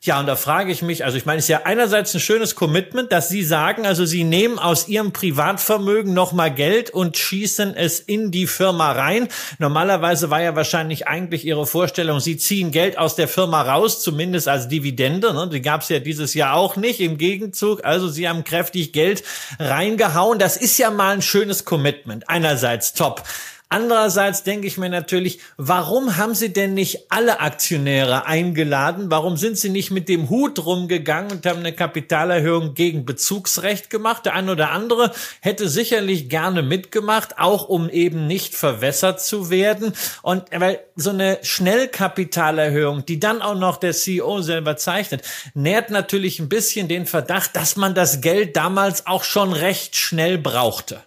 Ja, 0.07 0.21
und 0.21 0.27
da 0.27 0.37
frage 0.37 0.71
ich 0.71 0.83
mich, 0.83 1.05
also 1.05 1.19
ich 1.19 1.27
meine, 1.27 1.39
es 1.39 1.47
ist 1.47 1.49
ja 1.49 1.63
einerseits 1.65 2.15
ein 2.15 2.21
schönes 2.21 2.55
Commitment, 2.55 3.11
dass 3.11 3.29
Sie 3.29 3.43
sagen, 3.43 3.87
also 3.87 4.05
Sie 4.05 4.23
nehmen 4.23 4.57
aus 4.61 4.87
Ihrem 4.87 5.11
Privatvermögen 5.11 6.15
nochmal 6.15 6.55
Geld 6.55 6.91
und 6.91 7.17
schießen 7.17 7.75
es 7.75 7.99
in 7.99 8.31
die 8.31 8.47
Firma 8.47 8.93
rein. 8.93 9.27
Normalerweise 9.59 10.31
war 10.31 10.41
ja 10.41 10.55
wahrscheinlich 10.55 11.09
eigentlich 11.09 11.45
Ihre 11.45 11.67
Vorstellung, 11.67 12.21
Sie 12.21 12.37
ziehen 12.37 12.71
Geld 12.71 12.99
aus 12.99 13.17
der 13.17 13.27
Firma 13.27 13.63
raus, 13.63 14.01
zumindest 14.01 14.47
als 14.47 14.69
Dividende. 14.69 15.35
Ne? 15.35 15.49
Die 15.49 15.61
gab 15.61 15.83
es 15.83 15.89
ja 15.89 15.99
dieses 15.99 16.35
Jahr 16.35 16.55
auch 16.55 16.77
nicht. 16.77 17.01
Im 17.01 17.19
Gegenzug, 17.19 17.85
also 17.85 18.07
Sie 18.09 18.29
haben 18.29 18.45
kräftig 18.45 18.93
Geld 18.93 19.25
reingehauen. 19.59 20.39
Das 20.39 20.57
ist 20.57 20.79
ja 20.79 20.93
mal 20.93 21.15
ein 21.15 21.23
schönes 21.23 21.65
Commitment. 21.65 22.29
Einerseits 22.29 22.93
top. 22.93 23.25
Andererseits 23.69 24.45
denke 24.45 24.69
ich 24.69 24.79
mir 24.79 24.89
natürlich, 24.89 25.41
warum 25.57 26.17
haben 26.17 26.37
Sie 26.37 26.53
denn 26.53 26.75
nicht 26.75 27.11
alle 27.11 27.41
Aktionäre 27.41 28.25
eingeladen? 28.25 29.11
Warum 29.11 29.37
sind 29.37 29.59
Sie 29.59 29.71
nicht 29.71 29.91
mit 29.91 30.09
dem 30.09 30.31
Hut 30.31 30.65
rumgegangen 30.65 31.33
und 31.33 31.47
haben 31.47 31.59
eine 31.59 31.73
Kapitalerhöhung 31.73 32.75
gegen 32.75 33.05
Bezugsrecht 33.05 33.91
gemacht? 33.91 34.25
Der 34.25 34.35
eine 34.35 34.53
oder 34.53 34.71
andere 34.71 35.11
hätte 35.41 35.69
sicherlich 35.69 36.29
gerne 36.29 36.63
mitgemacht, 36.63 37.41
auch 37.41 37.69
um 37.69 37.91
eben 37.91 38.29
nicht 38.29 38.55
verwässert 38.55 39.21
zu 39.21 39.51
werden. 39.51 39.95
Und 40.23 40.45
weil 40.53 40.79
so 40.95 41.11
eine 41.11 41.41
Schnellkapitalerhöhung, 41.43 43.05
die 43.05 43.19
dann 43.19 43.43
auch 43.43 43.57
noch 43.57 43.79
der 43.79 43.93
CEO 43.93 44.43
selber 44.43 44.77
zeichnet, 44.77 45.23
nährt 45.55 45.91
natürlich 45.91 46.39
ein 46.39 46.49
bisschen 46.49 46.87
den 46.87 47.05
Verdacht, 47.05 47.57
dass 47.57 47.75
man 47.75 47.97
das 47.97 48.21
Geld 48.21 48.57
damals 48.57 49.09
auch 49.09 49.25
schon 49.25 49.53
recht 49.53 49.97
schnell 49.97 50.39
brauchte. 50.39 51.03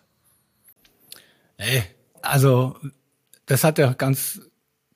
Ey, 1.55 1.83
also, 2.29 2.75
das 3.45 3.63
hat 3.63 3.77
ja 3.77 3.93
ganz, 3.93 4.41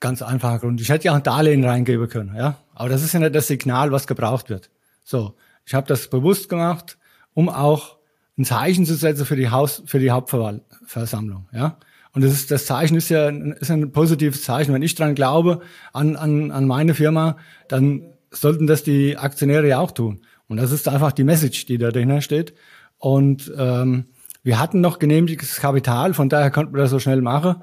ganz 0.00 0.22
einfacher 0.22 0.60
Grund. 0.60 0.80
Ich 0.80 0.88
hätte 0.88 1.06
ja 1.06 1.14
ein 1.14 1.22
Darlehen 1.22 1.64
reingeben 1.64 2.08
können, 2.08 2.34
ja. 2.36 2.58
Aber 2.74 2.88
das 2.88 3.02
ist 3.02 3.12
ja 3.14 3.20
nicht 3.20 3.34
das 3.34 3.46
Signal, 3.46 3.92
was 3.92 4.06
gebraucht 4.06 4.50
wird. 4.50 4.70
So. 5.04 5.34
Ich 5.66 5.74
habe 5.74 5.86
das 5.86 6.08
bewusst 6.08 6.48
gemacht, 6.48 6.98
um 7.32 7.48
auch 7.48 7.96
ein 8.36 8.44
Zeichen 8.44 8.84
zu 8.84 8.94
setzen 8.94 9.24
für 9.24 9.36
die 9.36 9.50
Haus, 9.50 9.82
für 9.86 9.98
die 9.98 10.10
Hauptversammlung, 10.10 11.48
ja. 11.52 11.78
Und 12.12 12.22
das 12.22 12.32
ist, 12.32 12.50
das 12.50 12.66
Zeichen 12.66 12.96
ist 12.96 13.08
ja, 13.08 13.28
ist 13.28 13.70
ein 13.70 13.90
positives 13.90 14.44
Zeichen. 14.44 14.72
Wenn 14.72 14.82
ich 14.82 14.94
dran 14.94 15.16
glaube, 15.16 15.60
an, 15.92 16.14
an, 16.14 16.52
an 16.52 16.66
meine 16.66 16.94
Firma, 16.94 17.36
dann 17.66 18.02
sollten 18.30 18.68
das 18.68 18.84
die 18.84 19.16
Aktionäre 19.16 19.66
ja 19.66 19.80
auch 19.80 19.90
tun. 19.90 20.20
Und 20.46 20.58
das 20.58 20.70
ist 20.70 20.86
einfach 20.86 21.10
die 21.10 21.24
Message, 21.24 21.66
die 21.66 21.76
da 21.76 21.90
dahinter 21.90 22.20
steht. 22.20 22.54
Und 22.98 23.52
ähm, 23.58 24.06
wir 24.44 24.60
hatten 24.60 24.82
noch 24.82 24.98
genehmigtes 24.98 25.56
Kapital, 25.56 26.12
von 26.14 26.28
daher 26.28 26.50
konnten 26.50 26.74
wir 26.74 26.82
das 26.82 26.90
so 26.90 26.98
schnell 26.98 27.22
machen. 27.22 27.56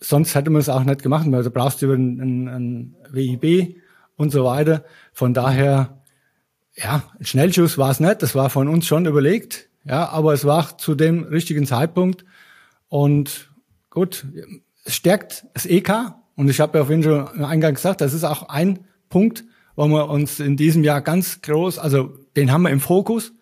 Sonst 0.00 0.34
hätte 0.34 0.50
man 0.50 0.60
es 0.60 0.68
auch 0.68 0.82
nicht 0.82 1.02
gemacht, 1.02 1.26
weil 1.30 1.44
du 1.44 1.50
brauchst 1.50 1.82
über 1.82 1.94
ein, 1.94 2.20
ein, 2.20 2.48
ein 2.48 2.96
WIB 3.10 3.76
und 4.16 4.32
so 4.32 4.44
weiter. 4.44 4.84
Von 5.12 5.34
daher, 5.34 6.02
ja, 6.74 7.04
ein 7.18 7.24
Schnellschuss 7.24 7.78
war 7.78 7.90
es 7.90 8.00
nicht, 8.00 8.22
das 8.22 8.34
war 8.34 8.50
von 8.50 8.66
uns 8.66 8.86
schon 8.86 9.06
überlegt, 9.06 9.68
ja, 9.84 10.08
aber 10.08 10.32
es 10.32 10.44
war 10.44 10.76
zu 10.78 10.96
dem 10.96 11.24
richtigen 11.24 11.64
Zeitpunkt. 11.64 12.24
Und 12.88 13.50
gut, 13.88 14.26
es 14.84 14.96
stärkt 14.96 15.46
das 15.54 15.64
EK. 15.64 16.14
Und 16.34 16.50
ich 16.50 16.60
habe 16.60 16.78
ja 16.78 16.84
vorhin 16.84 17.04
schon 17.04 17.28
im 17.36 17.44
Eingang 17.44 17.74
gesagt, 17.74 18.00
das 18.00 18.14
ist 18.14 18.24
auch 18.24 18.48
ein 18.48 18.80
Punkt, 19.10 19.44
wo 19.76 19.86
wir 19.86 20.08
uns 20.08 20.40
in 20.40 20.56
diesem 20.56 20.82
Jahr 20.82 21.02
ganz 21.02 21.40
groß, 21.40 21.78
also 21.78 22.12
den 22.36 22.50
haben 22.50 22.62
wir 22.62 22.70
im 22.70 22.80
Fokus. 22.80 23.32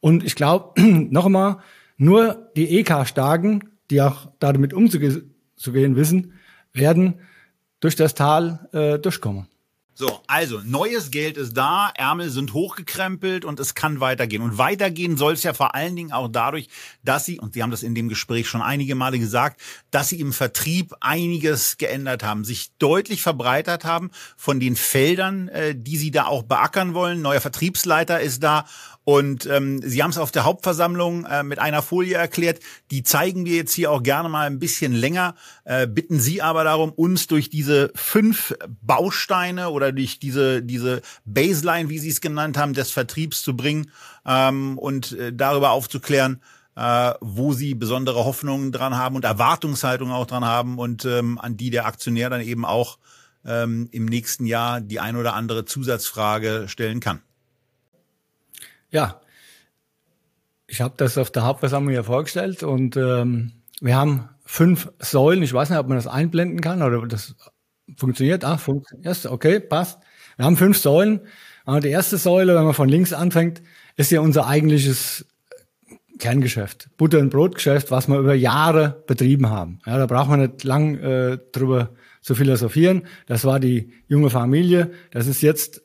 Und 0.00 0.24
ich 0.24 0.36
glaube, 0.36 0.80
noch 1.10 1.26
einmal, 1.26 1.58
nur 2.04 2.50
die 2.56 2.78
EK-Starken, 2.78 3.70
die 3.90 4.02
auch 4.02 4.28
damit 4.38 4.72
umzugehen 4.72 5.96
wissen, 5.96 6.34
werden 6.72 7.20
durch 7.80 7.96
das 7.96 8.14
Tal 8.14 8.68
äh, 8.72 8.98
durchkommen. 8.98 9.48
So, 9.96 10.20
also 10.26 10.60
neues 10.64 11.12
Geld 11.12 11.36
ist 11.36 11.56
da, 11.56 11.92
Ärmel 11.94 12.28
sind 12.28 12.52
hochgekrempelt 12.52 13.44
und 13.44 13.60
es 13.60 13.74
kann 13.74 14.00
weitergehen. 14.00 14.42
Und 14.42 14.58
weitergehen 14.58 15.16
soll 15.16 15.34
es 15.34 15.44
ja 15.44 15.52
vor 15.52 15.76
allen 15.76 15.94
Dingen 15.94 16.10
auch 16.10 16.26
dadurch, 16.26 16.68
dass 17.04 17.24
sie, 17.24 17.38
und 17.38 17.54
Sie 17.54 17.62
haben 17.62 17.70
das 17.70 17.84
in 17.84 17.94
dem 17.94 18.08
Gespräch 18.08 18.48
schon 18.48 18.60
einige 18.60 18.96
Male 18.96 19.20
gesagt, 19.20 19.60
dass 19.92 20.08
sie 20.08 20.18
im 20.18 20.32
Vertrieb 20.32 20.94
einiges 20.98 21.78
geändert 21.78 22.24
haben, 22.24 22.44
sich 22.44 22.76
deutlich 22.78 23.22
verbreitert 23.22 23.84
haben 23.84 24.10
von 24.36 24.58
den 24.58 24.74
Feldern, 24.74 25.46
äh, 25.46 25.76
die 25.76 25.96
sie 25.96 26.10
da 26.10 26.26
auch 26.26 26.42
beackern 26.42 26.94
wollen. 26.94 27.22
Neuer 27.22 27.40
Vertriebsleiter 27.40 28.20
ist 28.20 28.42
da 28.42 28.66
und 29.04 29.44
ähm, 29.46 29.82
Sie 29.82 30.02
haben 30.02 30.10
es 30.10 30.18
auf 30.18 30.30
der 30.30 30.44
Hauptversammlung 30.44 31.26
äh, 31.26 31.42
mit 31.42 31.58
einer 31.58 31.82
Folie 31.82 32.16
erklärt. 32.16 32.60
Die 32.90 33.02
zeigen 33.02 33.44
wir 33.44 33.56
jetzt 33.56 33.74
hier 33.74 33.90
auch 33.90 34.02
gerne 34.02 34.30
mal 34.30 34.46
ein 34.46 34.58
bisschen 34.58 34.92
länger. 34.92 35.34
Äh, 35.64 35.86
bitten 35.86 36.18
Sie 36.18 36.40
aber 36.40 36.64
darum, 36.64 36.90
uns 36.90 37.26
durch 37.26 37.50
diese 37.50 37.92
fünf 37.94 38.54
Bausteine 38.80 39.68
oder 39.70 39.92
durch 39.92 40.18
diese, 40.18 40.62
diese 40.62 41.02
Baseline, 41.26 41.90
wie 41.90 41.98
Sie 41.98 42.08
es 42.08 42.22
genannt 42.22 42.56
haben, 42.56 42.72
des 42.72 42.90
Vertriebs 42.90 43.42
zu 43.42 43.54
bringen 43.54 43.90
ähm, 44.24 44.78
und 44.78 45.12
äh, 45.12 45.34
darüber 45.34 45.72
aufzuklären, 45.72 46.40
äh, 46.74 47.12
wo 47.20 47.52
Sie 47.52 47.74
besondere 47.74 48.24
Hoffnungen 48.24 48.72
dran 48.72 48.96
haben 48.96 49.16
und 49.16 49.24
Erwartungshaltungen 49.26 50.14
auch 50.14 50.26
dran 50.26 50.46
haben 50.46 50.78
und 50.78 51.04
ähm, 51.04 51.38
an 51.38 51.58
die 51.58 51.68
der 51.68 51.84
Aktionär 51.84 52.30
dann 52.30 52.40
eben 52.40 52.64
auch 52.64 52.98
ähm, 53.44 53.86
im 53.92 54.06
nächsten 54.06 54.46
Jahr 54.46 54.80
die 54.80 54.98
ein 54.98 55.16
oder 55.16 55.34
andere 55.34 55.66
Zusatzfrage 55.66 56.64
stellen 56.68 57.00
kann. 57.00 57.20
Ja, 58.94 59.20
ich 60.68 60.80
habe 60.80 60.94
das 60.96 61.18
auf 61.18 61.32
der 61.32 61.44
Hauptversammlung 61.44 61.92
ja 61.92 62.04
vorgestellt 62.04 62.62
und 62.62 62.96
ähm, 62.96 63.50
wir 63.80 63.96
haben 63.96 64.28
fünf 64.44 64.92
Säulen. 65.00 65.42
Ich 65.42 65.52
weiß 65.52 65.68
nicht, 65.68 65.78
ob 65.80 65.88
man 65.88 65.98
das 65.98 66.06
einblenden 66.06 66.60
kann 66.60 66.80
oder 66.80 67.04
das 67.08 67.34
funktioniert. 67.96 68.44
Ah, 68.44 68.56
funktioniert. 68.56 69.26
Okay, 69.26 69.58
passt. 69.58 69.98
Wir 70.36 70.46
haben 70.46 70.56
fünf 70.56 70.78
Säulen. 70.78 71.20
Aber 71.64 71.80
die 71.80 71.88
erste 71.88 72.18
Säule, 72.18 72.54
wenn 72.54 72.64
man 72.64 72.74
von 72.74 72.88
links 72.88 73.12
anfängt, 73.12 73.62
ist 73.96 74.12
ja 74.12 74.20
unser 74.20 74.46
eigentliches 74.46 75.26
Kerngeschäft, 76.20 76.90
Butter- 76.96 77.18
und 77.18 77.30
Brotgeschäft, 77.30 77.90
was 77.90 78.06
wir 78.06 78.18
über 78.18 78.34
Jahre 78.34 79.02
betrieben 79.08 79.50
haben. 79.50 79.80
Ja, 79.86 79.98
da 79.98 80.06
braucht 80.06 80.28
man 80.28 80.40
nicht 80.40 80.62
lang 80.62 80.98
äh, 80.98 81.38
drüber 81.50 81.90
zu 82.20 82.36
philosophieren. 82.36 83.06
Das 83.26 83.44
war 83.44 83.58
die 83.58 83.92
junge 84.06 84.30
Familie. 84.30 84.92
Das 85.10 85.26
ist 85.26 85.42
jetzt 85.42 85.83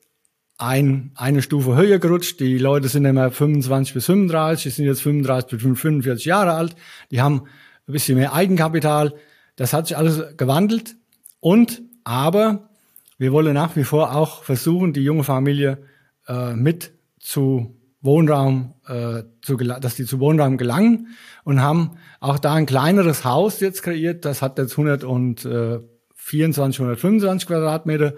ein, 0.59 1.11
eine 1.15 1.41
Stufe 1.41 1.75
höher 1.75 1.99
gerutscht. 1.99 2.39
Die 2.39 2.57
Leute 2.57 2.89
sind 2.89 3.05
immer 3.05 3.31
25 3.31 3.93
bis 3.93 4.05
35, 4.05 4.63
die 4.63 4.69
sind 4.69 4.85
jetzt 4.85 5.01
35 5.01 5.51
bis 5.51 5.61
45 5.61 6.25
Jahre 6.25 6.53
alt. 6.53 6.75
Die 7.11 7.21
haben 7.21 7.43
ein 7.87 7.93
bisschen 7.93 8.17
mehr 8.17 8.33
Eigenkapital. 8.33 9.15
Das 9.55 9.73
hat 9.73 9.87
sich 9.87 9.97
alles 9.97 10.37
gewandelt. 10.37 10.95
Und, 11.39 11.81
aber, 12.03 12.69
wir 13.17 13.31
wollen 13.31 13.53
nach 13.53 13.75
wie 13.77 13.85
vor 13.85 14.15
auch 14.15 14.43
versuchen, 14.43 14.93
die 14.93 15.01
junge 15.01 15.23
Familie 15.23 15.79
äh, 16.27 16.53
mit 16.53 16.91
zu 17.19 17.75
Wohnraum, 18.01 18.75
äh, 18.87 19.23
zu, 19.41 19.57
dass 19.57 19.95
die 19.95 20.05
zu 20.05 20.19
Wohnraum 20.19 20.57
gelangen 20.57 21.07
und 21.43 21.61
haben 21.61 21.91
auch 22.19 22.37
da 22.37 22.53
ein 22.53 22.65
kleineres 22.65 23.23
Haus 23.23 23.61
jetzt 23.61 23.83
kreiert. 23.83 24.25
Das 24.25 24.41
hat 24.41 24.57
jetzt 24.57 24.71
124, 24.71 26.79
125 26.79 27.47
Quadratmeter. 27.47 28.15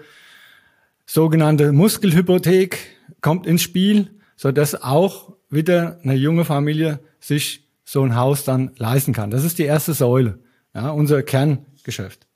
Sogenannte 1.06 1.72
Muskelhypothek 1.72 2.78
kommt 3.20 3.46
ins 3.46 3.62
Spiel, 3.62 4.18
so 4.36 4.52
dass 4.52 4.80
auch 4.80 5.36
wieder 5.50 5.98
eine 6.02 6.14
junge 6.14 6.44
Familie 6.44 7.00
sich 7.20 7.68
so 7.84 8.02
ein 8.02 8.16
Haus 8.16 8.44
dann 8.44 8.70
leisten 8.76 9.12
kann. 9.12 9.30
Das 9.30 9.44
ist 9.44 9.58
die 9.58 9.64
erste 9.64 9.92
Säule, 9.92 10.38
ja, 10.74 10.90
unser 10.90 11.22
Kerngeschäft. 11.22 12.26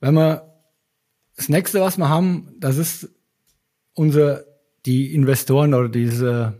Wenn 0.00 0.14
wir 0.14 0.52
das 1.36 1.48
nächste, 1.48 1.80
was 1.80 1.96
wir 1.96 2.08
haben, 2.08 2.54
das 2.58 2.76
ist 2.76 3.08
unser 3.94 4.44
die 4.84 5.14
Investoren 5.14 5.74
oder 5.74 5.88
diese 5.88 6.54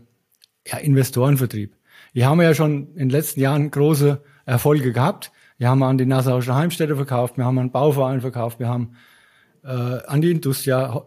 ja, 0.65 0.77
Investorenvertrieb. 0.77 1.75
Die 2.15 2.25
haben 2.25 2.41
ja 2.41 2.53
schon 2.53 2.89
in 2.93 2.95
den 2.95 3.09
letzten 3.09 3.41
Jahren 3.41 3.69
große 3.69 4.21
Erfolge 4.45 4.93
gehabt. 4.93 5.31
Wir 5.57 5.69
haben 5.69 5.83
an 5.83 5.97
die 5.97 6.05
Nassauische 6.05 6.55
Heimstätte 6.55 6.95
verkauft, 6.95 7.37
wir 7.37 7.45
haben 7.45 7.59
an 7.59 7.71
Bauverein 7.71 8.21
verkauft, 8.21 8.59
wir 8.59 8.67
haben 8.67 8.95
äh, 9.63 9.67
an 9.67 10.21
die 10.21 10.31
Industria, 10.31 11.05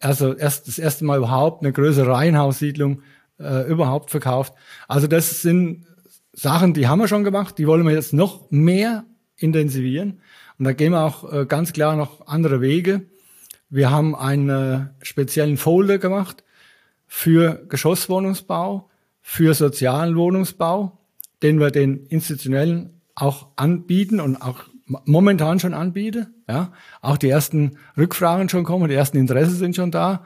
also 0.00 0.34
erst 0.34 0.68
das 0.68 0.78
erste 0.78 1.04
Mal 1.04 1.18
überhaupt 1.18 1.62
eine 1.62 1.72
größere 1.72 2.10
Reihenhaussiedlung 2.10 3.02
äh, 3.38 3.68
überhaupt 3.70 4.10
verkauft. 4.10 4.54
Also 4.86 5.06
das 5.06 5.42
sind 5.42 5.86
Sachen, 6.32 6.74
die 6.74 6.88
haben 6.88 7.00
wir 7.00 7.08
schon 7.08 7.24
gemacht, 7.24 7.58
die 7.58 7.66
wollen 7.66 7.86
wir 7.86 7.92
jetzt 7.92 8.12
noch 8.12 8.50
mehr 8.50 9.04
intensivieren. 9.36 10.20
Und 10.58 10.64
da 10.64 10.72
gehen 10.72 10.92
wir 10.92 11.04
auch 11.04 11.32
äh, 11.32 11.46
ganz 11.46 11.72
klar 11.72 11.96
noch 11.96 12.26
andere 12.26 12.60
Wege. 12.60 13.02
Wir 13.70 13.90
haben 13.90 14.14
einen 14.14 14.48
äh, 14.48 14.86
speziellen 15.02 15.56
Folder 15.56 15.98
gemacht, 15.98 16.44
für 17.06 17.64
Geschosswohnungsbau, 17.68 18.88
für 19.22 19.54
sozialen 19.54 20.14
Wohnungsbau, 20.14 20.98
den 21.42 21.58
wir 21.58 21.70
den 21.70 22.06
institutionellen 22.06 23.00
auch 23.14 23.48
anbieten 23.56 24.20
und 24.20 24.36
auch 24.36 24.64
momentan 25.04 25.58
schon 25.58 25.74
anbieten. 25.74 26.37
Ja, 26.48 26.72
auch 27.02 27.18
die 27.18 27.28
ersten 27.28 27.76
Rückfragen 27.96 28.48
schon 28.48 28.64
kommen, 28.64 28.88
die 28.88 28.94
ersten 28.94 29.18
Interesse 29.18 29.54
sind 29.54 29.76
schon 29.76 29.90
da. 29.90 30.24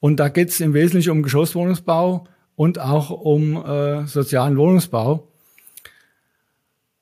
Und 0.00 0.16
da 0.16 0.28
geht 0.28 0.48
es 0.48 0.60
im 0.60 0.72
Wesentlichen 0.72 1.10
um 1.10 1.22
Geschosswohnungsbau 1.22 2.26
und 2.56 2.78
auch 2.78 3.10
um 3.10 3.62
äh, 3.62 4.06
sozialen 4.06 4.56
Wohnungsbau. 4.56 5.28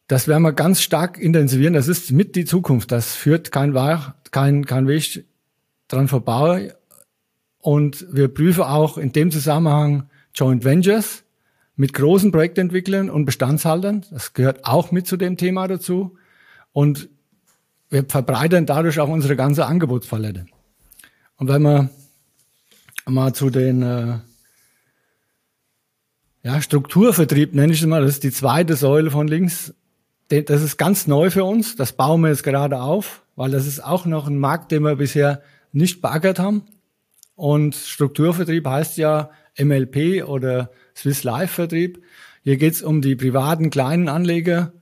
Das 0.09 0.27
werden 0.27 0.43
wir 0.43 0.53
ganz 0.53 0.81
stark 0.83 1.19
intensivieren. 1.19 1.75
Das 1.75 1.87
ist 1.87 2.11
mit 2.11 2.35
die 2.35 2.45
Zukunft. 2.45 2.91
Das 2.91 3.15
führt 3.15 3.53
kein, 3.53 3.75
kein, 4.33 4.65
kein 4.65 4.89
Weg 4.89 5.25
dran 5.87 6.09
vorbei. 6.09 6.75
Und 7.61 8.07
wir 8.11 8.29
prüfen 8.29 8.65
auch 8.65 8.99
in 8.99 9.13
dem 9.13 9.31
Zusammenhang 9.31 10.09
Joint 10.35 10.65
Ventures 10.65 11.25
mit 11.77 11.93
großen 11.93 12.33
Projektentwicklern 12.33 13.11
und 13.11 13.25
Bestandshaltern. 13.25 14.05
Das 14.11 14.33
gehört 14.33 14.65
auch 14.65 14.91
mit 14.91 15.07
zu 15.07 15.17
dem 15.17 15.37
Thema 15.37 15.69
dazu. 15.69 16.17
Und 16.73 17.09
wir 17.91 18.05
verbreitern 18.05 18.67
dadurch 18.67 19.01
auch 19.01 19.09
unsere 19.09 19.37
ganze 19.37 19.67
Angebotspalette. 19.67 20.47
Und 21.37 21.49
wenn 21.49 21.63
wir 21.63 21.91
mal 23.07 23.33
zu 23.33 23.51
den 23.51 23.83
äh, 23.83 24.19
ja, 26.43 26.61
Strukturvertrieb 26.61 27.55
nenne 27.55 27.73
ich 27.73 27.81
es 27.81 27.87
mal, 27.87 28.03
das 28.03 28.13
ist 28.13 28.25
die 28.25 28.33
zweite 28.33 28.77
Säule 28.77 29.11
von 29.11 29.29
links. 29.29 29.75
Das 30.29 30.63
ist 30.63 30.77
ganz 30.77 31.07
neu 31.07 31.31
für 31.31 31.45
uns. 31.45 31.77
Das 31.77 31.93
bauen 31.93 32.21
wir 32.21 32.29
jetzt 32.29 32.43
gerade 32.43 32.81
auf, 32.81 33.23
weil 33.35 33.51
das 33.51 33.67
ist 33.67 33.83
auch 33.83 34.05
noch 34.05 34.27
ein 34.27 34.39
Markt, 34.39 34.73
den 34.73 34.83
wir 34.83 34.97
bisher 34.97 35.43
nicht 35.73 36.03
beackert 36.03 36.39
haben. 36.39 36.63
Und 37.35 37.75
Strukturvertrieb 37.75 38.67
heißt 38.67 38.99
ja 38.99 39.31
MLP 39.59 40.25
oder 40.27 40.71
Swiss 40.95 41.23
Life 41.25 41.55
Vertrieb. 41.55 42.03
Hier 42.43 42.57
geht 42.57 42.75
es 42.75 42.83
um 42.83 43.01
die 43.01 43.17
privaten 43.17 43.71
kleinen 43.71 44.09
Anleger, 44.09 44.73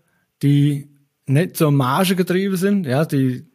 die 0.42 0.88
nicht 1.27 1.57
so 1.57 1.70
margegetrieben 1.70 2.57
sind. 2.57 2.87
Ja, 2.87 3.05
die 3.05 3.47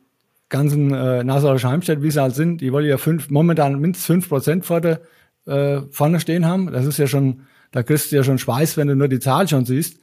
ganzen 0.49 0.93
äh, 0.93 1.23
Nassauer 1.23 1.61
Heimstädte, 1.61 2.03
wie 2.03 2.11
sie 2.11 2.21
halt 2.21 2.35
sind, 2.35 2.61
die 2.61 2.71
wollen 2.71 2.85
ja 2.85 2.97
fünf, 2.97 3.29
momentan 3.29 3.79
mindestens 3.79 4.05
fünf 4.05 4.29
Prozent 4.29 4.69
der, 4.69 5.01
äh, 5.45 5.81
vorne 5.89 6.19
stehen 6.19 6.45
haben. 6.45 6.71
Das 6.71 6.85
ist 6.85 6.99
ja 6.99 7.07
schon, 7.07 7.41
da 7.71 7.83
kriegst 7.83 8.11
du 8.11 8.17
ja 8.17 8.23
schon 8.23 8.37
Schweiß, 8.37 8.77
wenn 8.77 8.87
du 8.87 8.95
nur 8.95 9.07
die 9.07 9.19
Zahl 9.19 9.47
schon 9.47 9.65
siehst. 9.65 9.99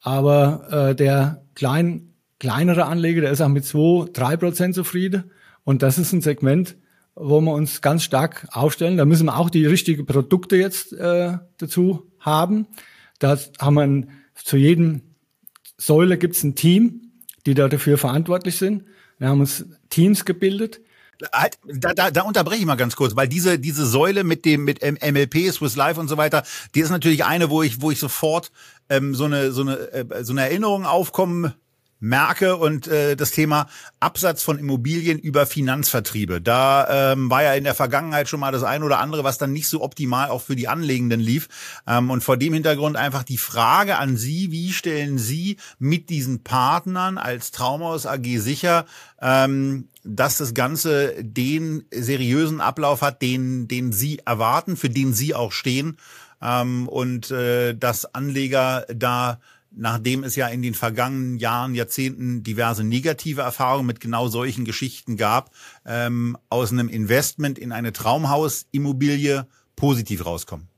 Aber 0.00 0.88
äh, 0.90 0.94
der 0.94 1.42
klein, 1.54 2.14
kleinere 2.40 2.86
Anleger, 2.86 3.20
der 3.20 3.30
ist 3.30 3.40
auch 3.40 3.48
mit 3.48 3.64
zwei, 3.64 4.06
drei 4.12 4.36
Prozent 4.36 4.74
zufrieden. 4.74 5.30
Und 5.64 5.82
das 5.82 5.98
ist 5.98 6.12
ein 6.12 6.20
Segment, 6.20 6.76
wo 7.14 7.40
wir 7.40 7.52
uns 7.52 7.80
ganz 7.80 8.02
stark 8.02 8.46
aufstellen. 8.52 8.96
Da 8.96 9.04
müssen 9.04 9.26
wir 9.26 9.38
auch 9.38 9.50
die 9.50 9.66
richtigen 9.66 10.06
Produkte 10.06 10.56
jetzt 10.56 10.92
äh, 10.92 11.38
dazu 11.58 12.10
haben. 12.18 12.66
Da 13.18 13.38
haben 13.60 13.74
wir 13.74 13.82
ein, 13.82 14.10
zu 14.34 14.56
jedem 14.56 15.02
Säule 15.76 16.18
gibt 16.18 16.36
es 16.36 16.44
ein 16.44 16.54
Team, 16.54 17.12
die 17.46 17.54
da 17.54 17.68
dafür 17.68 17.98
verantwortlich 17.98 18.56
sind. 18.56 18.84
Wir 19.18 19.28
haben 19.28 19.40
uns 19.40 19.64
Teams 19.90 20.24
gebildet. 20.24 20.80
Halt, 21.32 21.58
da, 21.64 21.94
da, 21.94 22.10
da 22.10 22.22
unterbreche 22.22 22.60
ich 22.60 22.66
mal 22.66 22.74
ganz 22.74 22.96
kurz, 22.96 23.14
weil 23.14 23.28
diese 23.28 23.58
diese 23.58 23.86
Säule 23.86 24.24
mit 24.24 24.44
dem 24.44 24.64
mit 24.64 24.82
MLP, 24.82 25.52
Swiss 25.52 25.76
Life 25.76 26.00
und 26.00 26.08
so 26.08 26.16
weiter, 26.16 26.42
die 26.74 26.80
ist 26.80 26.90
natürlich 26.90 27.24
eine, 27.24 27.50
wo 27.50 27.62
ich 27.62 27.80
wo 27.80 27.90
ich 27.92 28.00
sofort 28.00 28.50
ähm, 28.88 29.14
so 29.14 29.24
eine 29.24 29.52
so 29.52 29.62
eine 29.62 29.76
äh, 29.92 30.24
so 30.24 30.32
eine 30.32 30.42
Erinnerung 30.42 30.86
aufkommen 30.86 31.54
merke 32.04 32.56
und 32.56 32.86
äh, 32.86 33.16
das 33.16 33.30
Thema 33.30 33.66
Absatz 33.98 34.42
von 34.42 34.58
Immobilien 34.58 35.18
über 35.18 35.46
Finanzvertriebe. 35.46 36.40
Da 36.40 37.12
ähm, 37.12 37.30
war 37.30 37.42
ja 37.42 37.54
in 37.54 37.64
der 37.64 37.74
Vergangenheit 37.74 38.28
schon 38.28 38.40
mal 38.40 38.52
das 38.52 38.62
eine 38.62 38.84
oder 38.84 39.00
andere, 39.00 39.24
was 39.24 39.38
dann 39.38 39.52
nicht 39.52 39.68
so 39.68 39.82
optimal 39.82 40.28
auch 40.28 40.42
für 40.42 40.54
die 40.54 40.68
Anlegenden 40.68 41.20
lief. 41.20 41.48
Ähm, 41.86 42.10
und 42.10 42.22
vor 42.22 42.36
dem 42.36 42.52
Hintergrund 42.52 42.96
einfach 42.96 43.22
die 43.22 43.38
Frage 43.38 43.96
an 43.96 44.16
Sie, 44.18 44.52
wie 44.52 44.72
stellen 44.72 45.16
Sie 45.16 45.56
mit 45.78 46.10
diesen 46.10 46.42
Partnern 46.44 47.16
als 47.16 47.50
Traumhaus 47.50 48.06
AG 48.06 48.38
sicher, 48.38 48.84
ähm, 49.22 49.88
dass 50.04 50.36
das 50.36 50.52
Ganze 50.52 51.14
den 51.24 51.84
seriösen 51.90 52.60
Ablauf 52.60 53.00
hat, 53.00 53.22
den, 53.22 53.66
den 53.66 53.92
Sie 53.92 54.20
erwarten, 54.26 54.76
für 54.76 54.90
den 54.90 55.14
Sie 55.14 55.34
auch 55.34 55.52
stehen 55.52 55.96
ähm, 56.42 56.88
und 56.88 57.30
äh, 57.30 57.74
dass 57.74 58.14
Anleger 58.14 58.84
da 58.94 59.40
nachdem 59.76 60.24
es 60.24 60.36
ja 60.36 60.48
in 60.48 60.62
den 60.62 60.74
vergangenen 60.74 61.38
Jahren, 61.38 61.74
Jahrzehnten 61.74 62.42
diverse 62.42 62.84
negative 62.84 63.42
Erfahrungen 63.42 63.86
mit 63.86 64.00
genau 64.00 64.28
solchen 64.28 64.64
Geschichten 64.64 65.16
gab, 65.16 65.50
ähm, 65.84 66.36
aus 66.48 66.72
einem 66.72 66.88
Investment 66.88 67.58
in 67.58 67.72
eine 67.72 67.92
Traumhausimmobilie 67.92 69.46
positiv 69.76 70.24
rauskommen? 70.26 70.68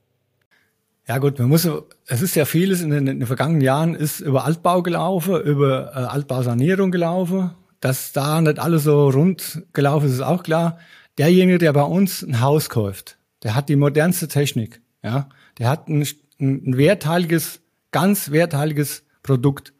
Ja 1.09 1.18
gut, 1.18 1.38
man 1.38 1.49
muss, 1.49 1.68
es 2.07 2.22
ist 2.22 2.34
ja 2.34 2.44
vieles 2.44 2.82
in 2.82 2.90
den, 2.90 3.07
in 3.07 3.20
den 3.20 3.26
vergangenen 3.26 3.61
Jahren 3.61 3.94
ist 3.94 4.20
über 4.20 4.44
Altbau 4.44 4.82
gelaufen, 4.82 5.40
über 5.42 5.92
äh, 5.94 5.99
Altbausanierung 5.99 6.90
gelaufen. 6.90 7.53
Dass 7.80 8.12
da 8.12 8.40
nicht 8.40 8.59
alles 8.59 8.84
so 8.84 9.11
rund 9.11 9.62
gelaufen 9.72 10.07
ist, 10.07 10.14
ist 10.14 10.22
auch 10.22 10.42
klar. 10.42 10.78
Derjenige, 11.18 11.59
der 11.59 11.72
bei 11.72 11.82
uns 11.82 12.22
ein 12.22 12.40
Haus 12.40 12.68
kauft, 12.68 13.18
der 13.42 13.55
hat 13.55 13.68
die 13.68 13.76
modernste 13.76 14.28
Technik, 14.28 14.80
ja. 15.03 15.28
Der 15.59 15.68
hat 15.68 15.88
ein, 15.88 16.07
ein 16.40 16.76
werthaltiges 16.76 17.61
ganz 17.97 18.30
werthaltiges 18.30 19.05
Produkt. 19.22 19.72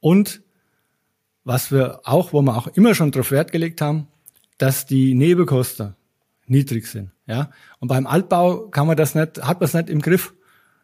Und 0.00 0.42
was 1.44 1.70
wir 1.70 2.00
auch, 2.02 2.32
wo 2.32 2.42
wir 2.42 2.56
auch 2.56 2.66
immer 2.66 2.96
schon 2.96 3.12
darauf 3.12 3.30
Wert 3.30 3.52
gelegt 3.52 3.80
haben, 3.80 4.08
dass 4.58 4.84
die 4.84 5.14
Nebenkosten 5.14 5.94
niedrig 6.46 6.88
sind. 6.88 7.12
Ja? 7.24 7.50
Und 7.78 7.86
beim 7.86 8.08
Altbau 8.08 8.66
kann 8.66 8.88
man 8.88 8.96
das 8.96 9.14
nicht, 9.14 9.44
hat 9.44 9.60
man 9.60 9.66
es 9.66 9.74
nicht 9.74 9.90
im 9.90 10.02
Griff. 10.02 10.34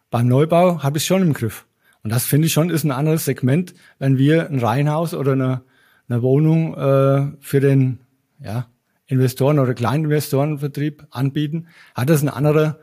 Beim 0.09 0.29
Neubau 0.29 0.81
habe 0.81 0.97
ich 0.97 1.03
es 1.03 1.07
schon 1.07 1.21
im 1.21 1.33
Griff. 1.33 1.67
Und 2.01 2.13
das 2.13 2.23
finde 2.23 2.47
ich 2.47 2.53
schon 2.53 2.69
ist 2.69 2.85
ein 2.85 2.91
anderes 2.91 3.25
Segment, 3.25 3.73
wenn 3.97 4.17
wir 4.17 4.49
ein 4.49 4.59
Reihenhaus 4.59 5.13
oder 5.13 5.33
eine, 5.33 5.63
eine 6.07 6.21
Wohnung 6.21 6.75
äh, 6.75 7.33
für 7.41 7.59
den 7.59 7.99
ja, 8.41 8.67
Investoren 9.05 9.59
oder 9.59 9.73
Kleininvestorenvertrieb 9.73 11.07
anbieten, 11.11 11.67
hat 11.93 12.09
das 12.09 12.21
eine 12.21 12.31
andere 12.31 12.79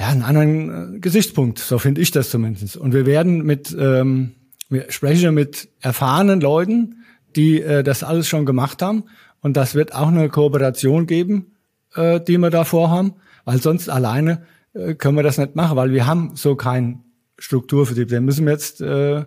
ja, 0.00 0.08
einen 0.08 0.22
anderen 0.22 0.96
äh, 0.96 0.98
Gesichtspunkt. 0.98 1.58
So 1.58 1.78
finde 1.78 2.00
ich 2.00 2.10
das 2.10 2.30
zumindest. 2.30 2.78
Und 2.78 2.94
wir 2.94 3.04
werden 3.04 3.44
mit, 3.44 3.76
ähm, 3.78 4.32
wir 4.70 4.90
sprechen 4.90 5.34
mit 5.34 5.68
erfahrenen 5.80 6.40
Leuten, 6.40 7.04
die 7.36 7.60
äh, 7.60 7.82
das 7.82 8.02
alles 8.02 8.26
schon 8.26 8.46
gemacht 8.46 8.80
haben. 8.80 9.04
Und 9.42 9.58
das 9.58 9.74
wird 9.74 9.94
auch 9.94 10.08
eine 10.08 10.30
Kooperation 10.30 11.06
geben, 11.06 11.54
äh, 11.94 12.18
die 12.18 12.38
wir 12.38 12.48
da 12.48 12.64
vorhaben, 12.64 13.12
weil 13.44 13.60
sonst 13.60 13.90
alleine 13.90 14.46
äh, 14.72 14.94
können 14.94 15.16
wir 15.16 15.22
das 15.22 15.36
nicht 15.36 15.54
machen, 15.54 15.76
weil 15.76 15.92
wir 15.92 16.06
haben 16.06 16.34
so 16.34 16.56
keinen 16.56 17.04
Strukturvertrieb. 17.38 18.08
Den 18.08 18.24
müssen 18.24 18.46
wir 18.46 18.54
jetzt 18.54 18.80
äh, 18.80 19.26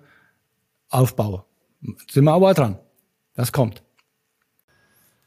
aufbauen. 0.89 1.43
Sind 2.09 2.23
wir 2.23 2.33
aber 2.33 2.55
dran. 2.55 2.79
Das 3.35 3.51
kommt. 3.51 3.83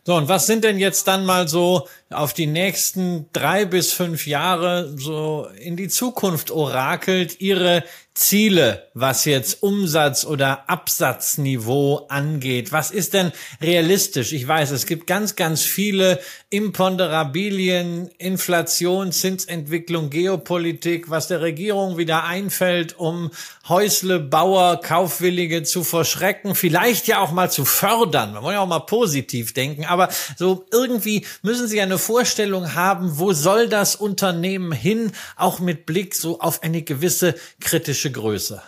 So, 0.07 0.15
und 0.15 0.29
was 0.29 0.47
sind 0.47 0.63
denn 0.63 0.79
jetzt 0.79 1.09
dann 1.09 1.27
mal 1.27 1.49
so 1.49 1.89
auf 2.11 2.33
die 2.33 2.47
nächsten 2.47 3.27
drei 3.33 3.65
bis 3.65 3.93
fünf 3.93 4.29
Jahre 4.29 4.97
so 4.97 5.49
in 5.59 5.77
die 5.77 5.89
Zukunft 5.89 6.53
orakelt 6.53 7.41
Ihre 7.41 7.83
Ziele, 8.17 8.89
was 8.95 9.27
jetzt 9.27 9.63
Umsatz 9.63 10.25
oder 10.25 10.71
Absatzniveau 10.71 12.07
angeht? 12.09 12.73
Was 12.73 12.91
ist 12.91 13.13
denn 13.13 13.31
realistisch? 13.61 14.33
Ich 14.33 14.49
weiß, 14.49 14.71
es 14.71 14.87
gibt 14.87 15.07
ganz, 15.07 15.37
ganz 15.37 15.63
viele 15.63 16.19
Imponderabilien, 16.49 18.09
Inflation, 18.17 19.13
Zinsentwicklung, 19.13 20.09
Geopolitik, 20.09 21.11
was 21.11 21.29
der 21.29 21.43
Regierung 21.43 21.99
wieder 21.99 22.25
einfällt, 22.25 22.99
um 22.99 23.33
Häusle, 23.69 24.19
Bauer, 24.19 24.81
Kaufwillige 24.81 25.63
zu 25.63 25.85
verschrecken, 25.85 26.55
vielleicht 26.55 27.09
ja 27.09 27.21
auch 27.21 27.33
mal 27.33 27.51
zu 27.51 27.67
fördern. 27.67 28.33
Man 28.33 28.43
muss 28.43 28.53
ja 28.55 28.61
auch 28.61 28.67
mal 28.67 28.81
positiv 28.81 29.53
denken, 29.53 29.85
aber 29.85 30.09
so 30.39 30.65
irgendwie 30.73 31.27
müssen 31.43 31.69
Sie 31.69 31.83
eine 31.83 31.99
Vorstellung 31.99 32.75
haben, 32.75 33.19
wo 33.19 33.35
soll 33.35 33.69
das 33.69 33.95
Unternehmen 33.95 34.73
hin, 34.73 35.13
auch 35.37 35.59
mit 35.59 35.85
Blick 35.85 36.15
so 36.15 36.41
auf 36.41 36.63
eine 36.63 36.81
gewisse 36.81 37.35
kritische 37.61 38.06
realistische 38.07 38.13
Größe? 38.13 38.63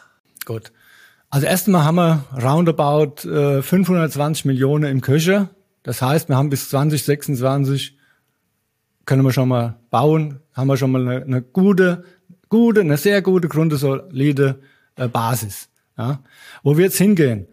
Gut. 0.44 0.72
Also 1.30 1.46
erstmal 1.46 1.84
haben 1.84 1.96
wir 1.96 2.24
roundabout 2.42 3.28
äh, 3.28 3.62
520 3.62 4.44
Millionen 4.46 4.90
im 4.90 5.00
Köcher. 5.00 5.50
Das 5.82 6.00
heißt, 6.00 6.28
wir 6.28 6.36
haben 6.36 6.50
bis 6.50 6.70
2026 6.70 7.96
können 9.04 9.22
wir 9.22 9.32
schon 9.32 9.48
mal 9.48 9.76
bauen, 9.90 10.40
haben 10.52 10.68
wir 10.68 10.76
schon 10.76 10.90
mal 10.90 11.00
eine, 11.02 11.24
eine 11.24 11.42
gute, 11.42 12.04
gute, 12.48 12.80
eine 12.80 12.96
sehr 12.96 13.22
gute, 13.22 13.48
grundsolide 13.48 14.60
äh, 14.96 15.08
Basis. 15.08 15.68
Ja. 15.96 16.20
Wo 16.62 16.76
wir 16.76 16.84
jetzt 16.84 16.98
hingehen? 16.98 17.46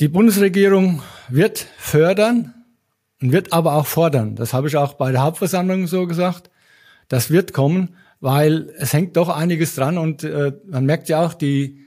Die 0.00 0.08
Bundesregierung 0.08 1.02
wird 1.28 1.66
fördern 1.78 2.54
und 3.20 3.32
wird 3.32 3.52
aber 3.52 3.74
auch 3.74 3.86
fordern. 3.86 4.34
Das 4.34 4.52
habe 4.52 4.68
ich 4.68 4.76
auch 4.76 4.94
bei 4.94 5.12
der 5.12 5.22
Hauptversammlung 5.22 5.86
so 5.86 6.06
gesagt. 6.06 6.50
Das 7.08 7.30
wird 7.30 7.52
kommen 7.52 7.94
weil 8.20 8.70
es 8.78 8.92
hängt 8.92 9.16
doch 9.16 9.28
einiges 9.28 9.74
dran 9.74 9.98
und 9.98 10.24
äh, 10.24 10.52
man 10.66 10.86
merkt 10.86 11.08
ja 11.08 11.24
auch, 11.24 11.34
die, 11.34 11.80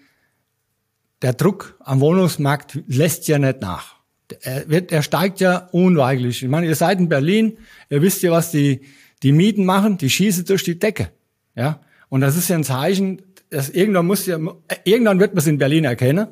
der 1.22 1.34
Druck 1.34 1.78
am 1.80 2.00
Wohnungsmarkt 2.00 2.80
lässt 2.88 3.28
ja 3.28 3.40
nicht 3.40 3.62
nach. 3.62 3.96
Er, 4.42 4.70
wird, 4.70 4.92
er 4.92 5.04
steigt 5.04 5.40
ja 5.40 5.70
unweigerlich. 5.72 6.44
Ich 6.44 6.50
meine, 6.50 6.68
ihr 6.68 6.76
seid 6.76 7.00
in 7.00 7.10
Berlin, 7.10 7.58
ihr 7.90 8.02
wisst 8.02 8.22
ja, 8.24 8.32
was 8.32 8.52
die, 8.52 8.82
die 9.24 9.32
Mieten 9.32 9.66
machen, 9.66 9.98
die 9.98 10.10
schießen 10.10 10.46
durch 10.46 10.64
die 10.64 10.78
Decke. 10.78 11.12
Ja, 11.56 11.82
und 12.10 12.22
das 12.22 12.38
ist 12.38 12.50
ja 12.50 12.56
ein 12.56 12.64
Zeichen, 12.64 13.22
dass 13.50 13.70
irgendwann 13.70 14.06
muss 14.06 14.26
ja, 14.26 14.38
irgendwann 14.84 15.20
wird 15.20 15.34
man 15.34 15.40
es 15.40 15.48
in 15.48 15.58
Berlin 15.58 15.86
erkennen. 15.86 16.28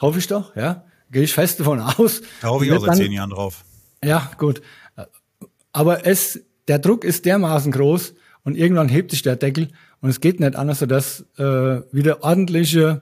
Hoffe 0.00 0.18
ich 0.18 0.26
doch, 0.26 0.54
ja. 0.56 0.84
Gehe 1.10 1.22
ich 1.22 1.32
fest 1.32 1.60
davon 1.60 1.80
aus. 1.80 2.22
Da 2.40 2.48
hoffe 2.48 2.64
ich 2.64 2.72
auch 2.72 2.84
seit 2.84 2.96
zehn 2.96 3.12
Jahren 3.12 3.30
drauf. 3.30 3.64
Ja, 4.02 4.30
gut. 4.38 4.62
Aber 5.72 6.06
es, 6.06 6.40
der 6.66 6.78
Druck 6.78 7.04
ist 7.04 7.24
dermaßen 7.24 7.72
groß, 7.72 8.14
und 8.44 8.56
irgendwann 8.56 8.88
hebt 8.88 9.10
sich 9.10 9.22
der 9.22 9.36
Deckel 9.36 9.68
und 10.00 10.10
es 10.10 10.20
geht 10.20 10.38
nicht 10.38 10.54
anders, 10.54 10.78
sodass 10.78 11.24
äh, 11.38 11.42
wieder 11.92 12.22
ordentliche 12.22 13.00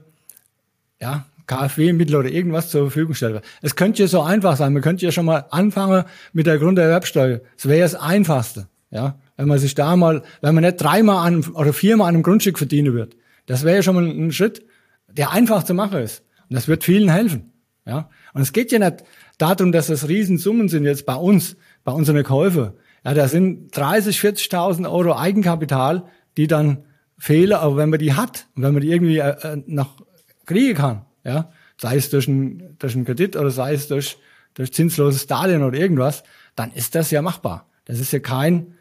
ja, 1.01 1.26
KfW-Mittel 1.47 2.16
oder 2.16 2.30
irgendwas 2.30 2.70
zur 2.70 2.82
Verfügung 2.82 3.14
stellt 3.14 3.34
wird. 3.34 3.45
Es 3.61 3.76
könnte 3.76 4.03
ja 4.03 4.09
so 4.09 4.22
einfach 4.22 4.57
sein. 4.57 4.72
Man 4.72 4.82
könnte 4.82 5.05
ja 5.05 5.12
schon 5.12 5.26
mal 5.26 5.45
anfangen 5.51 6.05
mit 6.32 6.47
der 6.47 6.59
Grunderwerbsteuer. 6.59 7.40
Das 7.57 7.68
wäre 7.68 7.82
das 7.82 7.95
Einfachste. 7.95 8.68
Ja, 8.90 9.18
wenn 9.36 9.49
man 9.49 9.59
sich 9.59 9.74
da 9.74 9.97
mal, 9.97 10.22
wenn 10.43 10.55
man 10.55 10.64
nicht 10.64 10.76
dreimal 10.76 11.26
an 11.26 11.45
oder 11.55 11.72
viermal 11.72 12.09
an 12.09 12.14
einem 12.14 12.22
Grundstück 12.22 12.59
verdienen 12.59 12.95
wird. 12.95 13.16
Das 13.47 13.64
wäre 13.64 13.76
ja 13.76 13.82
schon 13.82 13.95
mal 13.95 14.05
ein 14.05 14.32
Schritt, 14.32 14.64
der 15.09 15.32
einfach 15.32 15.64
zu 15.64 15.74
machen 15.74 15.99
ist. 15.99 16.22
Und 16.49 16.57
das 16.57 16.68
wird 16.68 16.84
vielen 16.84 17.09
helfen. 17.09 17.53
Ja, 17.86 18.11
und 18.34 18.43
es 18.43 18.53
geht 18.53 18.70
ja 18.70 18.78
nicht 18.78 19.03
darum, 19.38 19.72
dass 19.72 19.88
das 19.88 20.09
Riesensummen 20.09 20.68
sind 20.68 20.84
jetzt 20.84 21.05
bei 21.05 21.14
uns, 21.14 21.57
bei 21.84 21.93
unseren 21.93 22.22
Käufer. 22.22 22.74
Ja, 23.05 23.15
da 23.15 23.29
sind 23.29 23.77
30, 23.77 24.19
40.000 24.19 24.91
Euro 24.91 25.17
Eigenkapital, 25.17 26.05
die 26.37 26.47
dann 26.47 26.85
fehlen. 27.19 27.53
Aber 27.55 27.77
wenn 27.77 27.91
man 27.91 27.99
die 27.99 28.15
hat 28.15 28.49
wenn 28.55 28.73
man 28.73 28.83
die 28.83 28.91
irgendwie 28.91 29.19
äh, 29.19 29.31
äh, 29.31 29.63
noch 29.67 30.05
kriegen 30.47 30.77
kann, 30.77 31.05
ja, 31.25 31.51
sei 31.81 31.97
es 31.97 32.11
durch 32.11 32.29
einen, 32.29 32.79
durch 32.79 32.95
einen 32.95 33.05
Kredit 33.05 33.37
oder 33.37 33.51
sei 33.51 33.75
es 33.75 33.89
durch, 33.89 34.19
durch 34.55 34.73
zinsloses 34.73 35.27
Darlehen 35.27 35.63
oder 35.63 35.79
irgendwas, 35.79 36.23
dann 36.55 36.73
ist 36.73 36.95
das 36.95 37.11
ja 37.11 37.23
machbar. 37.23 37.69
Das 37.85 37.99
ist 37.99 38.13
ja 38.13 38.21
kein, 38.21 38.77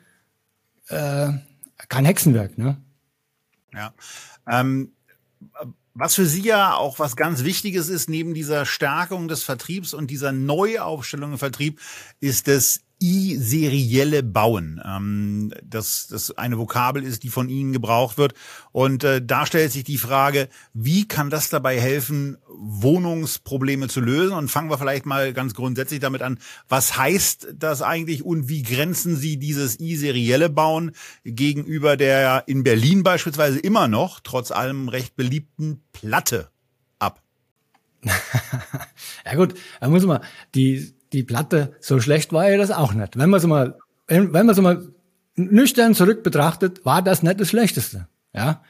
äh, 0.88 1.30
kein 1.88 2.06
Hexenwerk. 2.06 2.58
Ne? 2.58 2.78
Ja. 3.74 3.94
Ähm, 4.48 4.92
was 5.94 6.16
für 6.16 6.26
Sie 6.26 6.44
ja 6.44 6.76
auch 6.76 7.00
was 7.00 7.16
ganz 7.16 7.44
Wichtiges 7.44 7.90
ist, 7.90 8.10
neben 8.10 8.34
dieser 8.34 8.66
Stärkung 8.66 9.28
des 9.28 9.44
Vertriebs 9.44 9.94
und 9.94 10.10
dieser 10.10 10.32
Neuaufstellung 10.32 11.34
im 11.34 11.38
Vertrieb, 11.38 11.80
ist 12.20 12.48
das 12.48 12.82
I-serielle 13.02 14.22
Bauen, 14.22 14.80
ähm, 14.86 15.52
das, 15.64 16.08
das 16.08 16.38
eine 16.38 16.58
Vokabel 16.58 17.04
ist, 17.04 17.24
die 17.24 17.30
von 17.30 17.50
Ihnen 17.50 17.74
gebraucht 17.74 18.18
wird. 18.18 18.34
Und 18.72 19.04
äh, 19.04 19.26
da 19.26 19.46
stellt 19.46 19.72
sich 19.72 19.84
die 19.84 19.98
Frage, 19.98 20.50
wie 20.74 21.08
kann 21.08 21.32
das 21.32 21.50
dabei 21.50 21.80
helfen, 21.80 22.38
Wohnungsprobleme 22.48 23.88
zu 23.88 24.02
lösen? 24.02 24.34
Und 24.34 24.50
fangen 24.50 24.70
wir 24.70 24.78
vielleicht 24.78 25.06
mal 25.06 25.34
ganz 25.34 25.56
grundsätzlich 25.56 26.00
damit 26.00 26.22
an, 26.22 26.38
was 26.70 26.98
heißt 26.98 27.56
das 27.56 27.82
eigentlich 27.82 28.24
und 28.24 28.50
wie 28.50 28.62
grenzen 28.62 29.16
Sie 29.16 29.38
dieses 29.38 29.80
I-serielle 29.80 30.50
Bauen 30.50 30.92
gegenüber 31.24 31.98
der 31.98 32.44
in 32.48 32.64
Berlin 32.64 33.02
beispielsweise 33.02 33.60
immer 33.60 33.88
noch, 33.88 34.20
trotz 34.20 34.52
allem 34.52 34.90
recht 34.90 35.16
beliebten 35.16 35.84
Platte 35.92 36.50
ab? 37.00 37.24
ja 39.26 39.36
gut, 39.36 39.56
da 39.80 39.90
muss 39.90 40.06
man 40.06 40.22
die 40.54 40.94
die 41.14 41.24
Platte, 41.24 41.74
so 41.80 42.00
schlecht 42.00 42.34
war 42.34 42.50
ja 42.50 42.58
das 42.58 42.72
auch 42.72 42.94
nicht. 42.94 43.18
Wenn 43.18 43.30
man 43.30 43.40
es 43.40 43.46
mal, 43.46 43.78
wenn, 44.08 44.32
man 44.32 44.50
es 44.50 44.62
mal 44.62 44.88
nüchtern 45.36 45.96
zurück 45.96 46.24
betrachtet, 46.24 46.86
war 46.86 47.02
das 47.02 47.24
nicht 47.24 47.40
das 47.40 47.50
Schlechteste. 47.50 48.08
Ja, 48.34 48.64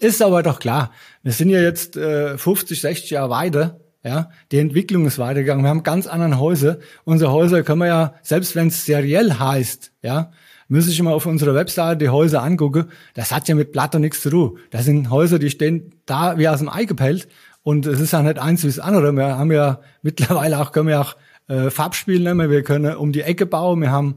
ist 0.00 0.20
aber 0.20 0.42
doch 0.42 0.58
klar. 0.58 0.92
Wir 1.22 1.32
sind 1.32 1.48
ja 1.48 1.60
jetzt 1.60 1.96
äh, 1.96 2.36
50, 2.36 2.80
60 2.80 3.10
Jahre 3.10 3.30
weiter. 3.30 3.80
Ja, 4.02 4.30
die 4.50 4.58
Entwicklung 4.58 5.06
ist 5.06 5.18
weitergegangen. 5.18 5.64
Wir 5.64 5.68
haben 5.68 5.82
ganz 5.82 6.06
anderen 6.06 6.38
Häuser. 6.38 6.78
Unsere 7.04 7.32
Häuser 7.32 7.62
können 7.62 7.80
wir 7.80 7.86
ja, 7.86 8.14
selbst 8.22 8.56
wenn 8.56 8.68
es 8.68 8.86
seriell 8.86 9.34
heißt, 9.34 9.92
ja, 10.02 10.32
müssen 10.68 10.90
ich 10.90 11.02
mal 11.02 11.12
auf 11.12 11.26
unserer 11.26 11.54
Webseite 11.54 11.98
die 11.98 12.08
Häuser 12.08 12.42
angucken. 12.42 12.86
Das 13.14 13.30
hat 13.30 13.48
ja 13.48 13.54
mit 13.54 13.72
Platte 13.72 14.00
nichts 14.00 14.22
zu 14.22 14.30
tun. 14.30 14.58
Das 14.70 14.86
sind 14.86 15.10
Häuser, 15.10 15.38
die 15.38 15.50
stehen 15.50 15.94
da 16.06 16.38
wie 16.38 16.48
aus 16.48 16.60
dem 16.60 16.70
Ei 16.70 16.84
gepellt. 16.84 17.28
Und 17.62 17.86
es 17.86 18.00
ist 18.00 18.12
ja 18.12 18.22
nicht 18.22 18.38
eins 18.38 18.62
wie 18.62 18.68
das 18.68 18.78
andere. 18.78 19.12
Wir 19.12 19.36
haben 19.36 19.52
ja 19.52 19.80
mittlerweile 20.02 20.60
auch, 20.60 20.72
können 20.72 20.88
wir 20.88 21.00
auch 21.00 21.16
äh, 21.50 21.70
Farbspiel 21.70 22.20
nehmen, 22.20 22.48
wir 22.48 22.62
können 22.62 22.96
um 22.96 23.12
die 23.12 23.22
Ecke 23.22 23.44
bauen, 23.44 23.80
wir 23.80 23.90
haben 23.90 24.16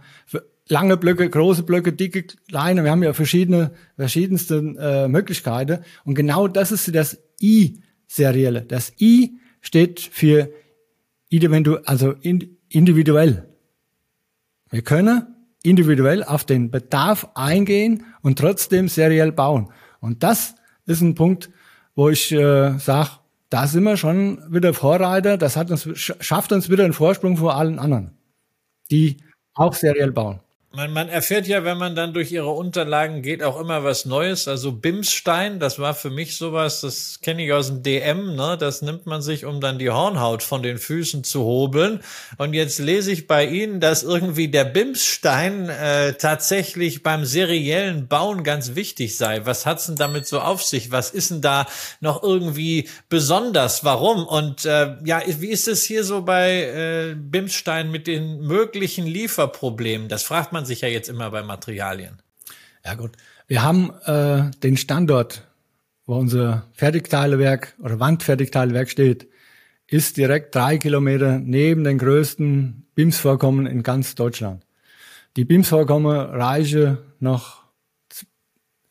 lange 0.67 0.97
Blöcke, 0.97 1.29
große 1.29 1.63
Blöcke, 1.63 1.91
dicke, 1.91 2.23
kleine, 2.47 2.83
wir 2.83 2.91
haben 2.91 3.03
ja 3.03 3.13
verschiedene, 3.13 3.71
verschiedenste 3.95 4.57
äh, 4.79 5.07
Möglichkeiten. 5.07 5.79
Und 6.05 6.15
genau 6.15 6.47
das 6.47 6.71
ist 6.71 6.93
das 6.93 7.17
I-Serielle. 7.41 8.61
Das 8.61 8.93
I 9.01 9.39
steht 9.61 9.99
für 9.99 10.51
individu 11.29 11.77
also 11.85 12.13
individuell. 12.69 13.49
Wir 14.69 14.81
können 14.83 15.27
individuell 15.63 16.23
auf 16.23 16.43
den 16.43 16.69
Bedarf 16.69 17.29
eingehen 17.35 18.03
und 18.21 18.37
trotzdem 18.37 18.89
seriell 18.89 19.31
bauen. 19.31 19.71
Und 19.99 20.21
das 20.21 20.55
ist 20.85 21.01
ein 21.01 21.15
Punkt, 21.15 21.49
wo 21.95 22.09
ich 22.09 22.31
äh, 22.31 22.77
sage, 22.77 23.09
da 23.53 23.67
sind 23.67 23.83
wir 23.83 23.97
schon 23.97 24.39
wieder 24.51 24.73
Vorreiter. 24.73 25.37
Das 25.37 25.55
hat 25.55 25.69
uns, 25.69 25.87
schafft 25.95 26.51
uns 26.51 26.71
wieder 26.71 26.85
einen 26.85 26.93
Vorsprung 26.93 27.37
vor 27.37 27.55
allen 27.55 27.77
anderen, 27.77 28.17
die 28.89 29.17
auch 29.53 29.75
seriell 29.75 30.11
bauen. 30.11 30.39
Man, 30.75 30.91
man 30.91 31.07
erfährt 31.07 31.45
ja, 31.45 31.63
wenn 31.63 31.77
man 31.77 31.95
dann 31.95 32.15
durch 32.15 32.31
ihre 32.31 32.49
Unterlagen 32.49 33.21
geht, 33.21 33.43
auch 33.43 33.59
immer 33.59 33.83
was 33.83 34.05
Neues. 34.05 34.47
Also 34.47 34.71
Bimsstein, 34.71 35.59
das 35.59 35.77
war 35.77 35.93
für 35.93 36.09
mich 36.09 36.35
sowas, 36.35 36.81
das 36.81 37.19
kenne 37.21 37.45
ich 37.45 37.53
aus 37.53 37.67
dem 37.67 37.83
DM, 37.83 38.35
ne? 38.35 38.57
Das 38.59 38.81
nimmt 38.81 39.05
man 39.05 39.21
sich, 39.21 39.45
um 39.45 39.61
dann 39.61 39.77
die 39.77 39.91
Hornhaut 39.91 40.41
von 40.41 40.63
den 40.63 40.79
Füßen 40.79 41.23
zu 41.23 41.43
hobeln. 41.43 41.99
Und 42.39 42.55
jetzt 42.55 42.79
lese 42.79 43.11
ich 43.11 43.27
bei 43.27 43.45
Ihnen, 43.45 43.81
dass 43.81 44.01
irgendwie 44.01 44.47
der 44.47 44.63
Bimsstein 44.63 45.69
äh, 45.69 46.13
tatsächlich 46.13 47.03
beim 47.03 47.23
seriellen 47.23 48.07
Bauen 48.07 48.43
ganz 48.43 48.73
wichtig 48.73 49.15
sei. 49.15 49.45
Was 49.45 49.67
hat's 49.67 49.85
denn 49.85 49.95
damit 49.95 50.25
so 50.25 50.39
auf 50.39 50.63
sich? 50.63 50.89
Was 50.89 51.11
ist 51.11 51.29
denn 51.29 51.41
da 51.41 51.67
noch 51.99 52.23
irgendwie 52.23 52.89
besonders? 53.09 53.83
Warum? 53.83 54.25
Und 54.25 54.65
äh, 54.65 54.95
ja, 55.05 55.21
wie 55.27 55.51
ist 55.51 55.67
es 55.67 55.83
hier 55.83 56.03
so 56.03 56.23
bei 56.23 56.63
äh, 56.63 57.15
Bimsstein 57.15 57.91
mit 57.91 58.07
den 58.07 58.39
möglichen 58.39 59.05
Lieferproblemen? 59.05 60.07
Das 60.07 60.23
fragt 60.23 60.51
man 60.51 60.62
man 60.63 60.67
sich 60.67 60.79
ja 60.79 60.87
jetzt 60.87 61.09
immer 61.09 61.29
bei 61.29 61.43
Materialien. 61.43 62.21
Ja 62.85 62.95
gut, 62.95 63.11
Wir 63.47 63.63
haben 63.63 63.91
äh, 64.05 64.49
den 64.61 64.77
Standort, 64.77 65.45
wo 66.05 66.15
unser 66.15 66.69
Fertigteilewerk 66.71 67.75
oder 67.79 67.99
Wandfertigteilewerk 67.99 68.89
steht, 68.89 69.27
ist 69.87 70.15
direkt 70.15 70.55
drei 70.55 70.77
Kilometer 70.77 71.39
neben 71.39 71.83
den 71.83 71.97
größten 71.97 72.87
BIMS-Vorkommen 72.95 73.65
in 73.65 73.83
ganz 73.83 74.15
Deutschland. 74.15 74.65
Die 75.35 75.43
BIMS-Vorkommen 75.43 76.15
reichen 76.15 76.97
noch 77.19 77.63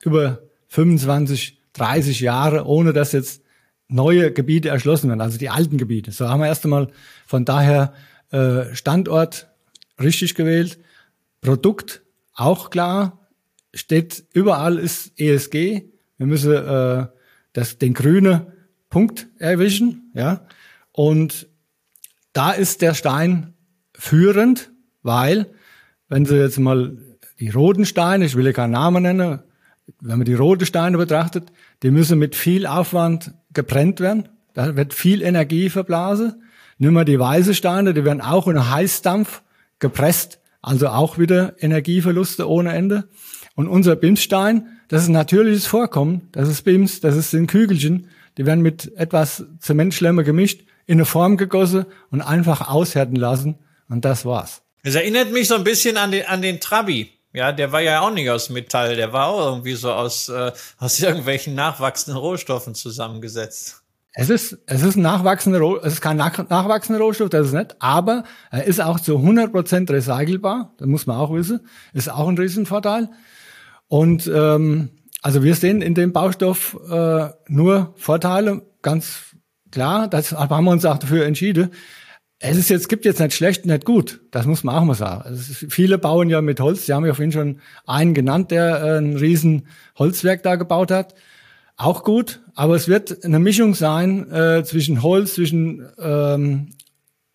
über 0.03 0.43
25, 0.69 1.59
30 1.73 2.21
Jahre, 2.21 2.67
ohne 2.67 2.93
dass 2.93 3.13
jetzt 3.13 3.43
neue 3.89 4.31
Gebiete 4.31 4.69
erschlossen 4.69 5.09
werden, 5.09 5.23
also 5.23 5.39
die 5.39 5.49
alten 5.49 5.79
Gebiete. 5.79 6.13
So 6.13 6.29
haben 6.29 6.41
wir 6.41 6.49
erst 6.49 6.65
einmal 6.65 6.89
von 7.27 7.47
daher 7.47 7.95
äh, 8.31 8.75
Standort 8.75 9.49
richtig 9.99 10.35
gewählt, 10.35 10.79
Produkt 11.43 12.03
auch 12.35 12.71
klar, 12.71 13.29
steht 13.75 14.25
überall 14.33 14.79
ist 14.79 15.19
ESG. 15.21 15.83
Wir 16.17 16.27
müssen 16.27 16.53
äh, 16.53 17.07
das, 17.53 17.79
den 17.79 17.95
grünen 17.95 18.47
Punkt 18.89 19.29
erwischen, 19.39 20.11
ja. 20.15 20.47
Und 20.93 21.49
da 22.33 22.53
ist 22.53 22.81
der 22.81 22.95
Stein 22.95 23.55
führend, 23.95 24.71
weil, 25.03 25.51
wenn 26.09 26.25
Sie 26.25 26.37
jetzt 26.37 26.59
mal 26.59 26.97
die 27.41 27.51
roten 27.51 27.87
Steine, 27.87 28.25
ich 28.25 28.37
will 28.37 28.47
ja 28.47 28.53
keinen 28.53 28.73
Namen 28.73 29.03
nennen, 29.03 29.41
wenn 30.01 30.19
man 30.19 30.25
die 30.25 30.35
roten 30.35 30.67
Steine 30.67 30.97
betrachtet, 30.97 31.51
die 31.83 31.91
müssen 31.91 32.19
mit 32.19 32.37
viel 32.37 32.67
Aufwand 32.67 33.35
gebrennt 33.53 34.01
werden. 34.01 34.29
Da 34.55 34.77
wird 34.77 34.95
viel 34.95 35.23
Energie 35.23 35.71
verblasen. 35.71 36.43
Nimm 36.79 36.95
mal 36.95 37.05
die 37.05 37.19
weißen 37.19 37.55
Steine, 37.55 37.95
die 37.95 38.05
werden 38.05 38.21
auch 38.21 38.49
in 38.49 38.71
Heißdampf 38.71 39.43
gepresst, 39.79 40.41
also 40.63 40.89
auch 40.89 41.19
wieder 41.19 41.55
Energieverluste 41.61 42.49
ohne 42.49 42.73
Ende. 42.73 43.09
Und 43.55 43.69
unser 43.69 43.97
Bimsstein, 43.97 44.79
das 44.89 45.03
ist 45.03 45.09
ein 45.09 45.13
natürliches 45.13 45.67
Vorkommen, 45.67 46.29
das 46.33 46.49
ist 46.49 46.63
Bims, 46.63 47.01
das 47.01 47.17
ist 47.17 47.35
in 47.35 47.47
Kügelchen, 47.47 48.09
die 48.39 48.47
werden 48.47 48.63
mit 48.63 48.97
etwas 48.97 49.45
Zementschlemmer 49.61 50.23
gemischt, 50.23 50.63
in 50.87 50.99
eine 50.99 51.05
Form 51.05 51.37
gegossen 51.37 51.85
und 52.11 52.23
einfach 52.23 52.69
aushärten 52.69 53.17
lassen 53.17 53.57
und 53.89 54.05
das 54.05 54.25
war's. 54.25 54.63
Es 54.83 54.95
erinnert 54.95 55.33
mich 55.33 55.49
so 55.49 55.55
ein 55.55 55.65
bisschen 55.65 55.97
an 55.97 56.11
den, 56.11 56.27
an 56.27 56.43
den 56.43 56.61
Trabi. 56.61 57.11
Ja, 57.35 57.53
der 57.53 57.73
war 57.73 57.81
ja 57.81 58.01
auch 58.01 58.13
nicht 58.13 58.29
aus 58.31 58.51
Metall, 58.51 58.97
der 58.97 59.13
war 59.13 59.29
auch 59.29 59.47
irgendwie 59.47 59.75
so 59.75 59.93
aus, 59.93 60.29
äh, 60.29 60.53
aus 60.79 61.01
irgendwelchen 61.01 61.55
nachwachsenden 61.55 62.21
Rohstoffen 62.21 62.75
zusammengesetzt. 62.75 63.82
Es 64.15 64.29
ist, 64.29 64.59
es 64.67 64.83
ist 64.83 64.97
ein 64.97 65.03
nachwachsender, 65.03 65.61
es 65.83 65.95
ist 65.95 66.01
kein 66.03 66.19
nach, 66.19 66.37
nachwachsender 66.49 67.01
Rohstoff, 67.01 67.31
das 67.31 67.47
ist 67.49 67.55
nicht, 67.55 67.77
aber 67.79 68.25
er 68.51 68.65
ist 68.65 68.81
auch 68.81 69.01
zu 69.01 69.17
100% 69.17 69.91
recycelbar, 69.91 70.75
das 70.77 70.87
muss 70.87 71.07
man 71.07 71.17
auch 71.17 71.33
wissen, 71.33 71.61
ist 71.95 72.13
auch 72.13 72.29
ein 72.29 72.37
Riesenvorteil. 72.37 73.09
Und 73.89 74.31
ähm, 74.33 74.91
also 75.23 75.43
wir 75.43 75.55
sehen 75.55 75.83
in 75.83 75.95
dem 75.95 76.13
Baustoff 76.13 76.79
äh, 76.91 77.29
nur 77.49 77.95
Vorteile, 77.97 78.63
ganz 78.83 79.37
klar. 79.71 80.09
Das 80.09 80.33
haben 80.33 80.65
wir 80.65 80.71
uns 80.71 80.85
auch 80.85 80.99
dafür 80.99 81.25
entschieden. 81.25 81.71
Es 82.39 82.57
ist 82.57 82.71
jetzt, 82.71 82.89
gibt 82.89 83.05
jetzt 83.05 83.21
nicht 83.21 83.35
schlecht, 83.35 83.67
nicht 83.67 83.85
gut. 83.85 84.21
Das 84.33 84.47
muss 84.47 84.65
man 84.65 84.75
auch 84.75 84.85
mal 84.85 84.95
sagen. 84.95 85.33
Ist, 85.33 85.67
viele 85.69 85.97
bauen 85.97 86.29
ja 86.29 86.41
mit 86.41 86.59
Holz. 86.59 86.87
Sie 86.87 86.93
haben 86.93 87.07
ja 87.07 87.15
vorhin 87.15 87.31
schon 87.31 87.61
einen 87.87 88.15
genannt, 88.15 88.51
der 88.51 88.83
äh, 88.83 88.99
ein 88.99 89.17
riesen 89.17 89.69
Holzwerk 89.97 90.43
da 90.43 90.57
gebaut 90.57 90.91
hat. 90.91 91.15
Auch 91.83 92.05
gut, 92.05 92.41
aber 92.55 92.77
es 92.77 92.87
wird 92.87 93.25
eine 93.25 93.41
Mischung 93.41 93.75
sein 93.75 94.31
äh, 94.31 94.63
zwischen 94.63 95.03
Holz, 95.03 95.35
zwischen 95.35 95.85
ähm, 95.99 96.71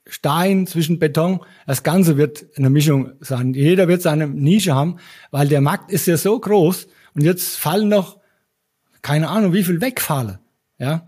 Stein, 0.07 0.67
zwischen 0.67 0.99
Beton. 0.99 1.41
Das 1.65 1.83
Ganze 1.83 2.15
wird 2.15 2.45
eine 2.55 2.69
Mischung 2.69 3.11
sein. 3.19 3.53
Jeder 3.53 3.89
wird 3.89 4.01
seine 4.01 4.25
Nische 4.25 4.73
haben, 4.73 4.99
weil 5.31 5.49
der 5.49 5.59
Markt 5.59 5.91
ist 5.91 6.07
ja 6.07 6.15
so 6.15 6.39
groß 6.39 6.87
und 7.13 7.23
jetzt 7.23 7.57
fallen 7.57 7.89
noch, 7.89 8.19
keine 9.01 9.27
Ahnung, 9.27 9.51
wie 9.51 9.65
viel 9.65 9.81
wegfallen. 9.81 10.39
Ja, 10.79 11.05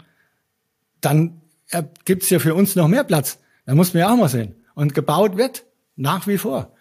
dann 1.00 1.40
äh, 1.70 1.84
gibt's 2.04 2.30
ja 2.30 2.40
für 2.40 2.56
uns 2.56 2.76
noch 2.76 2.90
mehr 2.90 3.06
Platz. 3.06 3.40
Da 3.66 3.74
muss 3.74 3.94
man 3.94 4.02
ja 4.02 4.12
auch 4.12 4.18
mal 4.18 4.28
sehen. 4.28 4.56
Und 4.76 4.94
gebaut 4.94 5.38
wird 5.38 5.64
nach 5.96 6.28
wie 6.28 6.38
vor. 6.38 6.74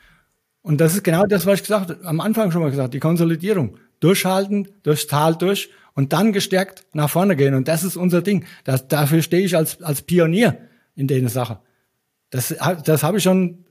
Und 0.62 0.80
das 0.80 0.94
ist 0.94 1.04
genau 1.04 1.24
das, 1.24 1.46
was 1.46 1.60
ich 1.60 1.62
gesagt 1.62 2.04
am 2.04 2.20
Anfang 2.20 2.50
schon 2.50 2.62
mal 2.62 2.70
gesagt, 2.72 2.94
die 2.94 2.98
Konsolidierung. 2.98 3.76
Durchhalten, 4.00 4.68
durchs 4.82 5.06
Tal 5.06 5.36
durch 5.36 5.70
und 5.98 6.12
dann 6.12 6.32
gestärkt 6.32 6.86
nach 6.92 7.10
vorne 7.10 7.34
gehen. 7.34 7.54
Und 7.54 7.66
das 7.66 7.82
ist 7.82 7.96
unser 7.96 8.22
Ding. 8.22 8.44
Das, 8.62 8.86
dafür 8.86 9.20
stehe 9.20 9.44
ich 9.44 9.56
als, 9.56 9.82
als 9.82 10.02
Pionier 10.02 10.56
in 10.94 11.08
der 11.08 11.28
Sache. 11.28 11.58
Das, 12.30 12.54
das 12.84 13.02
habe 13.02 13.18
ich 13.18 13.24
schon, 13.24 13.64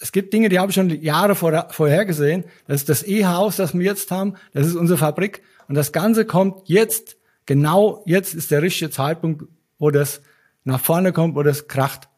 es 0.00 0.10
gibt 0.10 0.32
Dinge, 0.32 0.48
die 0.48 0.58
habe 0.58 0.70
ich 0.70 0.76
schon 0.76 0.88
Jahre 1.02 1.34
vor, 1.34 1.68
vorher 1.72 2.06
gesehen. 2.06 2.44
Das 2.66 2.76
ist 2.76 2.88
das 2.88 3.06
E-Haus, 3.06 3.56
das 3.56 3.74
wir 3.74 3.84
jetzt 3.84 4.10
haben. 4.10 4.32
Das 4.54 4.66
ist 4.66 4.76
unsere 4.76 4.96
Fabrik. 4.96 5.42
Und 5.68 5.74
das 5.74 5.92
Ganze 5.92 6.24
kommt 6.24 6.70
jetzt, 6.70 7.18
genau 7.44 8.02
jetzt 8.06 8.32
ist 8.32 8.50
der 8.50 8.62
richtige 8.62 8.90
Zeitpunkt, 8.90 9.44
wo 9.78 9.90
das 9.90 10.22
nach 10.64 10.80
vorne 10.80 11.12
kommt, 11.12 11.34
wo 11.34 11.42
das 11.42 11.68
kracht. 11.68 12.08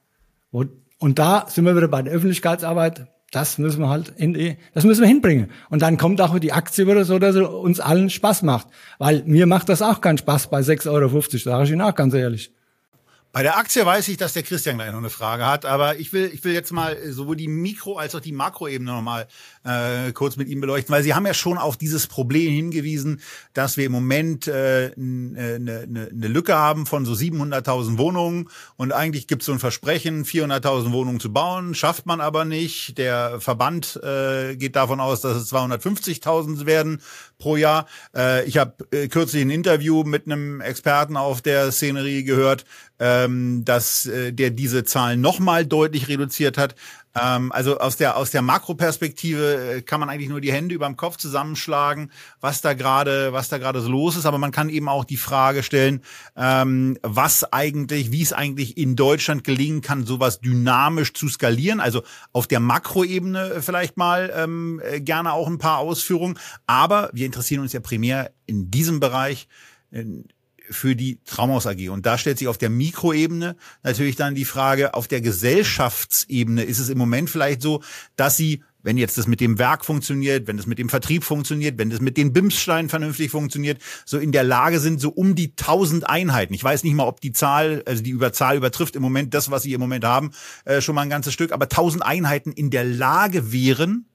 Und 0.53 1.19
da 1.19 1.47
sind 1.49 1.65
wir 1.65 1.75
wieder 1.75 1.89
bei 1.89 2.03
der 2.03 2.13
Öffentlichkeitsarbeit. 2.13 3.09
Das 3.33 3.59
müssen 3.59 3.81
wir 3.81 3.89
halt 3.89 4.13
in 4.17 4.35
die, 4.35 4.57
das 4.73 4.85
müssen 4.85 5.01
wir 5.01 5.09
hinbringen. 5.09 5.51
Und 5.69 5.83
dann 5.83 5.97
kommt 5.97 6.21
auch 6.21 6.39
die 6.39 6.53
Aktie 6.53 6.87
wieder 6.87 7.05
so, 7.05 7.19
dass 7.19 7.35
es 7.35 7.47
uns 7.47 7.81
allen 7.81 8.09
Spaß 8.09 8.43
macht. 8.43 8.69
Weil 8.99 9.25
mir 9.27 9.47
macht 9.47 9.69
das 9.69 9.83
auch 9.83 10.01
keinen 10.01 10.19
Spaß 10.19 10.49
bei 10.49 10.61
6,50 10.61 10.91
Euro, 10.91 11.21
sage 11.21 11.65
ich 11.65 11.71
Ihnen 11.71 11.83
auch 11.83 11.95
ganz 11.95 12.15
ehrlich. 12.15 12.53
Bei 13.37 13.43
der 13.43 13.59
Aktie 13.59 13.85
weiß 13.85 14.09
ich, 14.09 14.17
dass 14.17 14.33
der 14.33 14.45
Christian 14.45 14.77
gleich 14.77 14.93
noch 14.93 14.97
eine 14.97 15.11
Frage 15.11 15.45
hat, 15.45 15.67
aber 15.67 15.99
ich 15.99 16.15
will, 16.15 16.31
ich 16.33 16.43
will 16.43 16.55
jetzt 16.55 16.73
mal 16.73 16.97
sowohl 17.13 17.37
die 17.37 17.49
Mikro- 17.49 17.99
als 17.99 18.15
auch 18.15 18.21
die 18.21 18.33
Makroebene 18.33 18.91
nochmal 18.91 19.29
äh, 19.63 20.11
kurz 20.13 20.39
mit 20.39 20.49
ihm 20.49 20.63
beleuchten, 20.63 20.91
weil 20.91 21.03
Sie 21.03 21.13
haben 21.13 21.27
ja 21.27 21.35
schon 21.35 21.59
auf 21.59 21.77
dieses 21.77 22.07
Problem 22.07 22.51
hingewiesen, 22.51 23.21
dass 23.53 23.77
wir 23.77 23.85
im 23.85 23.93
Moment 23.93 24.49
äh, 24.49 24.91
eine, 24.97 25.57
eine, 25.57 26.09
eine 26.11 26.29
Lücke 26.29 26.55
haben 26.55 26.87
von 26.87 27.05
so 27.05 27.13
700.000 27.13 27.99
Wohnungen 27.99 28.49
und 28.77 28.93
eigentlich 28.93 29.27
gibt 29.27 29.43
es 29.43 29.47
so 29.47 29.53
ein 29.53 29.59
Versprechen, 29.59 30.25
400.000 30.25 30.93
Wohnungen 30.93 31.21
zu 31.21 31.31
bauen, 31.31 31.75
schafft 31.75 32.07
man 32.07 32.23
aber 32.23 32.47
nicht. 32.47 32.97
Der 32.97 33.39
Verband 33.43 34.01
äh, 34.03 34.57
geht 34.57 34.77
davon 34.77 34.99
aus, 34.99 35.21
dass 35.21 35.37
es 35.37 35.53
250.000 35.53 36.65
werden 36.65 37.03
pro 37.39 37.57
Jahr. 37.57 37.87
Äh, 38.15 38.45
ich 38.47 38.59
habe 38.59 38.75
äh, 38.91 39.09
kürzlich 39.09 39.43
ein 39.43 39.51
Interview 39.51 40.05
mit 40.05 40.27
einem 40.27 40.61
Experten 40.61 41.17
auf 41.17 41.43
der 41.43 41.73
Szenerie 41.73 42.25
gehört, 42.25 42.65
ähm, 42.99 43.65
dass 43.65 44.07
äh, 44.07 44.33
der 44.33 44.51
diese 44.51 44.85
Zahlen 44.85 45.21
nochmal 45.21 45.67
deutlich 45.67 46.09
reduziert 46.09 46.59
hat. 46.59 46.75
Ähm, 47.21 47.53
also 47.53 47.79
aus 47.79 47.97
der 47.97 48.17
aus 48.17 48.31
der 48.31 48.43
Makroperspektive 48.43 49.77
äh, 49.77 49.83
kann 49.83 50.01
man 50.01 50.09
eigentlich 50.09 50.29
nur 50.29 50.41
die 50.41 50.53
Hände 50.53 50.75
über 50.75 50.87
dem 50.87 50.97
Kopf 50.97 51.17
zusammenschlagen, 51.17 52.11
was 52.41 52.61
da 52.61 52.75
gerade 52.75 53.33
was 53.33 53.49
da 53.49 53.59
gerade 53.59 53.81
so 53.81 53.89
los 53.89 54.17
ist. 54.17 54.27
Aber 54.27 54.39
man 54.39 54.53
kann 54.53 54.69
eben 54.69 54.89
auch 54.89 55.05
die 55.05 55.17
Frage 55.17 55.63
stellen, 55.63 56.03
ähm, 56.37 56.99
was 57.03 57.53
eigentlich, 57.53 58.13
wie 58.13 58.23
es 58.23 58.33
eigentlich 58.33 58.77
in 58.77 58.97
Deutschland 58.97 59.45
gelingen 59.45 59.81
kann, 59.81 60.05
sowas 60.05 60.41
dynamisch 60.41 61.15
zu 61.15 61.29
skalieren. 61.29 61.81
Also 61.81 62.03
auf 62.33 62.47
der 62.47 62.61
Makroebene 62.61 63.63
vielleicht 63.63 63.97
mal 63.97 64.33
ähm, 64.35 64.81
äh, 64.85 65.01
gerne 65.01 65.33
auch 65.33 65.49
ein 65.49 65.59
paar 65.59 65.79
Ausführungen. 65.79 66.39
Aber 66.67 67.11
wir 67.13 67.27
interessieren 67.27 67.63
uns 67.63 67.73
ja 67.73 67.81
primär 67.81 68.33
in 68.47 68.71
diesem 68.71 69.01
Bereich 69.01 69.49
für 70.71 70.97
die 70.97 71.19
Traumhaus 71.25 71.67
AG. 71.67 71.89
Und 71.91 72.07
da 72.07 72.19
stellt 72.19 72.39
sich 72.39 72.49
auf 72.49 72.59
der 72.59 72.71
Mikroebene 72.71 73.57
natürlich 73.83 74.17
dann 74.17 74.35
die 74.35 74.45
Frage, 74.45 74.95
auf 74.95 75.09
der 75.09 75.21
Gesellschaftsebene 75.21 76.63
ist 76.63 76.79
es 76.79 76.89
im 76.89 76.99
Moment 76.99 77.31
vielleicht 77.31 77.63
so, 77.63 77.83
dass 78.17 78.37
sie 78.37 78.63
wenn 78.87 78.99
jetzt 78.99 79.19
das 79.19 79.27
mit 79.27 79.41
dem 79.41 79.59
Werk 79.59 79.85
funktioniert, 79.85 80.47
wenn 80.47 80.59
das 80.59 80.67
mit 80.67 80.79
dem 80.79 80.89
Vertrieb 80.89 81.25
funktioniert, 81.25 81.77
wenn 81.77 81.91
das 81.91 82.01
mit 82.01 82.17
den 82.17 82.33
BIMS-Steinen 82.33 82.89
vernünftig 82.89 83.33
funktioniert, 83.33 83.83
so 84.05 84.17
in 84.17 84.31
der 84.31 84.45
Lage 84.45 84.79
sind, 84.79 85.01
so 85.01 85.11
um 85.11 85.35
die 85.35 85.49
1000 85.49 86.09
Einheiten. 86.09 86.55
Ich 86.55 86.63
weiß 86.63 86.85
nicht 86.85 86.95
mal, 86.95 87.09
ob 87.09 87.21
die 87.21 87.33
Zahl, 87.33 87.83
also 87.85 88.05
die 88.05 88.11
Überzahl 88.11 88.57
übertrifft 88.57 88.95
im 88.95 89.03
Moment 89.03 89.35
das, 89.35 89.51
was 89.51 89.65
sie 89.65 89.73
im 89.73 89.81
Moment 89.81 90.05
haben, 90.05 90.31
äh, 90.67 90.81
schon 90.81 90.95
mal 90.95 91.03
ein 91.03 91.11
ganzes 91.11 91.35
Stück, 91.35 91.51
aber 91.51 91.65
1000 91.69 92.05
Einheiten 92.05 92.53
in 92.53 92.71
der 92.71 92.85
Lage 92.85 93.51
wären, 93.51 94.07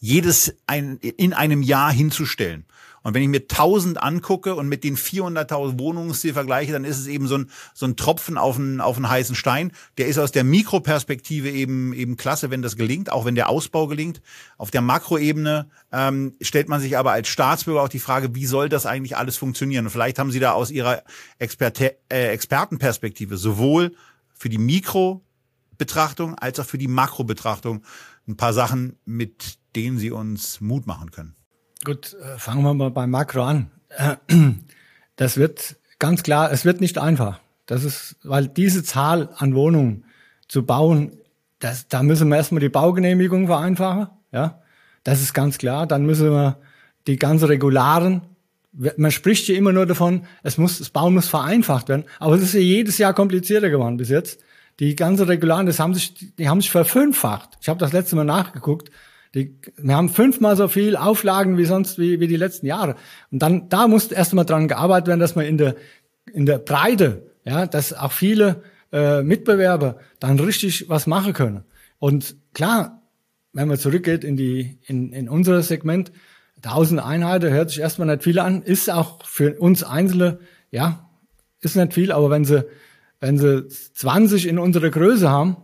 jedes 0.00 0.54
ein, 0.66 0.98
in 0.98 1.32
einem 1.32 1.62
Jahr 1.62 1.90
hinzustellen. 1.90 2.66
Und 3.02 3.14
wenn 3.14 3.22
ich 3.22 3.28
mir 3.28 3.40
1000 3.40 4.02
angucke 4.02 4.54
und 4.54 4.68
mit 4.68 4.84
den 4.84 4.96
400.000 4.96 5.78
Wohnungsziel 5.78 6.34
vergleiche, 6.34 6.72
dann 6.72 6.84
ist 6.84 6.98
es 6.98 7.06
eben 7.06 7.26
so 7.26 7.38
ein, 7.38 7.50
so 7.72 7.86
ein 7.86 7.96
Tropfen 7.96 8.36
auf 8.36 8.58
einen, 8.58 8.80
auf 8.80 8.96
einen 8.96 9.08
heißen 9.08 9.34
Stein. 9.34 9.72
Der 9.98 10.06
ist 10.06 10.18
aus 10.18 10.32
der 10.32 10.44
Mikroperspektive 10.44 11.50
eben, 11.50 11.94
eben 11.94 12.16
klasse, 12.16 12.50
wenn 12.50 12.62
das 12.62 12.76
gelingt, 12.76 13.10
auch 13.10 13.24
wenn 13.24 13.34
der 13.34 13.48
Ausbau 13.48 13.86
gelingt. 13.86 14.20
Auf 14.58 14.70
der 14.70 14.82
Makroebene 14.82 15.68
ähm, 15.92 16.34
stellt 16.40 16.68
man 16.68 16.80
sich 16.80 16.98
aber 16.98 17.12
als 17.12 17.28
Staatsbürger 17.28 17.82
auch 17.82 17.88
die 17.88 18.00
Frage, 18.00 18.34
wie 18.34 18.46
soll 18.46 18.68
das 18.68 18.86
eigentlich 18.86 19.16
alles 19.16 19.36
funktionieren? 19.36 19.86
Und 19.86 19.90
vielleicht 19.90 20.18
haben 20.18 20.30
Sie 20.30 20.40
da 20.40 20.52
aus 20.52 20.70
Ihrer 20.70 21.02
Experte, 21.38 21.96
äh, 22.10 22.28
Expertenperspektive 22.28 23.36
sowohl 23.36 23.94
für 24.34 24.48
die 24.48 24.58
Mikrobetrachtung 24.58 26.34
als 26.34 26.60
auch 26.60 26.66
für 26.66 26.78
die 26.78 26.88
Makrobetrachtung 26.88 27.82
ein 28.28 28.36
paar 28.36 28.52
Sachen, 28.52 28.98
mit 29.04 29.58
denen 29.74 29.98
Sie 29.98 30.10
uns 30.10 30.60
Mut 30.60 30.86
machen 30.86 31.10
können. 31.10 31.34
Gut, 31.84 32.14
äh, 32.14 32.38
fangen 32.38 32.62
wir 32.62 32.74
mal 32.74 32.90
beim 32.90 33.10
Makro 33.10 33.42
an. 33.42 33.70
Das 35.16 35.36
wird 35.36 35.76
ganz 35.98 36.22
klar, 36.22 36.50
es 36.50 36.64
wird 36.64 36.80
nicht 36.80 36.96
einfach. 36.96 37.40
Das 37.66 37.84
ist, 37.84 38.16
weil 38.22 38.48
diese 38.48 38.82
Zahl 38.82 39.28
an 39.36 39.54
Wohnungen 39.54 40.06
zu 40.48 40.64
bauen, 40.64 41.12
das, 41.58 41.88
da 41.88 42.02
müssen 42.02 42.30
wir 42.30 42.36
erstmal 42.36 42.62
die 42.62 42.70
Baugenehmigung 42.70 43.46
vereinfachen, 43.46 44.08
ja. 44.32 44.62
Das 45.04 45.20
ist 45.20 45.34
ganz 45.34 45.58
klar. 45.58 45.86
Dann 45.86 46.04
müssen 46.06 46.30
wir 46.30 46.58
die 47.06 47.16
ganze 47.16 47.48
Regularen. 47.48 48.22
Man 48.72 49.10
spricht 49.10 49.48
ja 49.48 49.56
immer 49.56 49.72
nur 49.72 49.86
davon, 49.86 50.24
es 50.42 50.58
muss, 50.58 50.78
das 50.78 50.90
Bauen 50.90 51.14
muss 51.14 51.28
vereinfacht 51.28 51.88
werden, 51.88 52.04
aber 52.18 52.36
es 52.36 52.42
ist 52.42 52.54
ja 52.54 52.60
jedes 52.60 52.98
Jahr 52.98 53.14
komplizierter 53.14 53.68
geworden 53.68 53.96
bis 53.96 54.08
jetzt. 54.08 54.40
Die 54.78 54.94
ganze 54.96 55.26
Regularen, 55.28 55.66
das 55.66 55.80
haben 55.80 55.92
sich, 55.92 56.34
die 56.36 56.48
haben 56.48 56.60
sich 56.60 56.70
verfünffacht. 56.70 57.58
Ich 57.60 57.68
habe 57.68 57.80
das 57.80 57.92
letzte 57.92 58.16
Mal 58.16 58.24
nachgeguckt. 58.24 58.90
Die, 59.34 59.56
wir 59.76 59.94
haben 59.94 60.08
fünfmal 60.08 60.56
so 60.56 60.66
viel 60.66 60.96
Auflagen 60.96 61.56
wie 61.56 61.64
sonst 61.64 61.98
wie, 61.98 62.18
wie 62.18 62.26
die 62.26 62.36
letzten 62.36 62.66
Jahre. 62.66 62.96
Und 63.30 63.40
dann 63.40 63.68
da 63.68 63.86
muss 63.86 64.10
erst 64.10 64.32
einmal 64.32 64.44
dran 64.44 64.66
gearbeitet 64.66 65.06
werden, 65.06 65.20
dass 65.20 65.36
man 65.36 65.46
in 65.46 65.56
der 65.56 65.76
in 66.32 66.46
der 66.46 66.58
Breite, 66.58 67.30
ja, 67.44 67.66
dass 67.66 67.92
auch 67.92 68.12
viele 68.12 68.62
äh, 68.92 69.22
Mitbewerber 69.22 69.98
dann 70.18 70.38
richtig 70.38 70.88
was 70.88 71.06
machen 71.06 71.32
können. 71.32 71.64
Und 71.98 72.36
klar, 72.54 73.02
wenn 73.52 73.68
man 73.68 73.78
zurückgeht 73.78 74.24
in 74.24 74.36
die 74.36 74.78
in, 74.86 75.12
in 75.12 75.28
unser 75.28 75.62
Segment, 75.62 76.12
1000 76.62 77.00
Einheiten 77.00 77.50
hört 77.50 77.70
sich 77.70 77.80
erstmal 77.80 78.08
nicht 78.08 78.24
viel 78.24 78.38
an, 78.38 78.62
ist 78.62 78.90
auch 78.90 79.24
für 79.24 79.58
uns 79.58 79.82
Einzelne, 79.82 80.40
ja, 80.70 81.08
ist 81.60 81.76
nicht 81.76 81.94
viel, 81.94 82.12
aber 82.12 82.30
wenn 82.30 82.44
sie 82.44 82.64
wenn 83.20 83.38
sie 83.38 83.68
20 83.68 84.46
in 84.48 84.58
unserer 84.58 84.90
Größe 84.90 85.30
haben, 85.30 85.56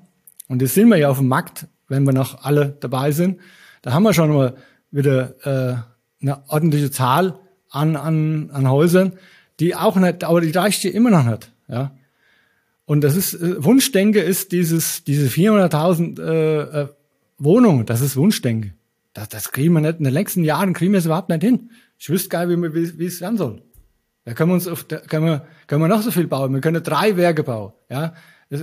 und 0.48 0.62
das 0.62 0.74
sind 0.74 0.88
wir 0.88 0.98
ja 0.98 1.08
auf 1.08 1.18
dem 1.18 1.28
Markt, 1.28 1.66
wenn 1.88 2.04
wir 2.04 2.12
noch 2.12 2.44
alle 2.44 2.76
dabei 2.80 3.10
sind, 3.12 3.40
da 3.82 3.92
haben 3.92 4.02
wir 4.02 4.12
schon 4.12 4.32
mal 4.32 4.54
wieder 4.90 5.34
äh, 5.44 5.76
eine 6.22 6.42
ordentliche 6.48 6.90
Zahl 6.90 7.38
an, 7.70 7.96
an, 7.96 8.50
an 8.50 8.70
Häusern, 8.70 9.12
die 9.60 9.74
auch 9.74 9.96
nicht, 9.96 10.24
aber 10.24 10.40
die 10.40 10.50
reicht 10.50 10.82
hier 10.82 10.94
immer 10.94 11.10
noch 11.10 11.24
nicht. 11.24 11.52
Ja. 11.68 11.92
Und 12.84 13.02
das 13.02 13.16
ist 13.16 13.34
äh, 13.34 13.62
Wunschdenke 13.62 14.20
ist 14.20 14.52
dieses 14.52 15.04
diese 15.04 15.28
400.000 15.28 16.20
äh, 16.20 16.82
äh, 16.82 16.88
Wohnungen, 17.38 17.86
das 17.86 18.00
ist 18.00 18.16
Wunschdenke. 18.16 18.74
Das, 19.12 19.28
das 19.28 19.52
kriegen 19.52 19.72
wir 19.74 19.80
nicht 19.80 19.98
in 19.98 20.04
den 20.04 20.14
nächsten 20.14 20.44
Jahren 20.44 20.72
kriegen 20.72 20.92
wir 20.92 20.98
es 20.98 21.06
überhaupt 21.06 21.28
nicht 21.28 21.42
hin. 21.42 21.70
Ich 21.98 22.10
wüsste 22.10 22.28
gar 22.28 22.46
nicht, 22.46 22.58
wie, 22.58 22.74
wie, 22.74 22.98
wie 22.98 23.06
es 23.06 23.20
werden 23.20 23.38
soll. 23.38 23.62
Da 24.24 24.34
können 24.34 24.50
wir 24.50 24.54
uns 24.54 24.68
auf, 24.68 24.84
da 24.84 24.98
können 24.98 25.24
wir, 25.24 25.46
können 25.66 25.82
wir 25.82 25.88
noch 25.88 26.02
so 26.02 26.10
viel 26.10 26.26
bauen. 26.26 26.52
Wir 26.52 26.60
können 26.60 26.82
drei 26.82 27.16
Werke 27.16 27.44
bauen. 27.44 27.72
Ja, 27.88 28.14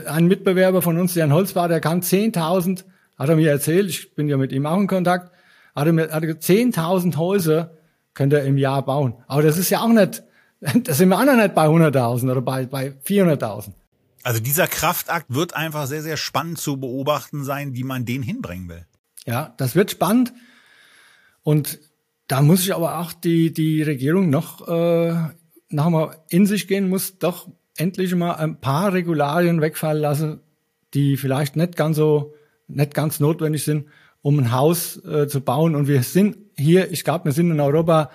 ein 0.08 0.28
Mitbewerber 0.28 0.82
von 0.82 0.98
uns, 0.98 1.14
der 1.14 1.24
ein 1.24 1.34
Holzbau, 1.34 1.68
der 1.68 1.80
kann 1.80 2.02
10.000, 2.02 2.84
hat 3.18 3.30
er 3.30 3.36
mir 3.36 3.50
erzählt. 3.50 3.90
Ich 3.90 4.16
bin 4.16 4.28
ja 4.28 4.38
mit 4.38 4.52
ihm 4.52 4.66
auch 4.66 4.80
in 4.80 4.88
Kontakt. 4.88 5.32
Hat 5.76 5.88
er 5.88 5.94
mir, 5.94 6.12
hat 6.12 6.24
er 6.24 6.40
10.000 6.40 7.18
Häuser 7.18 7.78
könnte 8.14 8.40
er 8.40 8.46
im 8.46 8.58
Jahr 8.58 8.86
bauen. 8.86 9.16
Aber 9.28 9.42
das 9.42 9.58
ist 9.58 9.70
ja 9.70 9.82
auch 9.82 9.88
nicht, 9.88 10.24
da 10.60 10.94
sind 10.94 11.10
wir 11.10 11.20
auch 11.20 11.26
noch 11.26 11.36
nicht 11.36 11.56
bei 11.56 11.66
100.000 11.66 12.32
oder 12.32 12.42
bei, 12.42 12.66
bei 12.66 12.90
400.000. 13.06 13.74
Also 14.22 14.40
dieser 14.40 14.68
Kraftakt 14.68 15.26
wird 15.30 15.56
einfach 15.56 15.88
sehr, 15.88 16.02
sehr 16.02 16.18
spannend 16.18 16.60
zu 16.60 16.80
beobachten 16.80 17.44
sein, 17.44 17.74
wie 17.74 17.84
man 17.84 18.06
den 18.06 18.22
hinbringen 18.22 18.70
will. 18.70 18.86
Ja, 19.26 19.54
das 19.58 19.76
wird 19.76 19.92
spannend. 19.92 20.34
Und 21.42 21.80
da 22.28 22.42
muss 22.42 22.62
ich 22.62 22.74
aber 22.74 23.00
auch 23.00 23.12
die, 23.12 23.52
die 23.52 23.82
Regierung 23.82 24.30
noch 24.30 24.68
äh, 24.68 25.16
noch 25.74 25.90
mal 25.90 26.16
in 26.30 26.46
sich 26.46 26.68
gehen 26.68 26.88
muss, 26.88 27.18
doch 27.18 27.50
endlich 27.76 28.14
mal 28.16 28.36
ein 28.36 28.60
paar 28.60 28.94
Regularien 28.94 29.60
wegfallen 29.60 30.02
lassen, 30.02 30.40
die 30.94 31.18
vielleicht 31.18 31.56
nicht 31.56 31.76
ganz 31.76 31.98
so, 31.98 32.34
nicht 32.68 32.94
ganz 32.94 33.20
notwendig 33.20 33.64
sind, 33.64 33.88
um 34.22 34.40
ein 34.40 34.52
Haus 34.52 35.04
äh, 35.06 35.28
zu 35.28 35.42
bauen. 35.42 35.76
Und 35.76 35.88
wir 35.88 36.04
sind 36.04 36.38
hier, 36.56 36.92
ich 36.92 37.04
glaube, 37.04 37.26
wir 37.26 37.32
sind 37.32 37.52
in 37.52 37.60
Europa, 37.60 38.10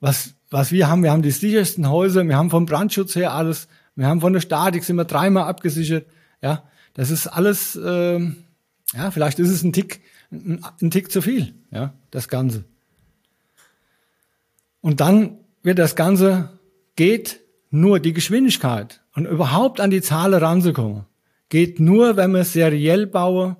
was, 0.00 0.34
was 0.50 0.72
wir 0.72 0.88
haben, 0.88 1.02
wir 1.02 1.10
haben 1.10 1.22
die 1.22 1.30
sichersten 1.30 1.90
Häuser, 1.90 2.24
wir 2.24 2.36
haben 2.36 2.50
vom 2.50 2.66
Brandschutz 2.66 3.16
her 3.16 3.34
alles, 3.34 3.68
wir 3.94 4.06
haben 4.06 4.20
von 4.20 4.32
der 4.32 4.40
Statik 4.40 4.84
sind 4.84 4.96
wir 4.96 5.04
dreimal 5.04 5.44
abgesichert. 5.44 6.06
Ja, 6.42 6.64
das 6.94 7.10
ist 7.10 7.26
alles, 7.26 7.76
äh, 7.76 8.18
ja, 8.94 9.10
vielleicht 9.10 9.38
ist 9.38 9.50
es 9.50 9.62
ein 9.62 9.72
Tick, 9.72 10.00
ein, 10.30 10.64
ein 10.80 10.90
Tick 10.90 11.10
zu 11.10 11.22
viel, 11.22 11.54
ja, 11.70 11.92
das 12.10 12.28
Ganze. 12.28 12.64
Und 14.80 15.00
dann 15.00 15.38
wird 15.62 15.78
das 15.78 15.96
Ganze, 15.96 16.50
geht 16.94 17.40
nur 17.70 17.98
die 17.98 18.12
Geschwindigkeit 18.12 19.02
und 19.14 19.26
überhaupt 19.26 19.80
an 19.80 19.90
die 19.90 20.02
Zahlen 20.02 20.34
ranzukommen, 20.34 21.04
geht 21.48 21.80
nur, 21.80 22.16
wenn 22.16 22.32
wir 22.32 22.44
seriell 22.44 23.06
bauen. 23.06 23.56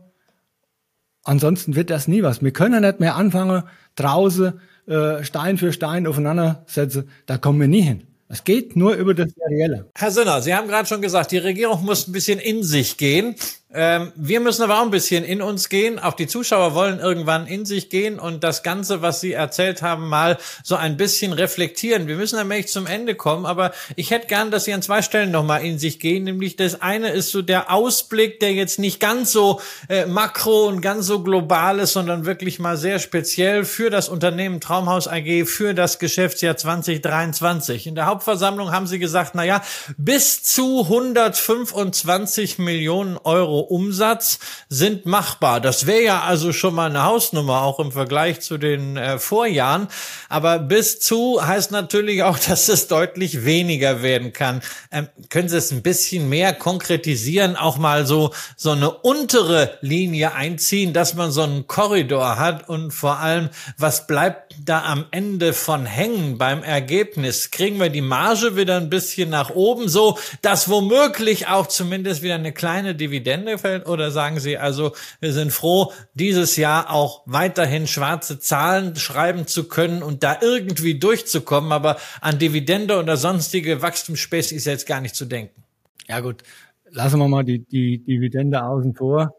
Ansonsten 1.22 1.74
wird 1.74 1.90
das 1.90 2.08
nie 2.08 2.22
was. 2.22 2.42
Wir 2.42 2.52
können 2.52 2.82
nicht 2.82 3.00
mehr 3.00 3.16
anfangen, 3.16 3.64
draußen 3.96 4.60
äh, 4.86 5.24
Stein 5.24 5.58
für 5.58 5.72
Stein 5.72 6.06
aufeinander 6.06 6.64
setzen. 6.66 7.10
Da 7.26 7.38
kommen 7.38 7.60
wir 7.60 7.68
nie 7.68 7.82
hin. 7.82 8.04
Es 8.28 8.44
geht 8.44 8.74
nur 8.76 8.94
über 8.94 9.14
das 9.14 9.28
Serielle. 9.32 9.90
Herr 9.94 10.10
Sönner, 10.10 10.42
Sie 10.42 10.54
haben 10.54 10.66
gerade 10.68 10.88
schon 10.88 11.00
gesagt, 11.00 11.30
die 11.30 11.38
Regierung 11.38 11.84
muss 11.84 12.08
ein 12.08 12.12
bisschen 12.12 12.40
in 12.40 12.62
sich 12.62 12.96
gehen. 12.96 13.36
Ähm, 13.74 14.12
wir 14.14 14.38
müssen 14.38 14.62
aber 14.62 14.78
auch 14.78 14.84
ein 14.84 14.92
bisschen 14.92 15.24
in 15.24 15.42
uns 15.42 15.68
gehen. 15.68 15.98
Auch 15.98 16.14
die 16.14 16.28
Zuschauer 16.28 16.74
wollen 16.74 17.00
irgendwann 17.00 17.48
in 17.48 17.66
sich 17.66 17.90
gehen 17.90 18.20
und 18.20 18.44
das 18.44 18.62
Ganze, 18.62 19.02
was 19.02 19.20
Sie 19.20 19.32
erzählt 19.32 19.82
haben, 19.82 20.08
mal 20.08 20.38
so 20.62 20.76
ein 20.76 20.96
bisschen 20.96 21.32
reflektieren. 21.32 22.06
Wir 22.06 22.14
müssen 22.14 22.38
nämlich 22.38 22.68
zum 22.68 22.86
Ende 22.86 23.16
kommen, 23.16 23.44
aber 23.44 23.72
ich 23.96 24.12
hätte 24.12 24.28
gern, 24.28 24.52
dass 24.52 24.66
Sie 24.66 24.72
an 24.72 24.82
zwei 24.82 25.02
Stellen 25.02 25.32
nochmal 25.32 25.64
in 25.64 25.80
sich 25.80 25.98
gehen. 25.98 26.24
Nämlich 26.24 26.54
das 26.54 26.80
eine 26.80 27.10
ist 27.10 27.32
so 27.32 27.42
der 27.42 27.72
Ausblick, 27.72 28.38
der 28.38 28.52
jetzt 28.54 28.78
nicht 28.78 29.00
ganz 29.00 29.32
so 29.32 29.60
äh, 29.88 30.06
makro 30.06 30.68
und 30.68 30.80
ganz 30.80 31.06
so 31.06 31.24
global 31.24 31.80
ist, 31.80 31.92
sondern 31.92 32.24
wirklich 32.24 32.60
mal 32.60 32.76
sehr 32.76 33.00
speziell 33.00 33.64
für 33.64 33.90
das 33.90 34.08
Unternehmen 34.08 34.60
Traumhaus 34.60 35.08
AG, 35.08 35.44
für 35.44 35.74
das 35.74 35.98
Geschäftsjahr 35.98 36.56
2023. 36.56 37.88
In 37.88 37.96
der 37.96 38.06
Hauptversammlung 38.06 38.70
haben 38.70 38.86
Sie 38.86 39.00
gesagt, 39.00 39.32
na 39.34 39.42
ja, 39.42 39.60
bis 39.96 40.44
zu 40.44 40.82
125 40.82 42.58
Millionen 42.58 43.18
Euro 43.18 43.55
Umsatz 43.60 44.38
sind 44.68 45.06
machbar. 45.06 45.60
Das 45.60 45.86
wäre 45.86 46.02
ja 46.02 46.20
also 46.22 46.52
schon 46.52 46.74
mal 46.74 46.90
eine 46.90 47.04
Hausnummer, 47.04 47.62
auch 47.62 47.80
im 47.80 47.92
Vergleich 47.92 48.40
zu 48.40 48.58
den 48.58 48.96
äh, 48.96 49.18
Vorjahren. 49.18 49.88
Aber 50.28 50.58
bis 50.58 51.00
zu 51.00 51.44
heißt 51.44 51.70
natürlich 51.70 52.22
auch, 52.22 52.38
dass 52.48 52.68
es 52.68 52.88
deutlich 52.88 53.44
weniger 53.44 54.02
werden 54.02 54.32
kann. 54.32 54.62
Ähm, 54.90 55.08
können 55.28 55.48
Sie 55.48 55.56
es 55.56 55.70
ein 55.70 55.82
bisschen 55.82 56.28
mehr 56.28 56.52
konkretisieren, 56.52 57.56
auch 57.56 57.78
mal 57.78 58.06
so, 58.06 58.32
so 58.56 58.70
eine 58.70 58.90
untere 58.90 59.78
Linie 59.80 60.34
einziehen, 60.34 60.92
dass 60.92 61.14
man 61.14 61.30
so 61.30 61.42
einen 61.42 61.66
Korridor 61.66 62.38
hat 62.38 62.68
und 62.68 62.90
vor 62.92 63.18
allem, 63.18 63.50
was 63.78 64.06
bleibt 64.06 64.54
da 64.64 64.82
am 64.84 65.06
Ende 65.10 65.52
von 65.52 65.86
hängen 65.86 66.38
beim 66.38 66.62
Ergebnis? 66.62 67.50
Kriegen 67.50 67.78
wir 67.80 67.90
die 67.90 68.00
Marge 68.00 68.56
wieder 68.56 68.76
ein 68.76 68.90
bisschen 68.90 69.30
nach 69.30 69.50
oben, 69.50 69.88
so 69.88 70.18
dass 70.42 70.68
womöglich 70.68 71.48
auch 71.48 71.66
zumindest 71.66 72.22
wieder 72.22 72.34
eine 72.34 72.52
kleine 72.52 72.94
Dividende 72.94 73.45
Bielefeld 73.46 73.86
oder 73.86 74.10
sagen 74.10 74.40
Sie 74.40 74.58
also, 74.58 74.92
wir 75.20 75.32
sind 75.32 75.52
froh, 75.52 75.92
dieses 76.14 76.56
Jahr 76.56 76.90
auch 76.90 77.22
weiterhin 77.26 77.86
schwarze 77.86 78.38
Zahlen 78.38 78.96
schreiben 78.96 79.46
zu 79.46 79.68
können 79.68 80.02
und 80.02 80.22
da 80.22 80.38
irgendwie 80.40 80.98
durchzukommen, 80.98 81.72
aber 81.72 81.96
an 82.20 82.38
Dividende 82.38 82.98
oder 82.98 83.16
sonstige 83.16 83.82
Wachstumsspäße 83.82 84.54
ist 84.54 84.66
jetzt 84.66 84.86
gar 84.86 85.00
nicht 85.00 85.14
zu 85.14 85.26
denken. 85.26 85.62
Ja 86.08 86.20
gut, 86.20 86.42
lassen 86.90 87.18
wir 87.18 87.28
mal 87.28 87.44
die, 87.44 87.64
die 87.64 87.98
Dividende 88.04 88.62
außen 88.62 88.94
vor. 88.94 89.34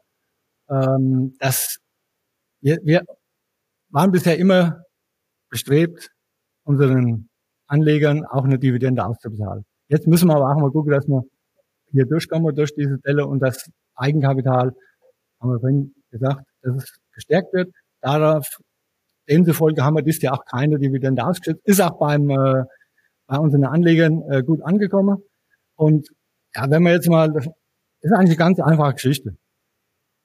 Ähm, 0.70 1.36
das, 1.40 1.80
wir, 2.62 2.80
wir 2.84 3.04
waren 3.90 4.12
bisher 4.12 4.38
immer 4.38 4.84
bestrebt, 5.50 6.10
unseren 6.64 7.30
Anlegern 7.68 8.26
auch 8.26 8.46
eine 8.46 8.58
Dividende 8.58 9.06
auszubezahlen. 9.06 9.66
Jetzt 9.90 10.08
müssen 10.08 10.28
wir 10.30 10.36
aber 10.36 10.52
auch 10.52 10.60
mal 10.60 10.72
gucken, 10.72 10.92
dass 10.92 11.08
wir 11.08 11.24
hier 11.92 12.06
durchkommen 12.06 12.54
durch 12.56 12.74
diese 12.76 12.98
Delle 13.00 13.26
und 13.26 13.40
das 13.40 13.70
Eigenkapital, 13.98 14.74
haben 15.40 15.52
wir 15.52 15.60
vorhin 15.60 15.94
gesagt, 16.12 16.46
dass 16.62 16.84
es 16.84 16.98
gestärkt 17.14 17.54
wird. 17.54 17.72
Darauf, 18.02 18.48
demzufolge 19.30 19.84
haben 19.84 19.96
wir 19.96 20.04
dieses 20.04 20.22
Jahr 20.22 20.36
auch 20.36 20.46
keine 20.46 20.80
Dividende 20.80 21.26
ausgeschüttet. 21.26 21.62
Ist 21.66 21.82
auch 21.82 21.98
beim, 22.00 22.30
äh, 22.30 22.64
bei 23.28 23.38
unseren 23.38 23.66
Anlegern 23.66 24.22
äh, 24.30 24.44
gut 24.44 24.62
angekommen. 24.64 25.18
Und 25.76 26.08
ja, 26.56 26.70
wenn 26.70 26.84
wir 26.84 26.94
jetzt 26.94 27.10
mal, 27.10 27.32
das 27.32 27.48
ist 28.02 28.12
eigentlich 28.12 28.40
eine 28.40 28.56
ganz 28.56 28.60
einfache 28.60 28.94
Geschichte. 28.94 29.36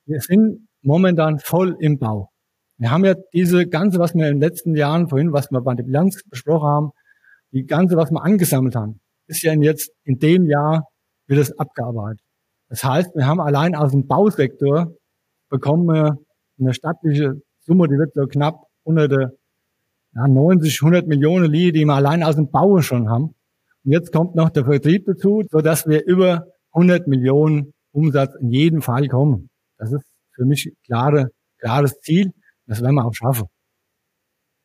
Wir 0.07 0.21
sind 0.21 0.69
momentan 0.83 1.39
voll 1.39 1.77
im 1.81 1.99
Bau. 1.99 2.31
Wir 2.79 2.91
haben 2.91 3.05
ja 3.05 3.15
diese 3.33 3.67
ganze, 3.67 3.99
was 3.99 4.15
wir 4.15 4.27
in 4.29 4.35
den 4.35 4.41
letzten 4.41 4.75
Jahren 4.75 5.09
vorhin, 5.09 5.33
was 5.33 5.51
wir 5.51 5.61
bei 5.61 5.75
der 5.75 5.85
Bilanz 5.85 6.23
besprochen 6.29 6.69
haben, 6.69 6.91
die 7.53 7.65
ganze, 7.65 7.97
was 7.97 8.11
wir 8.11 8.23
angesammelt 8.23 8.75
haben, 8.75 9.01
ist 9.27 9.43
ja 9.43 9.53
jetzt 9.55 9.93
in 10.05 10.19
dem 10.19 10.49
Jahr 10.49 10.89
wird 11.27 11.41
es 11.41 11.59
abgearbeitet. 11.59 12.22
Das 12.73 12.85
heißt, 12.85 13.15
wir 13.15 13.27
haben 13.27 13.39
allein 13.39 13.75
aus 13.75 13.91
dem 13.91 14.07
Bausektor 14.07 14.95
bekommen 15.51 15.85
wir 15.85 16.17
eine 16.59 16.73
stattliche 16.73 17.35
Summe, 17.61 17.87
die 17.87 17.99
wird 17.99 18.15
so 18.15 18.27
knapp 18.27 18.63
unter 18.83 19.09
der 19.09 19.33
ja, 20.15 20.27
90, 20.27 20.81
100 20.81 21.07
Millionen 21.07 21.53
Lie, 21.53 21.73
die 21.73 21.85
wir 21.85 21.93
allein 21.93 22.23
aus 22.23 22.37
dem 22.37 22.51
Bau 22.51 22.81
schon 22.81 23.11
haben. 23.11 23.35
Und 23.85 23.93
jetzt 23.93 24.11
kommt 24.11 24.37
noch 24.37 24.49
der 24.49 24.65
Vertrieb 24.65 25.05
dazu, 25.05 25.43
so 25.51 25.61
dass 25.61 25.87
wir 25.87 26.07
über 26.07 26.47
100 26.71 27.09
Millionen 27.09 27.75
Umsatz 27.93 28.37
in 28.41 28.49
jedem 28.49 28.81
Fall 28.81 29.07
kommen. 29.09 29.51
Das 29.77 29.93
ist 29.93 30.07
für 30.35 30.47
mich 30.47 30.73
klare, 30.87 31.29
klares 31.59 32.01
Ziel. 32.01 32.33
Das 32.65 32.81
werden 32.81 32.95
wir 32.95 33.05
auch 33.05 33.13
schaffen. 33.13 33.49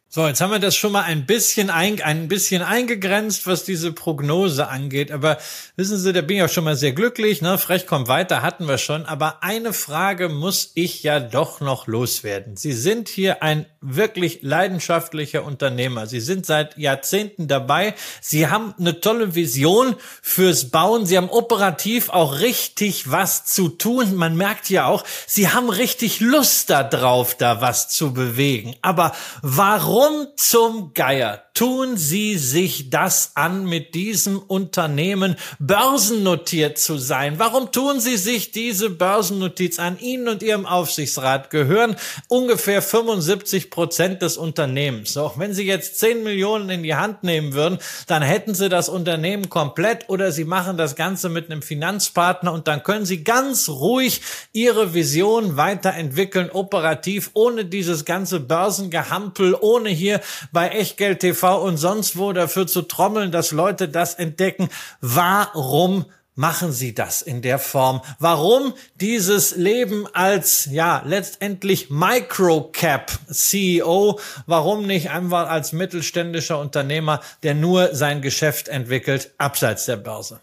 So, 0.10 0.26
jetzt 0.26 0.40
haben 0.40 0.52
wir 0.52 0.60
das 0.60 0.78
schon 0.78 0.94
mal 0.94 1.04
ein 1.04 1.26
bisschen, 1.26 1.70
ein, 1.70 2.02
ein 2.02 2.30
bisschen 2.30 2.62
eingegrenzt, 2.62 3.46
was 3.46 3.66
diese 3.66 3.92
Prognose 3.92 4.70
angeht. 4.70 5.12
Aber 5.12 5.38
wissen 5.76 5.98
Sie, 5.98 6.14
da 6.14 6.22
bin 6.22 6.38
ich 6.38 6.44
auch 6.44 6.50
schon 6.50 6.64
mal 6.64 6.78
sehr 6.78 6.94
glücklich. 6.94 7.42
Ne? 7.42 7.58
Frech 7.58 7.86
kommt 7.86 8.08
weiter, 8.08 8.42
hatten 8.42 8.70
wir 8.70 8.78
schon. 8.78 9.06
Aber 9.06 9.44
eine 9.44 9.74
Frage 9.74 10.30
muss 10.30 10.72
ich 10.76 11.04
ja 11.04 11.20
doch 11.20 11.60
noch 11.60 11.88
loswerden. 11.88 12.56
Sie 12.56 12.72
sind 12.72 13.10
hier 13.10 13.44
ein 13.44 13.66
wirklich 13.82 14.40
leidenschaftlicher 14.44 15.44
Unternehmer. 15.44 16.08
Sie 16.08 16.22
sind 16.22 16.46
seit 16.46 16.78
Jahrzehnten 16.78 17.50
dabei. 17.50 17.94
Sie 18.22 18.48
haben 18.48 18.74
eine 18.80 19.02
tolle 19.02 19.36
Vision 19.36 19.98
fürs 20.22 20.70
Bauen. 20.70 21.06
Sie 21.06 21.18
haben 21.18 21.30
operativ 21.30 22.10
auch 22.12 22.40
richtig 22.40 23.12
was 23.12 23.44
zu 23.44 23.68
tun. 23.68 24.16
Man 24.16 24.38
merkt 24.38 24.70
ja 24.70 24.86
auch, 24.86 25.04
Sie 25.26 25.50
haben 25.50 25.70
richtig 25.70 26.22
Lust 26.22 26.70
darauf, 26.70 27.36
da 27.36 27.60
was 27.60 27.90
zu 27.90 28.14
bewegen. 28.14 28.74
Aber 28.82 29.12
warum 29.42 29.97
Warum 30.00 30.28
zum 30.36 30.94
Geier 30.94 31.47
tun 31.58 31.98
Sie 31.98 32.38
sich 32.38 32.92
das 32.92 33.32
an, 33.34 33.66
mit 33.66 33.96
diesem 33.96 34.38
Unternehmen 34.38 35.36
börsennotiert 35.58 36.78
zu 36.78 37.00
sein? 37.00 37.40
Warum 37.40 37.72
tun 37.72 38.00
Sie 38.00 38.18
sich 38.18 38.52
diese 38.52 38.92
Börsennotiz 38.92 39.80
an? 39.80 39.98
Ihnen 39.98 40.28
und 40.28 40.44
Ihrem 40.44 40.68
Aufsichtsrat 40.68 41.50
gehören 41.50 41.96
ungefähr 42.28 42.84
75 42.84 43.72
Prozent 43.72 44.22
des 44.22 44.38
Unternehmens. 44.38 45.18
Auch 45.18 45.40
wenn 45.40 45.56
Sie 45.56 45.64
jetzt 45.66 45.98
10 45.98 46.22
Millionen 46.22 46.70
in 46.70 46.84
die 46.84 46.94
Hand 46.94 47.24
nehmen 47.24 47.54
würden, 47.54 47.80
dann 48.06 48.22
hätten 48.22 48.54
Sie 48.54 48.70
das 48.70 48.88
Unternehmen 48.88 49.50
komplett 49.50 50.10
oder 50.10 50.32
Sie 50.32 50.46
machen 50.46 50.78
das 50.78 50.96
Ganze 50.96 51.28
mit 51.28 51.50
einem 51.50 51.64
Finanzpartner 51.64 52.54
und 52.54 52.68
dann 52.68 52.84
können 52.84 53.08
Sie 53.08 53.24
ganz 53.24 53.68
ruhig 53.68 54.22
Ihre 54.54 54.94
Vision 54.94 55.58
weiterentwickeln, 55.58 56.52
operativ, 56.52 57.32
ohne 57.34 57.66
dieses 57.66 58.06
ganze 58.06 58.42
Börsengehampel, 58.42 59.58
ohne 59.60 59.90
hier 59.90 60.22
bei 60.52 60.68
Echtgeld 60.70 61.22
TV 61.22 61.47
und 61.56 61.78
sonst 61.78 62.18
wo 62.18 62.34
dafür 62.34 62.68
zu 62.68 62.82
trommeln, 62.84 63.32
dass 63.32 63.52
Leute 63.52 63.90
das 63.90 64.14
entdecken. 64.14 64.70
Warum 65.02 66.06
machen 66.38 66.72
Sie 66.72 66.94
das 66.94 67.22
in 67.22 67.42
der 67.42 67.60
Form? 67.60 68.02
Warum 68.20 68.74
dieses 68.96 69.56
Leben 69.56 70.08
als, 70.14 70.70
ja, 70.72 71.04
letztendlich 71.06 71.90
Microcap 71.90 73.12
CEO? 73.30 74.20
Warum 74.46 74.86
nicht 74.86 75.10
einfach 75.10 75.50
als 75.50 75.74
mittelständischer 75.74 76.60
Unternehmer, 76.60 77.20
der 77.44 77.56
nur 77.56 77.94
sein 77.94 78.22
Geschäft 78.22 78.70
entwickelt, 78.70 79.32
abseits 79.38 79.86
der 79.86 79.98
Börse? 79.98 80.40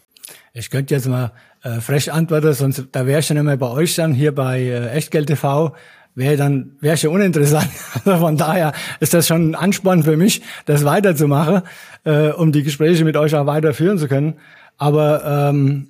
Ich 0.53 0.69
könnte 0.69 0.93
jetzt 0.93 1.07
mal 1.07 1.31
äh, 1.63 1.81
frech 1.81 2.11
antworten, 2.11 2.53
sonst 2.53 2.83
da 2.91 3.05
wäre 3.05 3.21
ich 3.21 3.27
schon 3.27 3.37
immer 3.37 3.57
bei 3.57 3.69
euch 3.69 3.95
dann 3.95 4.13
hier 4.13 4.33
bei 4.35 4.61
äh, 4.61 4.89
Echtgeld 4.91 5.27
TV 5.27 5.75
wäre 6.15 6.37
dann 6.37 6.71
wäre 6.79 6.97
schon 6.97 7.11
uninteressant. 7.11 7.69
Also 8.05 8.19
von 8.19 8.37
daher 8.37 8.73
ist 8.99 9.13
das 9.13 9.27
schon 9.27 9.51
ein 9.51 9.55
Ansporn 9.55 10.03
für 10.03 10.17
mich, 10.17 10.41
das 10.65 10.85
weiterzumachen, 10.85 11.61
äh, 12.03 12.29
um 12.29 12.51
die 12.51 12.63
Gespräche 12.63 13.03
mit 13.03 13.17
euch 13.17 13.35
auch 13.35 13.45
weiterführen 13.45 13.97
zu 13.97 14.07
können. 14.07 14.35
Aber 14.77 15.49
ähm, 15.49 15.87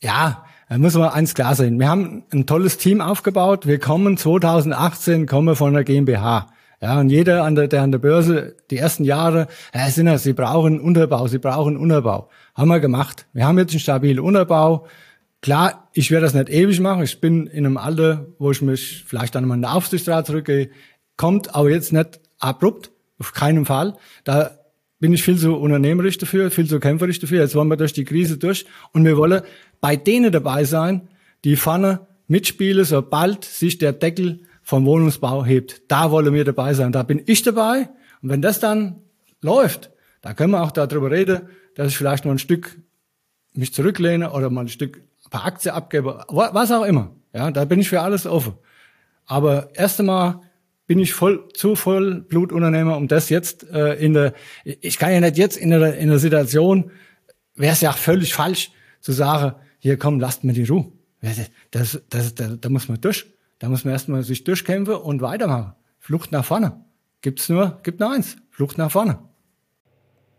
ja, 0.00 0.44
da 0.68 0.78
muss 0.78 0.94
man 0.94 1.10
eins 1.10 1.34
klar 1.34 1.54
sein. 1.54 1.78
Wir 1.78 1.88
haben 1.88 2.24
ein 2.32 2.46
tolles 2.46 2.78
Team 2.78 3.00
aufgebaut. 3.00 3.66
Wir 3.66 3.78
kommen 3.78 4.16
2018 4.16 5.26
kommen 5.26 5.56
von 5.56 5.74
der 5.74 5.84
GmbH. 5.84 6.48
Ja, 6.80 7.00
und 7.00 7.08
jeder, 7.08 7.44
an 7.44 7.54
der, 7.54 7.68
der 7.68 7.82
an 7.82 7.90
der 7.90 7.98
Börse 7.98 8.56
die 8.70 8.76
ersten 8.76 9.04
Jahre, 9.04 9.46
ja, 9.74 9.88
sind 9.88 10.14
sie 10.18 10.34
brauchen 10.34 10.78
Unterbau, 10.78 11.26
sie 11.26 11.38
brauchen 11.38 11.76
Unterbau. 11.76 12.28
Haben 12.54 12.68
wir 12.68 12.80
gemacht. 12.80 13.26
Wir 13.32 13.46
haben 13.46 13.58
jetzt 13.58 13.70
einen 13.72 13.80
stabilen 13.80 14.20
Unterbau. 14.20 14.86
Klar, 15.42 15.90
ich 15.92 16.10
werde 16.10 16.26
das 16.26 16.34
nicht 16.34 16.48
ewig 16.48 16.80
machen. 16.80 17.02
Ich 17.02 17.20
bin 17.20 17.46
in 17.46 17.66
einem 17.66 17.76
Alter, 17.76 18.26
wo 18.38 18.50
ich 18.50 18.62
mich 18.62 19.04
vielleicht 19.06 19.34
dann 19.34 19.46
mal 19.46 19.54
in 19.54 19.62
den 19.62 19.70
Aufsichtsrat 19.70 20.26
zurückgehe. 20.26 20.70
Kommt 21.16 21.54
aber 21.54 21.70
jetzt 21.70 21.92
nicht 21.92 22.20
abrupt, 22.38 22.90
auf 23.18 23.32
keinen 23.32 23.64
Fall. 23.64 23.96
Da 24.24 24.58
bin 24.98 25.12
ich 25.12 25.22
viel 25.22 25.36
zu 25.36 25.54
unternehmerisch 25.54 26.18
dafür, 26.18 26.50
viel 26.50 26.66
zu 26.66 26.80
kämpferisch 26.80 27.20
dafür. 27.20 27.40
Jetzt 27.40 27.54
wollen 27.54 27.68
wir 27.68 27.76
durch 27.76 27.92
die 27.92 28.04
Krise 28.04 28.38
durch 28.38 28.66
und 28.92 29.04
wir 29.04 29.16
wollen 29.16 29.42
bei 29.80 29.96
denen 29.96 30.32
dabei 30.32 30.64
sein, 30.64 31.08
die 31.44 31.56
vorne 31.56 32.06
mitspielen, 32.28 32.84
sobald 32.84 33.44
sich 33.44 33.78
der 33.78 33.92
Deckel 33.92 34.40
vom 34.62 34.84
Wohnungsbau 34.84 35.44
hebt. 35.44 35.82
Da 35.88 36.10
wollen 36.10 36.34
wir 36.34 36.44
dabei 36.44 36.74
sein. 36.74 36.92
Da 36.92 37.02
bin 37.02 37.22
ich 37.26 37.42
dabei. 37.42 37.88
Und 38.22 38.30
wenn 38.30 38.42
das 38.42 38.58
dann 38.58 38.96
läuft, 39.42 39.90
da 40.22 40.34
können 40.34 40.52
wir 40.52 40.62
auch 40.62 40.72
darüber 40.72 41.10
reden, 41.10 41.42
dass 41.76 41.88
ich 41.88 41.96
vielleicht 41.96 42.24
noch 42.24 42.32
ein 42.32 42.38
Stück 42.38 42.76
mich 43.54 43.72
zurücklehne 43.72 44.32
oder 44.32 44.50
mal 44.50 44.62
ein 44.62 44.68
Stück 44.68 45.02
paar 45.30 45.44
Aktien 45.44 45.74
abgebe, 45.74 46.24
was 46.28 46.72
auch 46.72 46.84
immer. 46.84 47.14
Ja, 47.32 47.50
da 47.50 47.64
bin 47.64 47.80
ich 47.80 47.88
für 47.88 48.00
alles 48.00 48.26
offen. 48.26 48.54
Aber 49.26 49.70
erst 49.74 50.00
einmal 50.00 50.40
bin 50.86 50.98
ich 50.98 51.14
voll 51.14 51.48
zu 51.52 51.74
voll 51.74 52.22
Blutunternehmer, 52.22 52.96
um 52.96 53.08
das 53.08 53.28
jetzt 53.28 53.68
äh, 53.70 53.94
in 53.94 54.14
der, 54.14 54.34
ich 54.64 54.98
kann 54.98 55.12
ja 55.12 55.20
nicht 55.20 55.36
jetzt 55.36 55.56
in 55.56 55.70
der, 55.70 55.96
in 55.96 56.08
der 56.08 56.18
Situation, 56.18 56.90
wäre 57.54 57.72
es 57.72 57.80
ja 57.80 57.92
völlig 57.92 58.34
falsch 58.34 58.70
zu 59.00 59.12
sagen, 59.12 59.56
hier 59.78 59.98
komm, 59.98 60.20
lasst 60.20 60.44
mir 60.44 60.52
die 60.52 60.64
Ruhe. 60.64 60.92
Das, 61.20 62.00
das, 62.08 62.34
das, 62.34 62.60
da 62.60 62.68
muss 62.68 62.88
man 62.88 63.00
durch. 63.00 63.26
Da 63.58 63.68
muss 63.68 63.84
man 63.84 63.92
erstmal 63.92 64.22
sich 64.22 64.44
durchkämpfen 64.44 64.94
und 64.94 65.22
weitermachen. 65.22 65.74
Flucht 65.98 66.30
nach 66.30 66.44
vorne. 66.44 66.84
Gibt's 67.20 67.48
nur, 67.48 67.80
gibt 67.82 68.00
nur 68.00 68.12
eins. 68.12 68.36
Flucht 68.50 68.78
nach 68.78 68.90
vorne. 68.90 69.18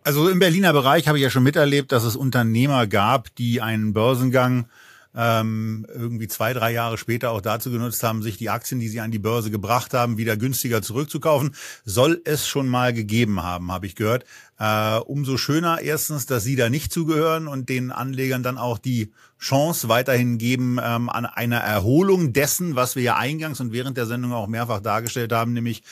Also 0.08 0.30
im 0.30 0.40
Berliner 0.40 0.72
Bereich 0.72 1.10
habe 1.10 1.18
ich 1.18 1.24
ja 1.26 1.30
schon 1.30 1.44
miterlebt, 1.44 1.92
dass 1.92 2.06
es 2.06 2.16
Unternehmer 2.16 2.88
gab, 2.88 3.36
die 3.36 3.60
einen 3.62 3.92
Börsengang 3.92 4.70
ähm, 5.14 5.86
irgendwie 5.94 6.30
zwei, 6.30 6.54
drei 6.54 6.72
Jahre 6.72 6.98
später 6.98 7.32
auch 7.32 7.42
dazu 7.42 7.72
genutzt 7.72 8.04
haben, 8.04 8.24
sich 8.24 8.38
die 8.38 8.50
Aktien, 8.50 8.80
die 8.80 8.88
sie 8.88 9.02
an 9.02 9.12
die 9.12 9.20
Börse 9.20 9.52
gebracht 9.52 9.94
haben, 9.94 10.18
wieder 10.18 10.38
günstiger 10.38 10.82
zurückzukaufen. 10.82 11.56
Soll 11.84 12.22
es 12.24 12.48
schon 12.48 12.70
mal 12.70 12.94
gegeben 12.94 13.44
haben, 13.44 13.70
habe 13.70 13.86
ich 13.86 13.96
gehört. 13.96 14.24
Äh, 14.60 14.98
umso 15.00 15.38
schöner 15.38 15.82
erstens, 15.82 16.26
dass 16.26 16.44
Sie 16.44 16.56
da 16.56 16.70
nicht 16.70 16.92
zugehören 16.92 17.48
und 17.48 17.70
den 17.70 17.92
Anlegern 17.92 18.42
dann 18.42 18.58
auch 18.58 18.80
die 18.80 19.12
Chance 19.40 19.88
weiterhin 19.88 20.40
geben 20.40 20.80
ähm, 20.82 21.10
an 21.10 21.28
einer 21.28 21.58
Erholung 21.60 22.34
dessen, 22.34 22.76
was 22.76 22.96
wir 22.96 23.04
ja 23.04 23.18
eingangs 23.18 23.60
und 23.60 23.72
während 23.72 23.98
der 23.98 24.08
Sendung 24.08 24.34
auch 24.34 24.48
mehrfach 24.48 24.80
dargestellt 24.80 25.32
haben, 25.32 25.54
nämlich 25.54 25.84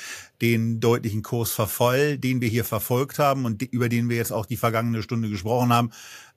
den 0.42 0.80
deutlichen 0.80 1.22
Kursverfall, 1.22 2.18
den 2.18 2.42
wir 2.42 2.50
hier 2.50 2.66
verfolgt 2.66 3.20
haben 3.20 3.46
und 3.46 3.62
über 3.62 3.88
den 3.88 4.10
wir 4.10 4.18
jetzt 4.18 4.32
auch 4.34 4.48
die 4.48 4.58
vergangene 4.58 5.04
Stunde 5.04 5.30
gesprochen 5.30 5.72
haben 5.72 5.92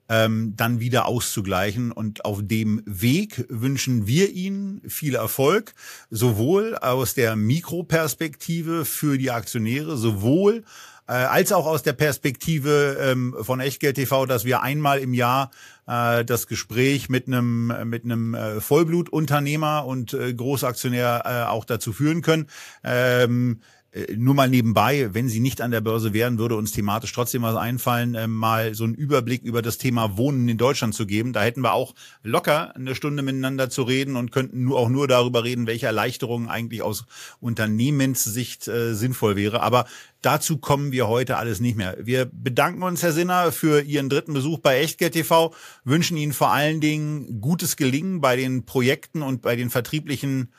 ähm, 0.09 0.53
dann 0.57 0.79
wieder 0.79 1.05
auszugleichen. 1.05 1.91
Und 1.91 2.25
auf 2.25 2.39
dem 2.41 2.81
Weg 2.85 3.45
wünschen 3.47 4.07
wir 4.07 4.31
Ihnen 4.31 4.81
viel 4.87 5.15
Erfolg, 5.15 5.73
sowohl 6.09 6.75
aus 6.75 7.13
der 7.13 7.35
Mikroperspektive 7.35 8.85
für 8.85 9.17
die 9.17 9.31
Aktionäre, 9.31 9.95
sowohl 9.95 10.63
äh, 11.09 11.13
als 11.13 11.51
auch 11.51 11.65
aus 11.65 11.81
der 11.81 11.93
Perspektive 11.93 12.97
ähm, 13.01 13.35
von 13.41 13.59
Echtgeld 13.59 13.95
TV, 13.95 14.27
dass 14.27 14.45
wir 14.45 14.61
einmal 14.61 14.99
im 14.99 15.15
Jahr 15.15 15.49
äh, 15.87 16.23
das 16.23 16.45
Gespräch 16.45 17.09
mit 17.09 17.25
einem 17.25 17.73
mit 17.89 18.05
einem 18.05 18.35
äh, 18.35 18.61
Vollblutunternehmer 18.61 19.85
und 19.85 20.13
äh, 20.13 20.31
Großaktionär 20.31 21.23
äh, 21.25 21.49
auch 21.49 21.65
dazu 21.65 21.93
führen 21.93 22.21
können. 22.21 22.47
Ähm, 22.83 23.59
äh, 23.91 24.15
nur 24.15 24.35
mal 24.35 24.49
nebenbei, 24.49 25.09
wenn 25.13 25.29
sie 25.29 25.39
nicht 25.39 25.61
an 25.61 25.71
der 25.71 25.81
Börse 25.81 26.13
wären, 26.13 26.37
würde 26.37 26.55
uns 26.55 26.71
thematisch 26.71 27.11
trotzdem 27.11 27.41
was 27.41 27.55
einfallen, 27.55 28.13
äh, 28.13 28.27
mal 28.27 28.75
so 28.75 28.83
einen 28.83 28.93
Überblick 28.93 29.41
über 29.43 29.63
das 29.63 29.79
Thema 29.79 30.15
Wohnen 30.15 30.47
in 30.47 30.57
Deutschland 30.57 30.93
zu 30.93 31.07
geben. 31.07 31.33
Da 31.33 31.41
hätten 31.41 31.61
wir 31.61 31.73
auch 31.73 31.95
locker 32.21 32.75
eine 32.75 32.93
Stunde 32.93 33.23
miteinander 33.23 33.69
zu 33.69 33.81
reden 33.83 34.15
und 34.15 34.31
könnten 34.31 34.63
nur 34.63 34.77
auch 34.77 34.89
nur 34.89 35.07
darüber 35.07 35.43
reden, 35.43 35.65
welche 35.65 35.87
Erleichterungen 35.87 36.49
eigentlich 36.49 36.83
aus 36.83 37.05
Unternehmenssicht 37.39 38.67
äh, 38.67 38.93
sinnvoll 38.93 39.35
wäre. 39.35 39.61
Aber 39.61 39.85
dazu 40.21 40.57
kommen 40.57 40.91
wir 40.91 41.07
heute 41.07 41.37
alles 41.37 41.59
nicht 41.59 41.77
mehr. 41.77 41.97
Wir 41.99 42.29
bedanken 42.31 42.83
uns, 42.83 43.03
Herr 43.03 43.13
Sinner, 43.13 43.51
für 43.51 43.81
Ihren 43.81 44.09
dritten 44.09 44.33
Besuch 44.33 44.59
bei 44.59 44.79
Echtgeld 44.79 45.13
TV, 45.13 45.53
wünschen 45.83 46.17
Ihnen 46.17 46.33
vor 46.33 46.51
allen 46.51 46.81
Dingen 46.81 47.41
gutes 47.41 47.75
Gelingen 47.75 48.21
bei 48.21 48.35
den 48.35 48.65
Projekten 48.65 49.21
und 49.21 49.41
bei 49.41 49.55
den 49.55 49.69
vertrieblichen 49.69 50.51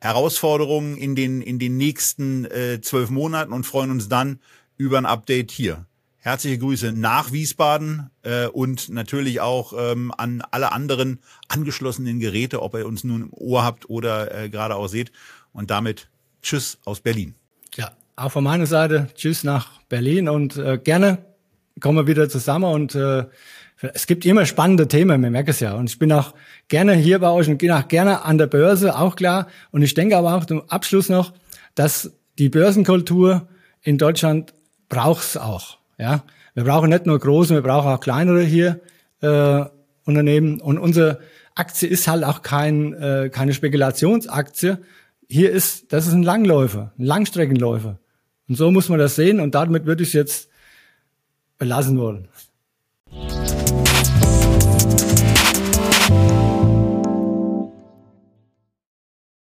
Herausforderungen 0.00 0.96
in 0.96 1.14
den, 1.14 1.40
in 1.40 1.58
den 1.58 1.76
nächsten 1.76 2.44
äh, 2.46 2.80
zwölf 2.80 3.10
Monaten 3.10 3.52
und 3.52 3.64
freuen 3.64 3.90
uns 3.90 4.08
dann 4.08 4.40
über 4.76 4.98
ein 4.98 5.06
Update 5.06 5.50
hier. 5.50 5.86
Herzliche 6.18 6.58
Grüße 6.58 6.92
nach 6.92 7.32
Wiesbaden 7.32 8.10
äh, 8.22 8.48
und 8.48 8.88
natürlich 8.88 9.40
auch 9.40 9.72
ähm, 9.78 10.12
an 10.16 10.42
alle 10.50 10.72
anderen 10.72 11.20
angeschlossenen 11.48 12.18
Geräte, 12.18 12.62
ob 12.62 12.74
ihr 12.74 12.84
uns 12.84 13.04
nun 13.04 13.22
im 13.22 13.32
Ohr 13.32 13.62
habt 13.62 13.88
oder 13.88 14.34
äh, 14.34 14.50
gerade 14.50 14.74
auch 14.74 14.88
seht. 14.88 15.12
Und 15.52 15.70
damit 15.70 16.10
Tschüss 16.42 16.78
aus 16.84 17.00
Berlin. 17.00 17.36
Auch 18.18 18.32
von 18.32 18.44
meiner 18.44 18.64
Seite 18.64 19.08
Tschüss 19.14 19.44
nach 19.44 19.82
Berlin 19.90 20.30
und 20.30 20.56
äh, 20.56 20.78
gerne 20.78 21.18
kommen 21.80 21.98
wir 21.98 22.06
wieder 22.06 22.30
zusammen 22.30 22.64
und 22.64 22.94
äh, 22.94 23.26
es 23.92 24.06
gibt 24.06 24.24
immer 24.24 24.46
spannende 24.46 24.88
Themen, 24.88 25.20
wir 25.20 25.30
merken 25.30 25.50
es 25.50 25.60
ja. 25.60 25.74
Und 25.74 25.90
ich 25.90 25.98
bin 25.98 26.10
auch 26.12 26.32
gerne 26.68 26.94
hier 26.94 27.18
bei 27.18 27.28
euch 27.28 27.46
und 27.46 27.58
gehe 27.58 27.76
auch 27.76 27.88
gerne 27.88 28.24
an 28.24 28.38
der 28.38 28.46
Börse, 28.46 28.96
auch 28.96 29.16
klar. 29.16 29.48
Und 29.70 29.82
ich 29.82 29.92
denke 29.92 30.16
aber 30.16 30.34
auch 30.34 30.46
zum 30.46 30.62
Abschluss 30.70 31.10
noch, 31.10 31.34
dass 31.74 32.10
die 32.38 32.48
Börsenkultur 32.48 33.48
in 33.82 33.98
Deutschland 33.98 34.54
braucht's 34.88 35.36
auch. 35.36 35.76
Ja, 35.98 36.22
wir 36.54 36.64
brauchen 36.64 36.88
nicht 36.88 37.04
nur 37.04 37.18
große, 37.18 37.52
wir 37.52 37.60
brauchen 37.60 37.90
auch 37.90 38.00
kleinere 38.00 38.40
hier 38.40 38.80
äh, 39.20 39.66
Unternehmen. 40.06 40.62
Und 40.62 40.78
unsere 40.78 41.20
Aktie 41.54 41.86
ist 41.86 42.08
halt 42.08 42.24
auch 42.24 42.40
kein, 42.40 42.94
äh, 42.94 43.28
keine 43.30 43.52
Spekulationsaktie. 43.52 44.78
Hier 45.28 45.50
ist, 45.50 45.92
das 45.92 46.06
ist 46.06 46.14
ein 46.14 46.22
Langläufer, 46.22 46.92
ein 46.98 47.04
Langstreckenläufer. 47.04 47.98
Und 48.48 48.56
so 48.56 48.70
muss 48.70 48.88
man 48.88 48.98
das 48.98 49.16
sehen 49.16 49.40
und 49.40 49.54
damit 49.54 49.86
würde 49.86 50.02
ich 50.02 50.10
es 50.10 50.14
jetzt 50.14 50.50
belassen 51.58 51.98
wollen. 51.98 52.28